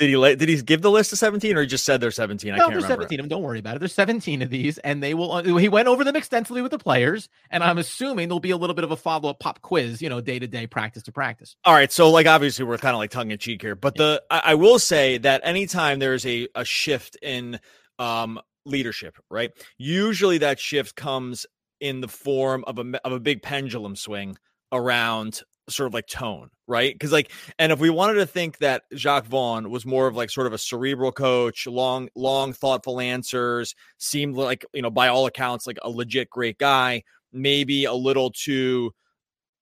did 0.00 0.08
he 0.08 0.36
did 0.36 0.48
he 0.48 0.62
give 0.62 0.80
the 0.80 0.90
list 0.90 1.12
of 1.12 1.18
17 1.18 1.54
or 1.58 1.60
he 1.60 1.66
just 1.66 1.84
said 1.84 2.00
they're 2.00 2.10
17? 2.10 2.52
I 2.52 2.56
no, 2.56 2.62
can't 2.64 2.72
there's 2.72 2.84
remember. 2.84 3.02
17 3.02 3.20
of 3.20 3.24
them. 3.24 3.28
Don't 3.28 3.42
worry 3.42 3.58
about 3.58 3.76
it. 3.76 3.80
There's 3.80 3.92
17 3.92 4.40
of 4.40 4.48
these, 4.48 4.78
and 4.78 5.02
they 5.02 5.12
will. 5.12 5.30
Uh, 5.30 5.42
he 5.42 5.68
went 5.68 5.88
over 5.88 6.04
them 6.04 6.16
extensively 6.16 6.62
with 6.62 6.70
the 6.70 6.78
players, 6.78 7.28
and 7.50 7.62
I'm 7.62 7.76
assuming 7.76 8.28
there'll 8.28 8.40
be 8.40 8.50
a 8.50 8.56
little 8.56 8.72
bit 8.72 8.84
of 8.84 8.90
a 8.90 8.96
follow 8.96 9.28
up 9.28 9.40
pop 9.40 9.60
quiz, 9.60 10.00
you 10.00 10.08
know, 10.08 10.22
day 10.22 10.38
to 10.38 10.46
day, 10.46 10.66
practice 10.66 11.02
to 11.02 11.12
practice. 11.12 11.54
All 11.66 11.74
right. 11.74 11.92
So, 11.92 12.10
like, 12.10 12.26
obviously, 12.26 12.64
we're 12.64 12.78
kind 12.78 12.94
of 12.94 12.98
like 12.98 13.10
tongue 13.10 13.30
in 13.30 13.36
cheek 13.36 13.60
here, 13.60 13.74
but 13.74 13.94
the 13.94 14.22
I, 14.30 14.40
I 14.46 14.54
will 14.54 14.78
say 14.78 15.18
that 15.18 15.42
anytime 15.44 15.98
there's 15.98 16.24
a, 16.24 16.48
a 16.54 16.64
shift 16.64 17.18
in 17.20 17.60
um, 17.98 18.40
leadership, 18.64 19.18
right? 19.30 19.50
Usually 19.76 20.38
that 20.38 20.58
shift 20.58 20.96
comes 20.96 21.44
in 21.78 22.00
the 22.00 22.08
form 22.08 22.64
of 22.66 22.78
a, 22.78 23.06
of 23.06 23.12
a 23.12 23.20
big 23.20 23.42
pendulum 23.42 23.96
swing 23.96 24.38
around 24.72 25.42
sort 25.70 25.86
of 25.86 25.94
like 25.94 26.06
tone, 26.06 26.50
right? 26.66 26.92
Because 26.92 27.12
like, 27.12 27.30
and 27.58 27.72
if 27.72 27.78
we 27.78 27.90
wanted 27.90 28.14
to 28.14 28.26
think 28.26 28.58
that 28.58 28.82
Jacque 28.94 29.26
Vaughn 29.26 29.70
was 29.70 29.86
more 29.86 30.06
of 30.06 30.16
like 30.16 30.30
sort 30.30 30.46
of 30.46 30.52
a 30.52 30.58
cerebral 30.58 31.12
coach, 31.12 31.66
long, 31.66 32.08
long, 32.14 32.52
thoughtful 32.52 33.00
answers, 33.00 33.74
seemed 33.98 34.36
like 34.36 34.64
you 34.72 34.82
know 34.82 34.90
by 34.90 35.08
all 35.08 35.26
accounts 35.26 35.66
like 35.66 35.78
a 35.82 35.90
legit 35.90 36.30
great 36.30 36.58
guy, 36.58 37.02
maybe 37.32 37.84
a 37.84 37.94
little 37.94 38.30
too, 38.30 38.92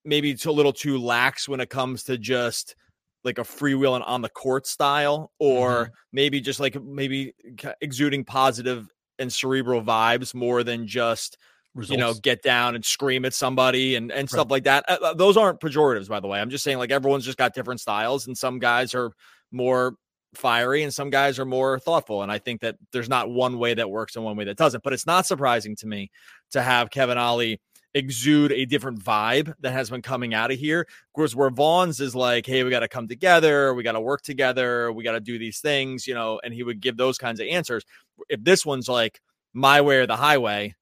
maybe 0.05 0.31
it's 0.31 0.45
a 0.45 0.51
little 0.51 0.73
too 0.73 0.97
lax 0.97 1.47
when 1.47 1.59
it 1.59 1.69
comes 1.69 2.03
to 2.03 2.17
just 2.17 2.75
like 3.23 3.37
a 3.37 3.43
freewheeling 3.43 4.03
on 4.05 4.21
the 4.21 4.29
court 4.29 4.65
style, 4.65 5.31
or 5.39 5.69
mm-hmm. 5.69 5.93
maybe 6.13 6.41
just 6.41 6.59
like 6.59 6.81
maybe 6.81 7.33
exuding 7.81 8.23
positive 8.23 8.87
and 9.19 9.31
cerebral 9.31 9.81
vibes 9.81 10.33
more 10.33 10.63
than 10.63 10.87
just 10.87 11.37
Results. 11.79 11.91
you 11.91 11.97
know, 11.97 12.13
get 12.13 12.41
down 12.41 12.75
and 12.75 12.85
scream 12.85 13.25
at 13.25 13.33
somebody 13.33 13.95
and, 13.95 14.11
and 14.11 14.29
stuff 14.29 14.45
right. 14.45 14.51
like 14.51 14.63
that. 14.65 14.85
Uh, 14.87 14.97
uh, 15.01 15.13
those 15.13 15.37
aren't 15.37 15.59
pejoratives, 15.59 16.07
by 16.07 16.19
the 16.19 16.27
way. 16.27 16.39
I'm 16.39 16.49
just 16.49 16.63
saying, 16.63 16.77
like, 16.77 16.91
everyone's 16.91 17.25
just 17.25 17.37
got 17.37 17.53
different 17.53 17.81
styles, 17.81 18.27
and 18.27 18.37
some 18.37 18.59
guys 18.59 18.93
are 18.93 19.11
more 19.51 19.95
fiery 20.35 20.83
and 20.83 20.93
some 20.93 21.09
guys 21.09 21.39
are 21.39 21.45
more 21.45 21.79
thoughtful. 21.79 22.21
And 22.21 22.31
I 22.31 22.37
think 22.37 22.61
that 22.61 22.75
there's 22.91 23.09
not 23.09 23.29
one 23.29 23.57
way 23.57 23.73
that 23.73 23.89
works 23.89 24.15
and 24.15 24.23
one 24.23 24.35
way 24.35 24.45
that 24.45 24.57
doesn't. 24.57 24.83
But 24.83 24.93
it's 24.93 25.07
not 25.07 25.25
surprising 25.25 25.75
to 25.77 25.87
me 25.87 26.11
to 26.51 26.61
have 26.61 26.91
Kevin 26.91 27.17
Ollie 27.17 27.59
exude 27.95 28.51
a 28.51 28.65
different 28.65 29.03
vibe 29.03 29.53
that 29.61 29.71
has 29.71 29.89
been 29.89 30.01
coming 30.01 30.33
out 30.33 30.51
of 30.51 30.59
here. 30.59 30.81
Of 30.81 31.13
course, 31.15 31.35
where 31.35 31.49
Vaughn's 31.49 31.99
is 31.99 32.15
like, 32.15 32.45
hey, 32.45 32.63
we 32.63 32.69
got 32.69 32.81
to 32.81 32.87
come 32.87 33.07
together, 33.07 33.73
we 33.73 33.83
got 33.83 33.93
to 33.93 34.01
work 34.01 34.21
together, 34.21 34.91
we 34.91 35.03
got 35.03 35.13
to 35.13 35.19
do 35.19 35.39
these 35.39 35.59
things, 35.59 36.05
you 36.05 36.13
know, 36.13 36.39
and 36.43 36.53
he 36.53 36.63
would 36.63 36.81
give 36.81 36.97
those 36.97 37.17
kinds 37.17 37.39
of 37.39 37.47
answers. 37.47 37.83
If 38.29 38.43
this 38.43 38.65
one's 38.65 38.87
like 38.87 39.19
my 39.53 39.81
way 39.81 39.97
or 39.97 40.05
the 40.05 40.15
highway, 40.15 40.75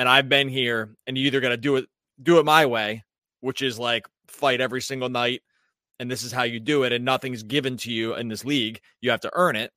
and 0.00 0.08
I've 0.08 0.30
been 0.30 0.48
here, 0.48 0.96
and 1.06 1.18
you 1.18 1.26
either 1.26 1.40
got 1.40 1.50
to 1.50 1.58
do 1.58 1.76
it 1.76 1.84
do 2.22 2.38
it 2.38 2.46
my 2.46 2.64
way, 2.64 3.04
which 3.40 3.60
is 3.60 3.78
like 3.78 4.08
fight 4.28 4.62
every 4.62 4.80
single 4.80 5.10
night, 5.10 5.42
and 5.98 6.10
this 6.10 6.22
is 6.22 6.32
how 6.32 6.44
you 6.44 6.58
do 6.58 6.84
it, 6.84 6.92
and 6.94 7.04
nothing's 7.04 7.42
given 7.42 7.76
to 7.76 7.92
you 7.92 8.14
in 8.14 8.28
this 8.28 8.42
league. 8.42 8.80
You 9.02 9.10
have 9.10 9.20
to 9.20 9.30
earn 9.34 9.56
it. 9.56 9.72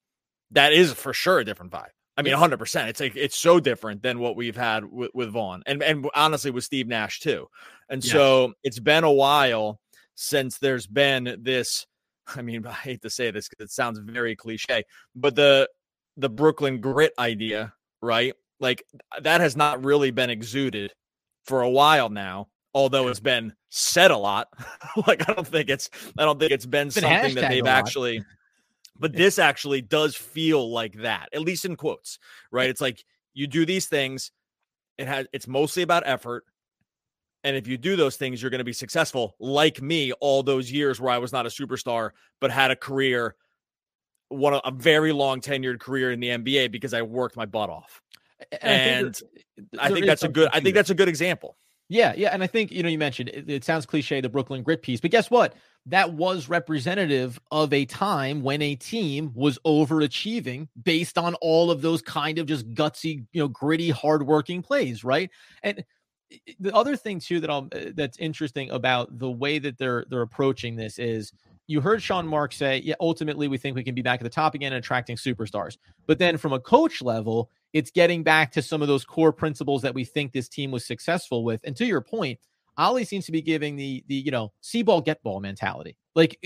That 0.51 0.71
is 0.71 0.93
for 0.93 1.11
sure 1.13 1.39
a 1.39 1.45
different 1.45 1.73
vibe. 1.73 1.89
I 2.15 2.21
mean, 2.21 2.31
100. 2.31 2.57
percent 2.57 2.87
It's 2.87 3.01
like 3.01 3.17
it's 3.17 3.37
so 3.37 3.59
different 3.59 4.01
than 4.01 4.19
what 4.19 4.37
we've 4.37 4.55
had 4.55 4.85
with, 4.85 5.11
with 5.13 5.29
Vaughn, 5.29 5.61
and 5.65 5.83
and 5.83 6.09
honestly 6.15 6.51
with 6.51 6.63
Steve 6.63 6.87
Nash 6.87 7.19
too. 7.19 7.47
And 7.89 8.01
so 8.01 8.53
it's 8.63 8.79
been 8.79 9.03
a 9.03 9.11
while 9.11 9.81
since 10.15 10.57
there's 10.57 10.87
been 10.87 11.35
this. 11.41 11.85
I 12.33 12.43
mean, 12.43 12.65
I 12.65 12.71
hate 12.71 13.01
to 13.01 13.09
say 13.09 13.29
this 13.29 13.49
because 13.49 13.65
it 13.65 13.73
sounds 13.73 13.99
very 13.99 14.37
cliche, 14.37 14.85
but 15.17 15.35
the 15.35 15.67
the 16.15 16.29
Brooklyn 16.29 16.79
grit 16.79 17.11
idea, 17.19 17.73
right? 18.01 18.35
Like 18.59 18.83
uh, 19.15 19.21
that 19.21 19.41
has 19.41 19.55
not 19.55 19.83
really 19.83 20.11
been 20.11 20.29
exuded 20.29 20.93
for 21.43 21.61
a 21.61 21.69
while 21.69 22.09
now, 22.09 22.47
although 22.73 23.07
it's 23.07 23.19
been 23.19 23.53
said 23.69 24.11
a 24.11 24.17
lot. 24.17 24.47
like 25.07 25.27
I 25.29 25.33
don't 25.33 25.47
think 25.47 25.69
it's 25.69 25.89
I 26.17 26.25
don't 26.25 26.39
think 26.39 26.51
it's 26.51 26.65
been, 26.65 26.87
it's 26.87 26.95
been 26.95 27.03
something 27.03 27.35
that 27.35 27.49
they've 27.49 27.65
actually 27.65 28.23
but 28.99 29.13
this 29.13 29.39
actually 29.39 29.81
does 29.81 30.15
feel 30.15 30.71
like 30.71 30.93
that, 31.01 31.29
at 31.33 31.41
least 31.41 31.65
in 31.65 31.75
quotes, 31.75 32.19
right? 32.51 32.69
It's 32.69 32.81
like 32.81 33.03
you 33.33 33.47
do 33.47 33.65
these 33.65 33.87
things, 33.87 34.31
it 34.97 35.07
has 35.07 35.27
it's 35.33 35.47
mostly 35.47 35.83
about 35.83 36.03
effort. 36.05 36.45
And 37.43 37.57
if 37.57 37.67
you 37.67 37.77
do 37.77 37.97
those 37.97 38.15
things, 38.15 38.41
you're 38.41 38.51
going 38.51 38.59
to 38.59 38.65
be 38.65 38.71
successful, 38.71 39.35
like 39.37 39.81
me, 39.81 40.13
all 40.13 40.43
those 40.43 40.71
years 40.71 41.01
where 41.01 41.11
I 41.11 41.17
was 41.17 41.33
not 41.33 41.45
a 41.45 41.49
superstar, 41.49 42.11
but 42.39 42.51
had 42.51 42.71
a 42.71 42.75
career, 42.75 43.35
one 44.29 44.53
a 44.63 44.71
very 44.71 45.11
long 45.11 45.41
tenured 45.41 45.79
career 45.79 46.11
in 46.11 46.21
the 46.21 46.29
NBA 46.29 46.71
because 46.71 46.93
I 46.93 47.01
worked 47.01 47.35
my 47.35 47.45
butt 47.45 47.69
off 47.69 48.01
and, 48.61 49.05
and 49.05 49.21
I 49.79 49.89
think, 49.89 50.05
that's 50.05 50.23
a 50.23 50.29
good. 50.29 50.49
I 50.51 50.59
think 50.59 50.75
that's 50.75 50.89
a 50.89 50.95
good 50.95 51.07
example. 51.07 51.57
Yeah, 51.89 52.13
yeah, 52.15 52.29
and 52.29 52.41
I 52.41 52.47
think 52.47 52.71
you 52.71 52.81
know 52.81 52.89
you 52.89 52.97
mentioned 52.97 53.29
it, 53.29 53.49
it, 53.49 53.63
sounds 53.63 53.85
cliche 53.85 54.21
the 54.21 54.29
Brooklyn 54.29 54.63
grit 54.63 54.81
piece, 54.81 54.99
but 54.99 55.11
guess 55.11 55.29
what? 55.29 55.53
That 55.87 56.13
was 56.13 56.47
representative 56.47 57.39
of 57.51 57.73
a 57.73 57.85
time 57.85 58.41
when 58.41 58.61
a 58.61 58.75
team 58.75 59.31
was 59.35 59.59
overachieving 59.65 60.69
based 60.81 61.17
on 61.17 61.35
all 61.35 61.71
of 61.71 61.81
those 61.81 62.01
kind 62.01 62.39
of 62.39 62.45
just 62.45 62.73
gutsy, 62.73 63.25
you 63.33 63.41
know, 63.41 63.49
gritty, 63.49 63.89
hardworking 63.89 64.61
plays, 64.61 65.03
right? 65.03 65.29
And 65.61 65.83
the 66.59 66.73
other 66.73 66.95
thing 66.95 67.19
too 67.19 67.41
that 67.41 67.49
I'll 67.49 67.67
uh, 67.75 67.91
that's 67.93 68.17
interesting 68.17 68.71
about 68.71 69.19
the 69.19 69.29
way 69.29 69.59
that 69.59 69.77
they're 69.77 70.05
they're 70.09 70.21
approaching 70.21 70.75
this 70.75 70.97
is 70.97 71.33
you 71.67 71.81
heard 71.81 72.01
Sean 72.01 72.27
Mark 72.27 72.51
say, 72.53 72.81
yeah, 72.83 72.95
ultimately 72.99 73.47
we 73.47 73.57
think 73.57 73.75
we 73.75 73.83
can 73.83 73.95
be 73.95 74.01
back 74.01 74.19
at 74.19 74.23
the 74.23 74.29
top 74.29 74.53
again 74.53 74.73
and 74.73 74.83
attracting 74.83 75.15
superstars. 75.15 75.77
But 76.07 76.19
then 76.19 76.37
from 76.37 76.53
a 76.53 76.59
coach 76.59 77.01
level, 77.01 77.49
it's 77.71 77.91
getting 77.91 78.23
back 78.23 78.51
to 78.53 78.61
some 78.61 78.81
of 78.81 78.87
those 78.87 79.05
core 79.05 79.31
principles 79.31 79.81
that 79.81 79.93
we 79.93 80.03
think 80.03 80.31
this 80.31 80.49
team 80.49 80.71
was 80.71 80.85
successful 80.85 81.43
with. 81.43 81.61
And 81.63 81.75
to 81.77 81.85
your 81.85 82.01
point, 82.01 82.39
Ollie 82.77 83.05
seems 83.05 83.25
to 83.27 83.31
be 83.31 83.41
giving 83.41 83.75
the 83.75 84.03
the 84.07 84.15
you 84.15 84.31
know 84.31 84.51
see 84.61 84.81
ball 84.81 85.01
get 85.01 85.21
ball 85.23 85.39
mentality. 85.39 85.95
Like 86.15 86.37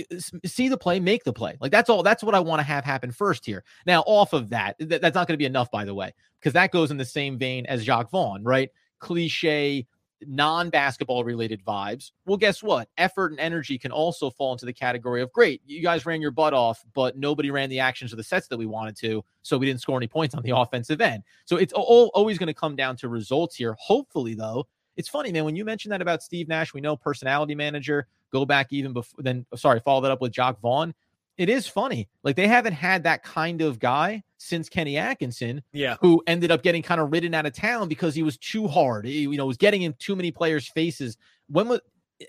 see 0.46 0.68
the 0.68 0.78
play, 0.78 1.00
make 1.00 1.24
the 1.24 1.34
play. 1.34 1.58
Like 1.62 1.72
that's 1.72 1.90
all. 1.90 2.04
That's 2.04 2.24
what 2.24 2.36
I 2.36 2.40
want 2.40 2.60
to 2.60 2.64
have 2.64 2.84
happen 2.84 3.12
first 3.12 3.46
here. 3.46 3.64
Now, 3.86 4.02
off 4.06 4.34
of 4.34 4.50
that, 4.50 4.78
th- 4.78 5.02
that's 5.02 5.16
not 5.16 5.28
going 5.28 5.34
to 5.34 5.38
be 5.38 5.46
enough, 5.46 5.72
by 5.72 5.86
the 5.86 5.96
way, 5.96 6.14
because 6.40 6.54
that 6.54 6.72
goes 6.72 6.92
in 6.92 6.98
the 6.98 7.06
same 7.06 7.38
vein 7.38 7.66
as 7.66 7.86
Jacque 7.86 8.10
Vaughn, 8.12 8.44
right? 8.44 8.70
Cliche 9.00 9.88
non 10.26 10.70
basketball 10.70 11.24
related 11.24 11.64
vibes. 11.66 12.12
Well, 12.26 12.38
guess 12.38 12.64
what? 12.64 12.90
Effort 12.98 13.32
and 13.32 13.40
energy 13.40 13.78
can 13.78 13.92
also 13.92 14.30
fall 14.30 14.54
into 14.54 14.66
the 14.66 14.74
category 14.74 15.22
of 15.22 15.32
great. 15.32 15.62
You 15.66 15.82
guys 15.82 16.06
ran 16.06 16.22
your 16.22 16.32
butt 16.32 16.54
off, 16.54 16.84
but 16.94 17.18
nobody 17.18 17.52
ran 17.52 17.70
the 17.70 17.80
actions 17.80 18.12
of 18.14 18.18
the 18.18 18.24
sets 18.24 18.48
that 18.48 18.58
we 18.58 18.66
wanted 18.66 18.96
to. 18.98 19.24
So 19.42 19.58
we 19.58 19.66
didn't 19.66 19.82
score 19.82 19.98
any 19.98 20.08
points 20.08 20.36
on 20.36 20.44
the 20.44 20.52
offensive 20.58 21.02
end. 21.02 21.24
So 21.46 21.58
it's 21.58 21.74
all, 21.74 22.12
always 22.14 22.38
going 22.38 22.48
to 22.48 22.54
come 22.54 22.76
down 22.76 22.96
to 22.98 23.10
results 23.10 23.56
here. 23.56 23.76
Hopefully, 23.80 24.34
though, 24.34 24.68
it's 24.96 25.10
funny, 25.10 25.32
man. 25.32 25.46
When 25.46 25.56
you 25.56 25.64
mentioned 25.64 25.92
that 25.92 26.02
about 26.02 26.24
Steve 26.24 26.48
Nash, 26.48 26.74
we 26.74 26.82
know 26.82 26.98
personality 26.98 27.56
manager. 27.56 28.08
Go 28.32 28.46
back 28.46 28.68
even 28.72 28.94
before 28.94 29.22
then. 29.24 29.46
Sorry, 29.56 29.80
follow 29.80 30.02
that 30.02 30.12
up 30.12 30.22
with 30.22 30.32
Jacque 30.32 30.60
Vaughn 30.60 30.94
it 31.38 31.50
is 31.50 31.68
funny. 31.68 32.08
Like 32.24 32.36
they 32.36 32.48
haven't 32.48 32.74
had 32.74 33.04
that 33.04 33.24
kind 33.24 33.62
of 33.62 33.80
guy 33.80 34.24
since 34.38 34.70
Kenny 34.70 34.98
Atkinson, 34.98 35.64
yeah, 35.74 35.98
who 36.02 36.24
ended 36.28 36.52
up 36.52 36.64
getting 36.64 36.82
kind 36.82 37.00
of 37.00 37.12
ridden 37.12 37.34
out 37.34 37.46
of 37.46 37.54
town 37.54 37.88
because 37.88 38.16
he 38.16 38.24
was 38.24 38.38
too 38.38 38.68
hard. 38.68 39.06
He, 39.06 39.22
you 39.22 39.38
know, 39.38 39.46
was 39.46 39.58
getting 39.58 39.84
in 39.84 39.94
too 40.00 40.16
many 40.16 40.32
players' 40.32 40.68
faces. 40.68 41.18
When 41.48 41.68
was 41.68 41.82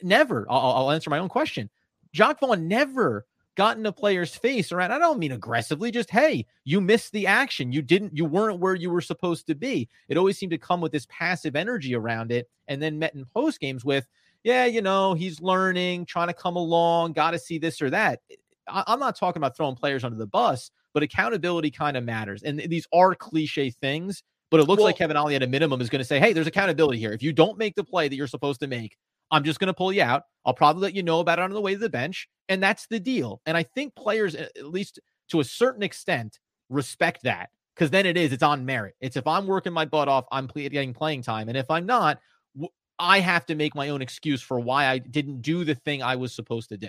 never? 0.02 0.46
I'll, 0.48 0.72
I'll 0.72 0.90
answer 0.90 1.10
my 1.10 1.18
own 1.18 1.28
question. 1.28 1.70
Jacque 2.12 2.40
Vaughn 2.40 2.68
never 2.68 3.26
got 3.54 3.76
in 3.76 3.84
a 3.86 3.92
player's 3.92 4.36
face 4.36 4.70
around. 4.70 4.92
I 4.92 4.98
don't 4.98 5.18
mean 5.18 5.32
aggressively, 5.32 5.90
just 5.90 6.10
hey, 6.10 6.46
you 6.64 6.80
missed 6.80 7.12
the 7.12 7.26
action. 7.26 7.72
You 7.72 7.82
didn't, 7.82 8.16
you 8.16 8.24
weren't 8.24 8.60
where 8.60 8.76
you 8.76 8.88
were 8.88 9.00
supposed 9.00 9.48
to 9.48 9.56
be. 9.56 9.88
It 10.08 10.16
always 10.16 10.38
seemed 10.38 10.52
to 10.52 10.58
come 10.58 10.80
with 10.80 10.92
this 10.92 11.08
passive 11.10 11.56
energy 11.56 11.94
around 11.94 12.30
it, 12.30 12.48
and 12.68 12.80
then 12.80 13.00
met 13.00 13.14
in 13.14 13.24
post 13.24 13.58
games 13.58 13.84
with, 13.84 14.06
yeah, 14.44 14.64
you 14.66 14.80
know, 14.80 15.14
he's 15.14 15.40
learning, 15.40 16.06
trying 16.06 16.28
to 16.28 16.34
come 16.34 16.54
along, 16.54 17.14
got 17.14 17.32
to 17.32 17.38
see 17.38 17.58
this 17.58 17.82
or 17.82 17.90
that. 17.90 18.20
I, 18.68 18.84
I'm 18.86 19.00
not 19.00 19.16
talking 19.16 19.40
about 19.40 19.56
throwing 19.56 19.74
players 19.74 20.04
under 20.04 20.16
the 20.16 20.26
bus, 20.26 20.70
but 20.94 21.02
accountability 21.02 21.70
kind 21.70 21.96
of 21.96 22.04
matters. 22.04 22.42
And 22.42 22.58
these 22.58 22.86
are 22.92 23.14
cliche 23.14 23.70
things, 23.70 24.22
but 24.50 24.60
it 24.60 24.64
looks 24.64 24.78
well, 24.78 24.86
like 24.86 24.96
Kevin 24.96 25.16
Ollie 25.16 25.34
at 25.34 25.42
a 25.42 25.46
minimum 25.46 25.80
is 25.80 25.90
going 25.90 26.00
to 26.00 26.04
say, 26.04 26.18
hey, 26.18 26.32
there's 26.32 26.46
accountability 26.46 26.98
here. 26.98 27.12
If 27.12 27.22
you 27.22 27.32
don't 27.32 27.58
make 27.58 27.74
the 27.74 27.84
play 27.84 28.08
that 28.08 28.16
you're 28.16 28.26
supposed 28.26 28.60
to 28.60 28.66
make, 28.66 28.96
I'm 29.30 29.44
just 29.44 29.60
going 29.60 29.66
to 29.66 29.74
pull 29.74 29.92
you 29.92 30.02
out. 30.02 30.22
I'll 30.46 30.54
probably 30.54 30.82
let 30.82 30.94
you 30.94 31.02
know 31.02 31.20
about 31.20 31.38
it 31.38 31.42
on 31.42 31.50
the 31.50 31.60
way 31.60 31.74
to 31.74 31.78
the 31.78 31.90
bench. 31.90 32.28
And 32.48 32.62
that's 32.62 32.86
the 32.86 32.98
deal. 32.98 33.42
And 33.44 33.56
I 33.56 33.62
think 33.62 33.94
players, 33.94 34.34
at 34.34 34.64
least 34.64 34.98
to 35.30 35.40
a 35.40 35.44
certain 35.44 35.82
extent, 35.82 36.38
respect 36.70 37.22
that 37.24 37.50
because 37.74 37.90
then 37.90 38.06
it 38.06 38.16
is, 38.16 38.32
it's 38.32 38.42
on 38.42 38.64
merit. 38.64 38.94
It's 39.00 39.16
if 39.16 39.26
I'm 39.26 39.46
working 39.46 39.72
my 39.72 39.84
butt 39.84 40.08
off, 40.08 40.24
I'm 40.32 40.46
getting 40.46 40.94
playing 40.94 41.22
time. 41.22 41.48
And 41.48 41.56
if 41.56 41.70
I'm 41.70 41.86
not, 41.86 42.18
I 42.98 43.20
have 43.20 43.46
to 43.46 43.54
make 43.54 43.74
my 43.74 43.90
own 43.90 44.02
excuse 44.02 44.42
for 44.42 44.58
why 44.58 44.86
I 44.86 44.98
didn't 44.98 45.42
do 45.42 45.64
the 45.64 45.74
thing 45.74 46.02
I 46.02 46.16
was 46.16 46.34
supposed 46.34 46.70
to 46.70 46.76
do. 46.76 46.88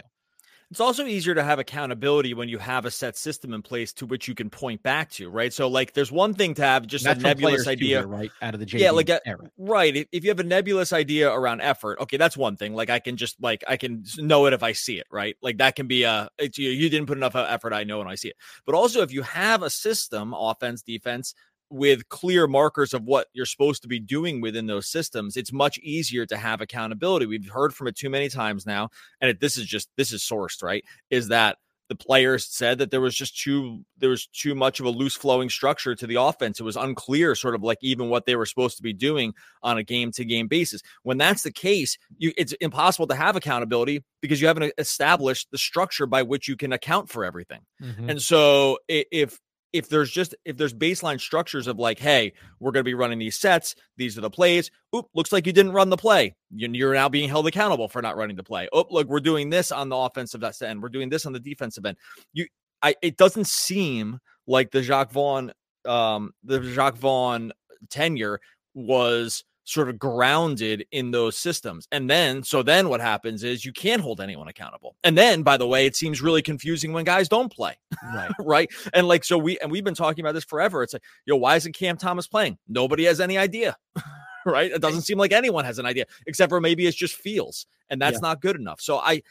It's 0.72 0.80
also 0.80 1.06
easier 1.06 1.34
to 1.34 1.42
have 1.42 1.58
accountability 1.58 2.36
when 2.36 2.48
you 2.48 2.60
have 2.60 2.86
a 2.86 2.92
set 2.92 3.18
system 3.18 3.54
in 3.54 3.64
place 3.64 3.92
to 3.94 4.06
which 4.06 4.28
you 4.28 4.36
can 4.36 4.52
point 4.52 4.84
back 4.84 5.10
to, 5.12 5.28
right? 5.28 5.52
So, 5.52 5.68
like, 5.68 5.94
there's 5.94 6.12
one 6.12 6.36
thing 6.36 6.54
to 6.56 6.62
have 6.62 6.86
just 6.86 7.06
that's 7.06 7.20
a 7.20 7.24
nebulous 7.24 7.68
idea, 7.68 8.06
right, 8.06 8.32
out 8.40 8.54
of 8.54 8.60
the 8.60 8.68
JV 8.68 8.80
yeah, 8.82 8.92
like 8.92 9.10
a, 9.10 9.20
right. 9.58 10.08
If 10.12 10.24
you 10.24 10.30
have 10.30 10.40
a 10.40 10.44
nebulous 10.44 10.94
idea 10.94 11.32
around 11.32 11.62
effort, 11.62 12.00
okay, 12.02 12.18
that's 12.18 12.38
one 12.38 12.56
thing. 12.56 12.76
Like, 12.76 12.92
I 12.92 13.00
can 13.00 13.18
just 13.18 13.42
like 13.42 13.64
I 13.68 13.78
can 13.78 14.04
know 14.20 14.46
it 14.46 14.54
if 14.54 14.62
I 14.62 14.74
see 14.74 15.00
it, 15.00 15.08
right? 15.10 15.36
Like 15.42 15.58
that 15.58 15.76
can 15.76 15.88
be 15.88 16.04
a 16.04 16.30
it's 16.38 16.60
you, 16.60 16.70
you 16.70 16.88
didn't 16.90 17.08
put 17.08 17.18
enough 17.18 17.36
effort. 17.36 17.74
I 17.74 17.84
know 17.84 17.98
when 17.98 18.08
I 18.08 18.14
see 18.16 18.28
it. 18.28 18.36
But 18.68 18.76
also, 18.76 19.02
if 19.02 19.12
you 19.12 19.24
have 19.24 19.64
a 19.64 19.72
system, 19.72 20.36
offense, 20.38 20.84
defense, 20.84 21.34
with 21.70 22.10
clear 22.10 22.48
markers 22.48 22.94
of 22.94 23.04
what 23.04 23.28
you're 23.34 23.46
supposed 23.46 23.82
to 23.84 23.88
be 23.88 24.00
doing 24.00 24.42
within 24.42 24.68
those 24.68 24.88
systems, 24.88 25.38
it's 25.38 25.54
much 25.54 25.78
easier 25.80 26.26
to 26.26 26.38
have 26.38 26.62
accountability. 26.62 27.26
We've 27.26 27.50
heard 27.50 27.74
from 27.74 27.88
it 27.88 27.96
too 27.96 28.10
many 28.10 28.30
times 28.30 28.66
now, 28.66 28.90
and 29.22 29.30
it, 29.30 29.40
this 29.40 29.58
is 29.58 29.66
just 29.66 29.90
this 29.96 30.12
is 30.12 30.22
sourced 30.22 30.62
right. 30.64 30.84
Is 31.10 31.30
that 31.30 31.58
the 31.90 31.96
players 31.96 32.46
said 32.46 32.78
that 32.78 32.92
there 32.92 33.02
was 33.02 33.16
just 33.16 33.38
too 33.38 33.84
there 33.98 34.12
was 34.12 34.28
too 34.28 34.54
much 34.54 34.80
of 34.80 34.86
a 34.86 34.90
loose 34.90 35.16
flowing 35.16 35.50
structure 35.50 35.96
to 35.96 36.08
the 36.08 36.22
offense. 36.22 36.60
It 36.60 36.64
was 36.64 36.78
unclear, 36.78 37.34
sort 37.34 37.56
of 37.56 37.64
like 37.64 37.80
even 37.82 38.10
what 38.10 38.26
they 38.26 38.36
were 38.36 38.46
supposed 38.46 38.78
to 38.78 38.84
be 38.84 38.94
doing 38.94 39.34
on 39.64 39.78
a 39.78 39.84
game 39.84 40.12
to 40.14 40.24
game 40.24 40.48
basis. 40.48 40.82
When 41.02 41.18
that's 41.18 41.42
the 41.42 41.52
case, 41.52 41.98
you, 42.18 42.32
it's 42.38 42.54
impossible 42.54 43.08
to 43.08 43.16
have 43.16 43.36
accountability 43.36 44.04
because 44.22 44.40
you 44.40 44.48
haven't 44.48 44.72
established 44.78 45.50
the 45.52 45.58
structure 45.58 46.06
by 46.06 46.22
which 46.22 46.48
you 46.48 46.56
can 46.56 46.72
account 46.72 47.10
for 47.10 47.26
everything. 47.26 47.62
Mm-hmm. 47.82 48.12
And 48.12 48.22
so 48.22 48.78
if 48.88 49.40
if 49.74 49.90
there's 49.90 50.10
just 50.10 50.36
if 50.46 50.58
there's 50.58 50.74
baseline 50.74 51.20
structures 51.20 51.68
of 51.68 51.78
like, 51.78 52.00
hey, 52.00 52.34
we're 52.60 52.72
going 52.72 52.82
to 52.82 52.90
be 52.90 52.94
running 52.94 53.20
these 53.20 53.38
sets, 53.38 53.76
these 53.98 54.18
are 54.18 54.22
the 54.22 54.30
plays. 54.30 54.72
Oop, 54.96 55.06
looks 55.14 55.32
like 55.32 55.46
you 55.46 55.54
didn't 55.54 55.74
run 55.74 55.90
the 55.90 55.98
play. 55.98 56.36
You're 56.52 56.94
now 56.94 57.10
being 57.10 57.30
held 57.30 57.48
accountable 57.48 57.88
for 57.88 58.02
not 58.02 58.18
running 58.18 58.36
the 58.36 58.44
play. 58.44 58.68
Oh, 58.74 58.86
look, 58.90 59.08
we're 59.08 59.20
doing 59.20 59.50
this 59.50 59.72
on 59.72 59.90
the 59.90 59.96
offensive 59.96 60.44
end. 60.62 60.82
We're 60.82 60.90
doing 60.90 61.10
this 61.10 61.26
on 61.26 61.34
the 61.34 61.40
defensive 61.40 61.86
end. 61.86 61.98
You, 62.34 62.48
I, 62.82 62.96
it 63.02 63.18
doesn't 63.18 63.48
seem 63.48 64.20
like 64.48 64.72
the 64.72 64.82
Jacque 64.82 65.12
Vaughn, 65.12 65.52
um, 65.86 66.32
the 66.44 66.60
Jacque 66.60 66.98
Vaughn 66.98 67.52
tenure 67.90 68.40
was 68.74 69.44
sort 69.70 69.88
of 69.88 70.00
grounded 70.00 70.84
in 70.92 71.12
those 71.12 71.38
systems. 71.38 71.88
And 71.92 72.10
then, 72.10 72.42
so 72.42 72.64
then 72.64 72.90
what 72.90 73.02
happens 73.02 73.44
is 73.44 73.64
you 73.64 73.72
can't 73.72 74.02
hold 74.02 74.20
anyone 74.20 74.48
accountable. 74.48 74.96
And 75.04 75.16
then, 75.16 75.44
by 75.44 75.58
the 75.58 75.68
way, 75.68 75.86
it 75.86 75.96
seems 75.96 76.24
really 76.24 76.42
confusing 76.42 76.92
when 76.92 77.06
guys 77.06 77.30
don't 77.30 77.54
play. 77.54 77.78
Right. 78.04 78.32
right. 78.40 78.70
And 78.94 79.08
like, 79.08 79.24
so 79.24 79.38
we, 79.38 79.60
and 79.60 79.72
we've 79.72 79.84
been 79.84 79.94
talking 79.94 80.26
about 80.26 80.34
this 80.34 80.44
forever. 80.44 80.82
It's 80.82 80.94
like, 80.94 81.04
yo, 81.26 81.36
why 81.36 81.56
isn't 81.56 81.76
Cam 81.76 81.98
Thomas 81.98 82.28
playing? 82.28 82.58
Nobody 82.68 83.06
has 83.06 83.22
any 83.22 83.38
idea. 83.38 83.78
right. 84.46 84.72
It 84.72 84.82
doesn't 84.82 85.04
seem 85.04 85.20
like 85.20 85.32
anyone 85.32 85.66
has 85.66 85.78
an 85.78 85.86
idea, 85.86 86.06
except 86.26 86.50
for 86.50 86.60
maybe 86.60 86.88
it's 86.88 86.98
just 86.98 87.16
feels. 87.16 87.68
And 87.92 88.02
that's 88.02 88.16
yeah. 88.16 88.30
not 88.30 88.42
good 88.42 88.56
enough. 88.56 88.82
So 88.82 88.98
I, 88.98 89.22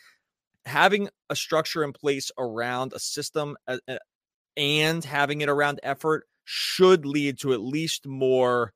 having 0.66 1.09
a 1.31 1.35
structure 1.35 1.83
in 1.83 1.92
place 1.92 2.31
around 2.38 2.92
a 2.92 3.01
system 3.01 3.57
uh, 3.66 3.79
uh, 3.88 3.98
and 4.57 5.05
having 5.05 5.40
it 5.40 5.48
around 5.48 5.81
effort 5.83 6.29
should 6.44 7.05
lead 7.05 7.40
to 7.40 7.53
at 7.53 7.61
least 7.61 8.07
more 8.07 8.72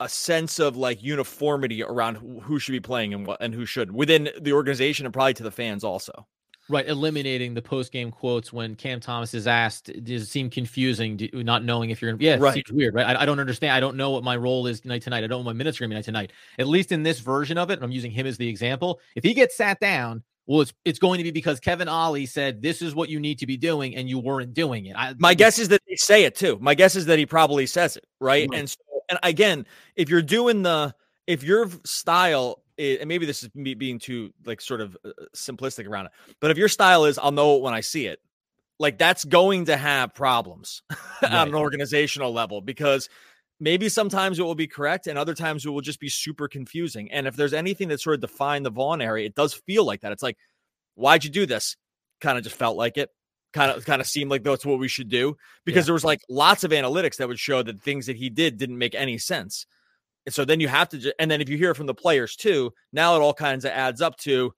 a 0.00 0.08
sense 0.08 0.58
of 0.58 0.76
like 0.76 1.02
uniformity 1.02 1.82
around 1.82 2.16
who 2.42 2.58
should 2.58 2.72
be 2.72 2.80
playing 2.80 3.14
and 3.14 3.26
what 3.26 3.40
and 3.40 3.54
who 3.54 3.66
should 3.66 3.92
within 3.92 4.30
the 4.40 4.52
organization 4.52 5.06
and 5.06 5.12
probably 5.12 5.34
to 5.34 5.42
the 5.42 5.50
fans 5.50 5.84
also. 5.84 6.26
Right, 6.68 6.86
eliminating 6.86 7.54
the 7.54 7.62
post 7.62 7.90
game 7.90 8.12
quotes 8.12 8.52
when 8.52 8.76
Cam 8.76 9.00
Thomas 9.00 9.34
is 9.34 9.48
asked, 9.48 9.90
does 10.04 10.22
it 10.22 10.26
seem 10.26 10.50
confusing, 10.50 11.28
not 11.32 11.64
knowing 11.64 11.90
if 11.90 12.00
you're 12.00 12.14
yeah, 12.20 12.36
right. 12.38 12.54
seems 12.54 12.70
weird, 12.70 12.94
right? 12.94 13.16
I, 13.16 13.22
I, 13.22 13.26
don't 13.26 13.40
understand. 13.40 13.72
I 13.72 13.80
don't 13.80 13.96
know 13.96 14.10
what 14.10 14.22
my 14.22 14.36
role 14.36 14.68
is 14.68 14.84
night 14.84 15.02
tonight. 15.02 15.18
I 15.18 15.20
don't 15.22 15.30
know 15.30 15.38
what 15.38 15.46
my 15.46 15.52
minutes 15.52 15.80
are 15.80 15.84
gonna 15.84 15.96
be 15.96 16.02
tonight. 16.02 16.32
At 16.60 16.68
least 16.68 16.92
in 16.92 17.02
this 17.02 17.18
version 17.18 17.58
of 17.58 17.70
it, 17.70 17.80
I'm 17.82 17.90
using 17.90 18.12
him 18.12 18.24
as 18.24 18.36
the 18.36 18.48
example. 18.48 19.00
If 19.16 19.24
he 19.24 19.34
gets 19.34 19.56
sat 19.56 19.80
down, 19.80 20.22
well, 20.46 20.60
it's 20.60 20.72
it's 20.84 20.98
going 21.00 21.18
to 21.18 21.24
be 21.24 21.32
because 21.32 21.58
Kevin 21.58 21.88
Ollie 21.88 22.26
said 22.26 22.62
this 22.62 22.82
is 22.82 22.94
what 22.94 23.08
you 23.08 23.18
need 23.18 23.40
to 23.40 23.46
be 23.46 23.56
doing, 23.56 23.96
and 23.96 24.08
you 24.08 24.20
weren't 24.20 24.54
doing 24.54 24.86
it. 24.86 24.94
I, 24.96 25.14
my 25.18 25.34
guess 25.34 25.58
is 25.58 25.68
that 25.68 25.80
they 25.88 25.96
say 25.96 26.22
it 26.22 26.36
too. 26.36 26.56
My 26.60 26.74
guess 26.74 26.94
is 26.94 27.06
that 27.06 27.18
he 27.18 27.26
probably 27.26 27.66
says 27.66 27.96
it, 27.96 28.04
right? 28.20 28.48
right. 28.48 28.58
And 28.58 28.70
so 28.70 28.76
and 29.10 29.18
again, 29.22 29.66
if 29.96 30.08
you're 30.08 30.22
doing 30.22 30.62
the 30.62 30.94
if 31.26 31.42
your 31.42 31.68
style 31.84 32.62
is, 32.78 33.00
and 33.00 33.08
maybe 33.08 33.26
this 33.26 33.42
is 33.42 33.54
me 33.54 33.74
being 33.74 33.98
too 33.98 34.32
like 34.46 34.60
sort 34.60 34.80
of 34.80 34.96
uh, 35.04 35.10
simplistic 35.36 35.86
around 35.86 36.06
it, 36.06 36.12
but 36.40 36.50
if 36.50 36.56
your 36.56 36.68
style 36.68 37.04
is 37.04 37.18
I'll 37.18 37.32
know 37.32 37.56
it 37.56 37.62
when 37.62 37.74
I 37.74 37.80
see 37.80 38.06
it, 38.06 38.20
like 38.78 38.96
that's 38.96 39.24
going 39.24 39.66
to 39.66 39.76
have 39.76 40.14
problems 40.14 40.82
right. 41.22 41.32
on 41.32 41.48
an 41.48 41.54
organizational 41.54 42.32
level 42.32 42.60
because 42.60 43.08
maybe 43.60 43.88
sometimes 43.88 44.38
it 44.38 44.42
will 44.42 44.54
be 44.54 44.66
correct 44.66 45.06
and 45.06 45.18
other 45.18 45.34
times 45.34 45.66
it 45.66 45.70
will 45.70 45.82
just 45.82 46.00
be 46.00 46.08
super 46.08 46.48
confusing. 46.48 47.12
And 47.12 47.26
if 47.26 47.36
there's 47.36 47.52
anything 47.52 47.88
that 47.88 48.00
sort 48.00 48.14
of 48.14 48.20
defined 48.22 48.64
the 48.64 48.70
Vaughn 48.70 49.02
area, 49.02 49.26
it 49.26 49.34
does 49.34 49.52
feel 49.52 49.84
like 49.84 50.00
that. 50.00 50.12
It's 50.12 50.22
like, 50.22 50.38
why'd 50.94 51.24
you 51.24 51.30
do 51.30 51.44
this? 51.44 51.76
Kind 52.20 52.38
of 52.38 52.44
just 52.44 52.56
felt 52.56 52.76
like 52.76 52.96
it 52.96 53.10
kind 53.52 53.70
of 53.70 53.84
kind 53.84 54.00
of 54.00 54.06
seemed 54.06 54.30
like 54.30 54.42
that's 54.42 54.64
what 54.64 54.78
we 54.78 54.88
should 54.88 55.08
do 55.08 55.36
because 55.64 55.84
yeah. 55.84 55.86
there 55.86 55.94
was 55.94 56.04
like 56.04 56.22
lots 56.28 56.64
of 56.64 56.70
analytics 56.70 57.16
that 57.16 57.28
would 57.28 57.38
show 57.38 57.62
that 57.62 57.82
things 57.82 58.06
that 58.06 58.16
he 58.16 58.30
did 58.30 58.56
didn't 58.56 58.78
make 58.78 58.94
any 58.94 59.18
sense. 59.18 59.66
And 60.26 60.34
so 60.34 60.44
then 60.44 60.60
you 60.60 60.68
have 60.68 60.88
to, 60.90 60.98
ju- 60.98 61.12
and 61.18 61.30
then 61.30 61.40
if 61.40 61.48
you 61.48 61.56
hear 61.56 61.74
from 61.74 61.86
the 61.86 61.94
players 61.94 62.36
too, 62.36 62.72
now 62.92 63.16
it 63.16 63.20
all 63.20 63.34
kinds 63.34 63.64
of 63.64 63.72
adds 63.72 64.00
up 64.00 64.16
to, 64.18 64.52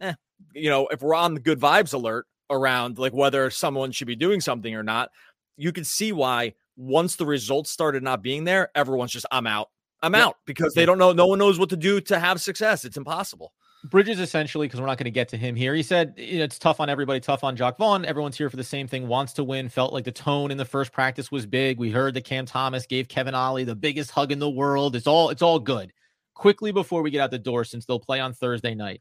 eh, 0.00 0.12
you 0.52 0.68
know, 0.68 0.86
if 0.88 1.02
we're 1.02 1.14
on 1.14 1.34
the 1.34 1.40
good 1.40 1.58
vibes 1.58 1.94
alert 1.94 2.26
around 2.50 2.98
like 2.98 3.12
whether 3.12 3.50
someone 3.50 3.92
should 3.92 4.06
be 4.06 4.16
doing 4.16 4.40
something 4.40 4.74
or 4.74 4.82
not, 4.82 5.10
you 5.56 5.72
can 5.72 5.84
see 5.84 6.12
why 6.12 6.54
once 6.76 7.16
the 7.16 7.26
results 7.26 7.70
started 7.70 8.02
not 8.02 8.22
being 8.22 8.44
there, 8.44 8.70
everyone's 8.74 9.12
just 9.12 9.26
I'm 9.30 9.46
out, 9.46 9.70
I'm 10.02 10.14
yeah. 10.14 10.26
out 10.26 10.36
because 10.44 10.74
they 10.74 10.84
don't 10.84 10.98
know, 10.98 11.12
no 11.12 11.26
one 11.26 11.38
knows 11.38 11.58
what 11.58 11.70
to 11.70 11.76
do 11.76 12.00
to 12.02 12.18
have 12.18 12.40
success. 12.40 12.84
It's 12.84 12.98
impossible. 12.98 13.52
Bridges 13.88 14.20
essentially, 14.20 14.66
because 14.66 14.80
we're 14.80 14.86
not 14.86 14.98
going 14.98 15.04
to 15.04 15.10
get 15.10 15.28
to 15.30 15.36
him 15.36 15.54
here. 15.54 15.74
He 15.74 15.82
said 15.82 16.14
you 16.16 16.38
know, 16.38 16.44
it's 16.44 16.58
tough 16.58 16.80
on 16.80 16.88
everybody, 16.88 17.20
tough 17.20 17.44
on 17.44 17.56
Jacque 17.56 17.78
Vaughn. 17.78 18.04
Everyone's 18.04 18.36
here 18.36 18.50
for 18.50 18.56
the 18.56 18.64
same 18.64 18.88
thing, 18.88 19.08
wants 19.08 19.34
to 19.34 19.44
win. 19.44 19.68
Felt 19.68 19.92
like 19.92 20.04
the 20.04 20.12
tone 20.12 20.50
in 20.50 20.56
the 20.56 20.64
first 20.64 20.92
practice 20.92 21.30
was 21.30 21.46
big. 21.46 21.78
We 21.78 21.90
heard 21.90 22.14
that 22.14 22.24
Cam 22.24 22.46
Thomas 22.46 22.86
gave 22.86 23.08
Kevin 23.08 23.34
Ollie 23.34 23.64
the 23.64 23.74
biggest 23.74 24.10
hug 24.10 24.32
in 24.32 24.38
the 24.38 24.50
world. 24.50 24.96
It's 24.96 25.06
all 25.06 25.30
it's 25.30 25.42
all 25.42 25.58
good. 25.58 25.92
Quickly 26.34 26.72
before 26.72 27.02
we 27.02 27.10
get 27.10 27.20
out 27.20 27.30
the 27.30 27.38
door, 27.38 27.64
since 27.64 27.86
they'll 27.86 28.00
play 28.00 28.20
on 28.20 28.32
Thursday 28.32 28.74
night, 28.74 29.00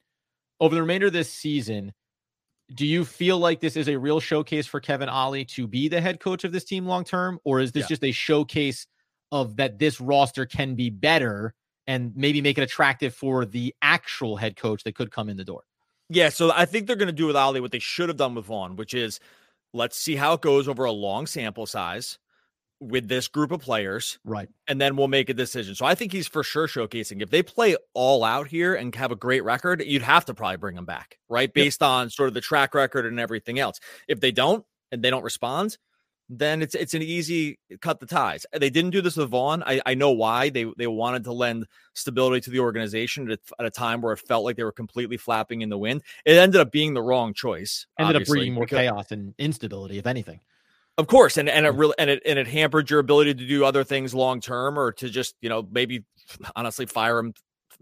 over 0.59 0.73
the 0.73 0.81
remainder 0.81 1.07
of 1.07 1.13
this 1.13 1.31
season, 1.31 1.93
do 2.73 2.85
you 2.85 3.05
feel 3.05 3.37
like 3.37 3.59
this 3.59 3.75
is 3.75 3.89
a 3.89 3.97
real 3.97 4.19
showcase 4.19 4.65
for 4.65 4.79
Kevin 4.79 5.09
Ollie 5.09 5.45
to 5.45 5.67
be 5.67 5.87
the 5.87 6.01
head 6.01 6.19
coach 6.19 6.43
of 6.43 6.51
this 6.51 6.63
team 6.63 6.85
long 6.85 7.03
term, 7.03 7.39
or 7.43 7.59
is 7.59 7.71
this 7.71 7.83
yeah. 7.83 7.87
just 7.89 8.03
a 8.03 8.11
showcase 8.11 8.87
of 9.31 9.57
that 9.57 9.79
this 9.79 9.99
roster 10.01 10.45
can 10.45 10.75
be 10.75 10.89
better? 10.89 11.53
And 11.87 12.15
maybe 12.15 12.41
make 12.41 12.57
it 12.57 12.63
attractive 12.63 13.13
for 13.13 13.45
the 13.45 13.75
actual 13.81 14.37
head 14.37 14.55
coach 14.55 14.83
that 14.83 14.95
could 14.95 15.11
come 15.11 15.29
in 15.29 15.37
the 15.37 15.43
door. 15.43 15.61
Yeah, 16.09 16.29
so 16.29 16.51
I 16.51 16.65
think 16.65 16.87
they're 16.87 16.95
going 16.95 17.07
to 17.07 17.13
do 17.13 17.27
with 17.27 17.35
Ollie 17.35 17.61
what 17.61 17.71
they 17.71 17.79
should 17.79 18.09
have 18.09 18.17
done 18.17 18.35
with 18.35 18.45
Vaughn, 18.45 18.75
which 18.75 18.93
is 18.93 19.19
let's 19.73 19.97
see 19.97 20.15
how 20.15 20.33
it 20.33 20.41
goes 20.41 20.67
over 20.67 20.85
a 20.85 20.91
long 20.91 21.27
sample 21.27 21.65
size 21.65 22.17
with 22.79 23.07
this 23.07 23.27
group 23.27 23.51
of 23.51 23.61
players. 23.61 24.19
Right. 24.23 24.49
And 24.67 24.79
then 24.79 24.95
we'll 24.95 25.07
make 25.07 25.29
a 25.29 25.33
decision. 25.33 25.75
So 25.75 25.85
I 25.85 25.95
think 25.95 26.11
he's 26.11 26.27
for 26.27 26.43
sure 26.43 26.67
showcasing. 26.67 27.21
If 27.21 27.29
they 27.29 27.41
play 27.41 27.75
all 27.93 28.23
out 28.23 28.47
here 28.47 28.75
and 28.75 28.93
have 28.95 29.11
a 29.11 29.15
great 29.15 29.43
record, 29.43 29.83
you'd 29.83 30.01
have 30.01 30.25
to 30.25 30.33
probably 30.33 30.57
bring 30.57 30.77
him 30.77 30.85
back, 30.85 31.17
right? 31.29 31.51
Based 31.51 31.81
yep. 31.81 31.89
on 31.89 32.09
sort 32.09 32.27
of 32.27 32.33
the 32.33 32.41
track 32.41 32.73
record 32.73 33.05
and 33.05 33.19
everything 33.19 33.59
else. 33.59 33.79
If 34.07 34.19
they 34.19 34.31
don't 34.31 34.65
and 34.91 35.03
they 35.03 35.09
don't 35.09 35.23
respond, 35.23 35.77
then 36.29 36.61
it's 36.61 36.73
it's 36.73 36.93
an 36.93 37.01
easy 37.01 37.59
cut 37.81 37.99
the 37.99 38.05
ties. 38.05 38.45
Uh, 38.53 38.59
they 38.59 38.69
didn't 38.69 38.91
do 38.91 39.01
this 39.01 39.15
with 39.15 39.29
Vaughn. 39.29 39.63
I, 39.63 39.81
I 39.85 39.93
know 39.93 40.11
why. 40.11 40.49
They 40.49 40.65
they 40.77 40.87
wanted 40.87 41.23
to 41.25 41.33
lend 41.33 41.67
stability 41.93 42.41
to 42.41 42.49
the 42.49 42.59
organization 42.59 43.29
at, 43.29 43.39
at, 43.59 43.65
a 43.65 43.69
time 43.69 44.01
where 44.01 44.13
it 44.13 44.19
felt 44.19 44.43
like 44.43 44.55
they 44.55 44.63
were 44.63 44.71
completely 44.71 45.17
flapping 45.17 45.61
in 45.61 45.69
the 45.69 45.77
wind. 45.77 46.01
It 46.25 46.37
ended 46.37 46.59
up 46.59 46.71
being 46.71 46.93
the 46.93 47.01
wrong 47.01 47.33
choice. 47.33 47.85
Ended 47.99 48.15
up 48.15 48.25
breeding 48.25 48.53
more 48.53 48.65
because, 48.65 48.79
chaos 48.79 49.11
and 49.11 49.35
instability, 49.37 49.99
if 49.99 50.07
anything. 50.07 50.39
Of 50.97 51.07
course, 51.07 51.37
and 51.37 51.49
and 51.49 51.65
it 51.65 51.73
really 51.75 51.95
and 51.99 52.09
it 52.09 52.23
and 52.25 52.39
it 52.39 52.47
hampered 52.47 52.89
your 52.89 52.99
ability 52.99 53.35
to 53.35 53.47
do 53.47 53.65
other 53.65 53.83
things 53.83 54.15
long 54.15 54.39
term, 54.41 54.79
or 54.79 54.93
to 54.93 55.09
just 55.09 55.35
you 55.41 55.49
know 55.49 55.67
maybe 55.69 56.05
honestly 56.55 56.85
fire 56.85 57.19
him 57.19 57.33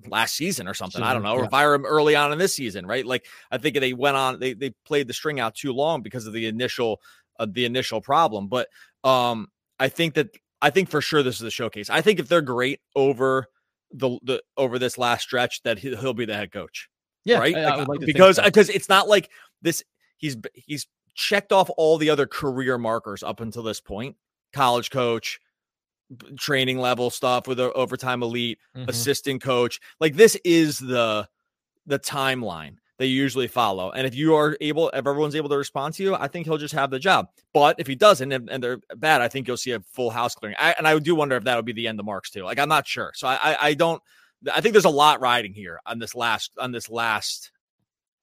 last 0.08 0.36
season 0.36 0.68
or 0.68 0.74
something. 0.74 1.02
I 1.02 1.14
don't 1.14 1.24
know, 1.24 1.36
or 1.36 1.48
fire 1.50 1.74
him 1.74 1.86
early 1.86 2.16
on 2.16 2.32
in 2.32 2.40
this 2.40 2.56
season, 2.56 2.86
right? 2.86 3.06
Like 3.06 3.26
I 3.52 3.58
think 3.58 3.80
they 3.80 3.94
went 3.94 4.18
on, 4.18 4.40
they 4.40 4.54
they 4.54 4.72
played 4.86 5.08
the 5.08 5.14
string 5.14 5.40
out 5.40 5.56
too 5.56 5.74
long 5.74 6.02
because 6.02 6.26
of 6.26 6.34
the 6.34 6.48
initial 6.48 7.02
uh, 7.44 7.48
the 7.52 7.66
initial 7.66 8.02
problem. 8.02 8.48
But 8.48 8.70
um, 9.04 9.48
I 9.80 9.90
think 9.90 10.16
that 10.16 10.30
I 10.62 10.70
think 10.70 10.90
for 10.90 11.02
sure 11.02 11.24
this 11.24 11.36
is 11.36 11.42
a 11.42 11.52
showcase. 11.52 11.90
I 11.90 12.02
think 12.02 12.20
if 12.20 12.28
they're 12.28 12.42
great 12.42 12.80
over 12.96 13.48
the, 13.92 14.18
the 14.24 14.44
over 14.58 14.80
this 14.80 14.98
last 14.98 15.24
stretch, 15.24 15.62
that 15.64 15.78
he, 15.80 15.90
will 15.90 16.14
be 16.14 16.26
the 16.26 16.36
head 16.36 16.52
coach. 16.52 16.90
Yeah, 17.26 17.40
right. 17.40 17.54
Like, 17.54 17.88
like 17.88 18.00
because 18.02 18.40
because 18.40 18.70
it's 18.70 18.90
not 18.90 19.08
like 19.08 19.30
this. 19.62 19.84
He's 20.18 20.38
he's 20.54 20.88
checked 21.16 21.52
off 21.52 21.70
all 21.78 21.98
the 21.98 22.10
other 22.10 22.26
career 22.26 22.78
markers 22.78 23.24
up 23.24 23.40
until 23.40 23.64
this 23.64 23.82
point. 23.82 24.16
College 24.54 24.90
coach, 24.90 25.40
training 26.38 26.80
level 26.80 27.10
stuff 27.10 27.48
with 27.48 27.58
the 27.58 27.72
overtime 27.74 28.24
elite, 28.24 28.60
mm-hmm. 28.76 28.90
assistant 28.90 29.42
coach. 29.42 29.80
Like 30.00 30.16
this 30.16 30.36
is 30.44 30.80
the 30.80 31.28
the 31.86 32.00
timeline 32.00 32.78
they 33.00 33.08
usually 33.08 33.48
follow. 33.48 33.92
And 33.92 34.06
if 34.06 34.16
you 34.16 34.36
are 34.36 34.56
able, 34.62 34.90
if 34.90 35.08
everyone's 35.08 35.36
able 35.36 35.50
to 35.50 35.58
respond 35.58 35.96
to 35.96 36.04
you, 36.04 36.16
I 36.16 36.28
think 36.28 36.46
he'll 36.46 36.58
just 36.58 36.74
have 36.74 36.92
the 36.92 37.00
job. 37.00 37.28
But 37.54 37.80
if 37.80 37.88
he 37.88 37.96
doesn't 37.96 38.32
and, 38.32 38.50
and 38.50 38.64
they're 38.64 38.80
bad, 38.96 39.22
I 39.22 39.28
think 39.28 39.48
you'll 39.48 39.58
see 39.58 39.72
a 39.72 39.80
full 39.80 40.12
house 40.12 40.36
clearing. 40.36 40.58
I, 40.60 40.76
and 40.78 40.88
I 40.88 40.98
do 41.00 41.16
wonder 41.16 41.36
if 41.36 41.44
that 41.46 41.56
would 41.56 41.66
be 41.66 41.74
the 41.74 41.88
end 41.88 42.00
of 42.00 42.06
Marks 42.06 42.30
too. 42.30 42.44
Like 42.44 42.60
I'm 42.60 42.70
not 42.70 42.88
sure. 42.88 43.12
So 43.16 43.28
I, 43.28 43.36
I, 43.36 43.58
I 43.62 43.74
don't. 43.74 44.02
I 44.54 44.60
think 44.60 44.74
there's 44.74 44.86
a 44.86 44.90
lot 44.90 45.22
riding 45.22 45.54
here 45.54 45.80
on 45.86 46.00
this 46.00 46.16
last 46.16 46.52
on 46.60 46.72
this 46.72 46.90
last 46.90 47.52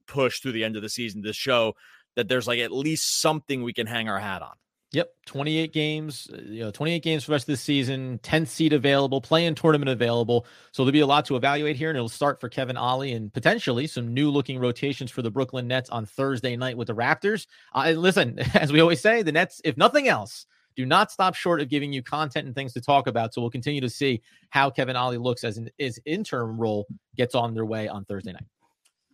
push 0.07 0.41
through 0.41 0.53
the 0.53 0.65
end 0.65 0.77
of 0.77 0.83
the 0.83 0.89
season 0.89 1.23
to 1.23 1.33
show 1.33 1.75
that 2.17 2.29
there's 2.29 2.47
like 2.47 2.59
at 2.59 2.73
least 2.73 3.21
something 3.21 3.63
we 3.63 3.73
can 3.73 3.87
hang 3.87 4.09
our 4.09 4.19
hat 4.19 4.43
on. 4.43 4.55
Yep, 4.93 5.13
28 5.27 5.73
games, 5.73 6.29
uh, 6.33 6.41
you 6.45 6.61
know, 6.65 6.73
28 6.73 7.01
games 7.05 7.23
for 7.23 7.31
the 7.31 7.35
rest 7.35 7.45
of 7.45 7.53
the 7.53 7.57
season, 7.59 8.19
10th 8.25 8.49
seed 8.49 8.73
available, 8.73 9.21
playing 9.21 9.55
tournament 9.55 9.89
available. 9.89 10.47
So 10.73 10.83
there'll 10.83 10.93
be 10.93 11.01
a 11.01 11.07
lot 11.07 11.25
to 11.27 11.37
evaluate 11.37 11.77
here, 11.77 11.91
and 11.91 11.97
it'll 11.97 12.09
start 12.09 12.41
for 12.41 12.49
Kevin 12.49 12.77
Ollie 12.77 13.13
and 13.13 13.33
potentially 13.33 13.87
some 13.87 14.13
new 14.13 14.31
looking 14.31 14.59
rotations 14.59 15.13
for 15.13 15.23
the 15.23 15.31
Brooklyn 15.31 15.69
Nets 15.69 15.91
on 15.91 16.07
Thursday 16.07 16.57
night 16.57 16.77
with 16.77 16.89
the 16.89 16.95
Raptors. 16.95 17.47
Uh, 17.73 17.91
listen, 17.91 18.41
as 18.55 18.73
we 18.73 18.81
always 18.81 19.01
say, 19.01 19.23
the 19.23 19.31
Nets, 19.31 19.61
if 19.65 19.77
nothing 19.77 20.09
else, 20.09 20.47
do 20.75 20.85
not 20.85 21.13
stop 21.13 21.37
short 21.37 21.61
of 21.61 21.69
giving 21.69 21.93
you 21.93 22.03
content 22.03 22.47
and 22.47 22.55
things 22.55 22.73
to 22.73 22.81
talk 22.81 23.07
about. 23.07 23.33
So 23.33 23.41
we'll 23.41 23.51
continue 23.51 23.81
to 23.83 23.91
see 23.91 24.23
how 24.49 24.71
Kevin 24.71 24.97
Ollie 24.97 25.19
looks 25.19 25.45
as 25.45 25.61
his 25.79 26.01
interim 26.05 26.59
role 26.59 26.89
gets 27.17 27.37
on 27.37 27.55
their 27.55 27.67
way 27.67 27.87
on 27.87 28.05
Thursday 28.07 28.33
night. 28.33 28.47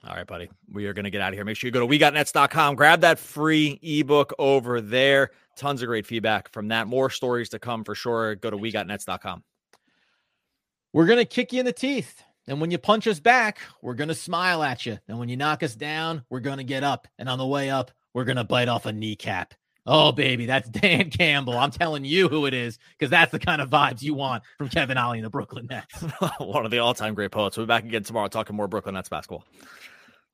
All 0.09 0.15
right, 0.15 0.27
buddy. 0.27 0.49
We 0.71 0.87
are 0.87 0.93
going 0.93 1.05
to 1.05 1.11
get 1.11 1.21
out 1.21 1.31
of 1.33 1.35
here. 1.35 1.45
Make 1.45 1.57
sure 1.57 1.69
you 1.69 1.73
go 1.73 1.87
to 1.87 1.87
wegotnets.com, 1.87 2.77
grab 2.77 3.01
that 3.01 3.19
free 3.19 3.79
ebook 3.83 4.33
over 4.39 4.81
there. 4.81 5.31
Tons 5.57 5.83
of 5.83 5.88
great 5.88 6.07
feedback 6.07 6.53
from 6.53 6.69
that. 6.69 6.87
More 6.87 7.11
stories 7.11 7.51
to 7.51 7.59
come 7.59 7.85
for 7.85 7.95
sure. 7.95 8.35
Go 8.35 8.51
to 8.51 8.57
wegotnets.com. 8.57 9.42
We're 10.92 11.07
going 11.07 11.19
to 11.19 11.25
kick 11.25 11.53
you 11.53 11.61
in 11.61 11.66
the 11.66 11.73
teeth. 11.73 12.23
And 12.47 12.61
when 12.61 12.71
you 12.71 12.79
punch 12.79 13.07
us 13.07 13.21
back, 13.21 13.59
we're 13.83 13.95
going 13.95 14.09
to 14.09 14.14
smile 14.14 14.62
at 14.62 14.87
you. 14.87 14.99
And 15.09 15.19
when 15.19 15.29
you 15.29 15.37
knock 15.37 15.62
us 15.62 15.75
down, 15.75 16.25
we're 16.31 16.40
going 16.40 16.59
to 16.59 16.64
get 16.64 16.85
up. 16.85 17.09
And 17.19 17.29
on 17.29 17.38
the 17.38 17.47
way 17.47 17.71
up, 17.71 17.90
we're 18.14 18.25
going 18.25 18.37
to 18.37 18.45
bite 18.45 18.69
off 18.69 18.87
a 18.87 18.92
kneecap. 18.92 19.55
Oh, 19.85 20.12
baby, 20.12 20.47
that's 20.47 20.69
Dan 20.71 21.11
Campbell. 21.11 21.57
I'm 21.57 21.71
telling 21.71 22.05
you 22.05 22.29
who 22.29 22.47
it 22.47 22.55
is 22.55 22.79
because 22.99 23.11
that's 23.11 23.33
the 23.33 23.38
kind 23.38 23.62
of 23.62 23.71
vibes 23.71 24.03
you 24.03 24.14
want 24.14 24.42
from 24.59 24.69
Kevin 24.69 24.99
Ollie 24.99 25.19
and 25.19 25.25
the 25.25 25.31
Brooklyn 25.31 25.66
Nets. 25.71 26.03
One 26.38 26.64
of 26.64 26.71
the 26.71 26.79
all 26.79 26.95
time 26.95 27.14
great 27.14 27.31
poets. 27.31 27.57
We'll 27.57 27.66
be 27.66 27.69
back 27.69 27.85
again 27.85 28.03
tomorrow 28.03 28.29
talking 28.29 28.57
more 28.57 28.69
Brooklyn 28.69 28.95
Nets 28.95 29.09
basketball. 29.09 29.45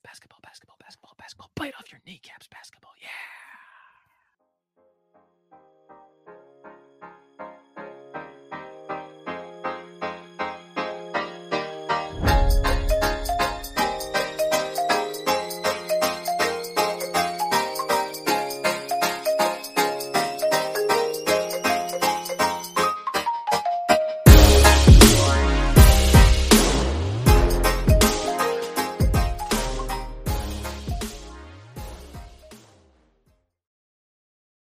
Basketball, 0.04 0.40
basketball, 0.42 0.76
basketball, 0.80 1.14
basketball. 1.18 1.50
Bite 1.54 1.74
off 1.78 1.90
your 1.90 2.00
kneecaps, 2.06 2.48
basketball. 2.48 2.81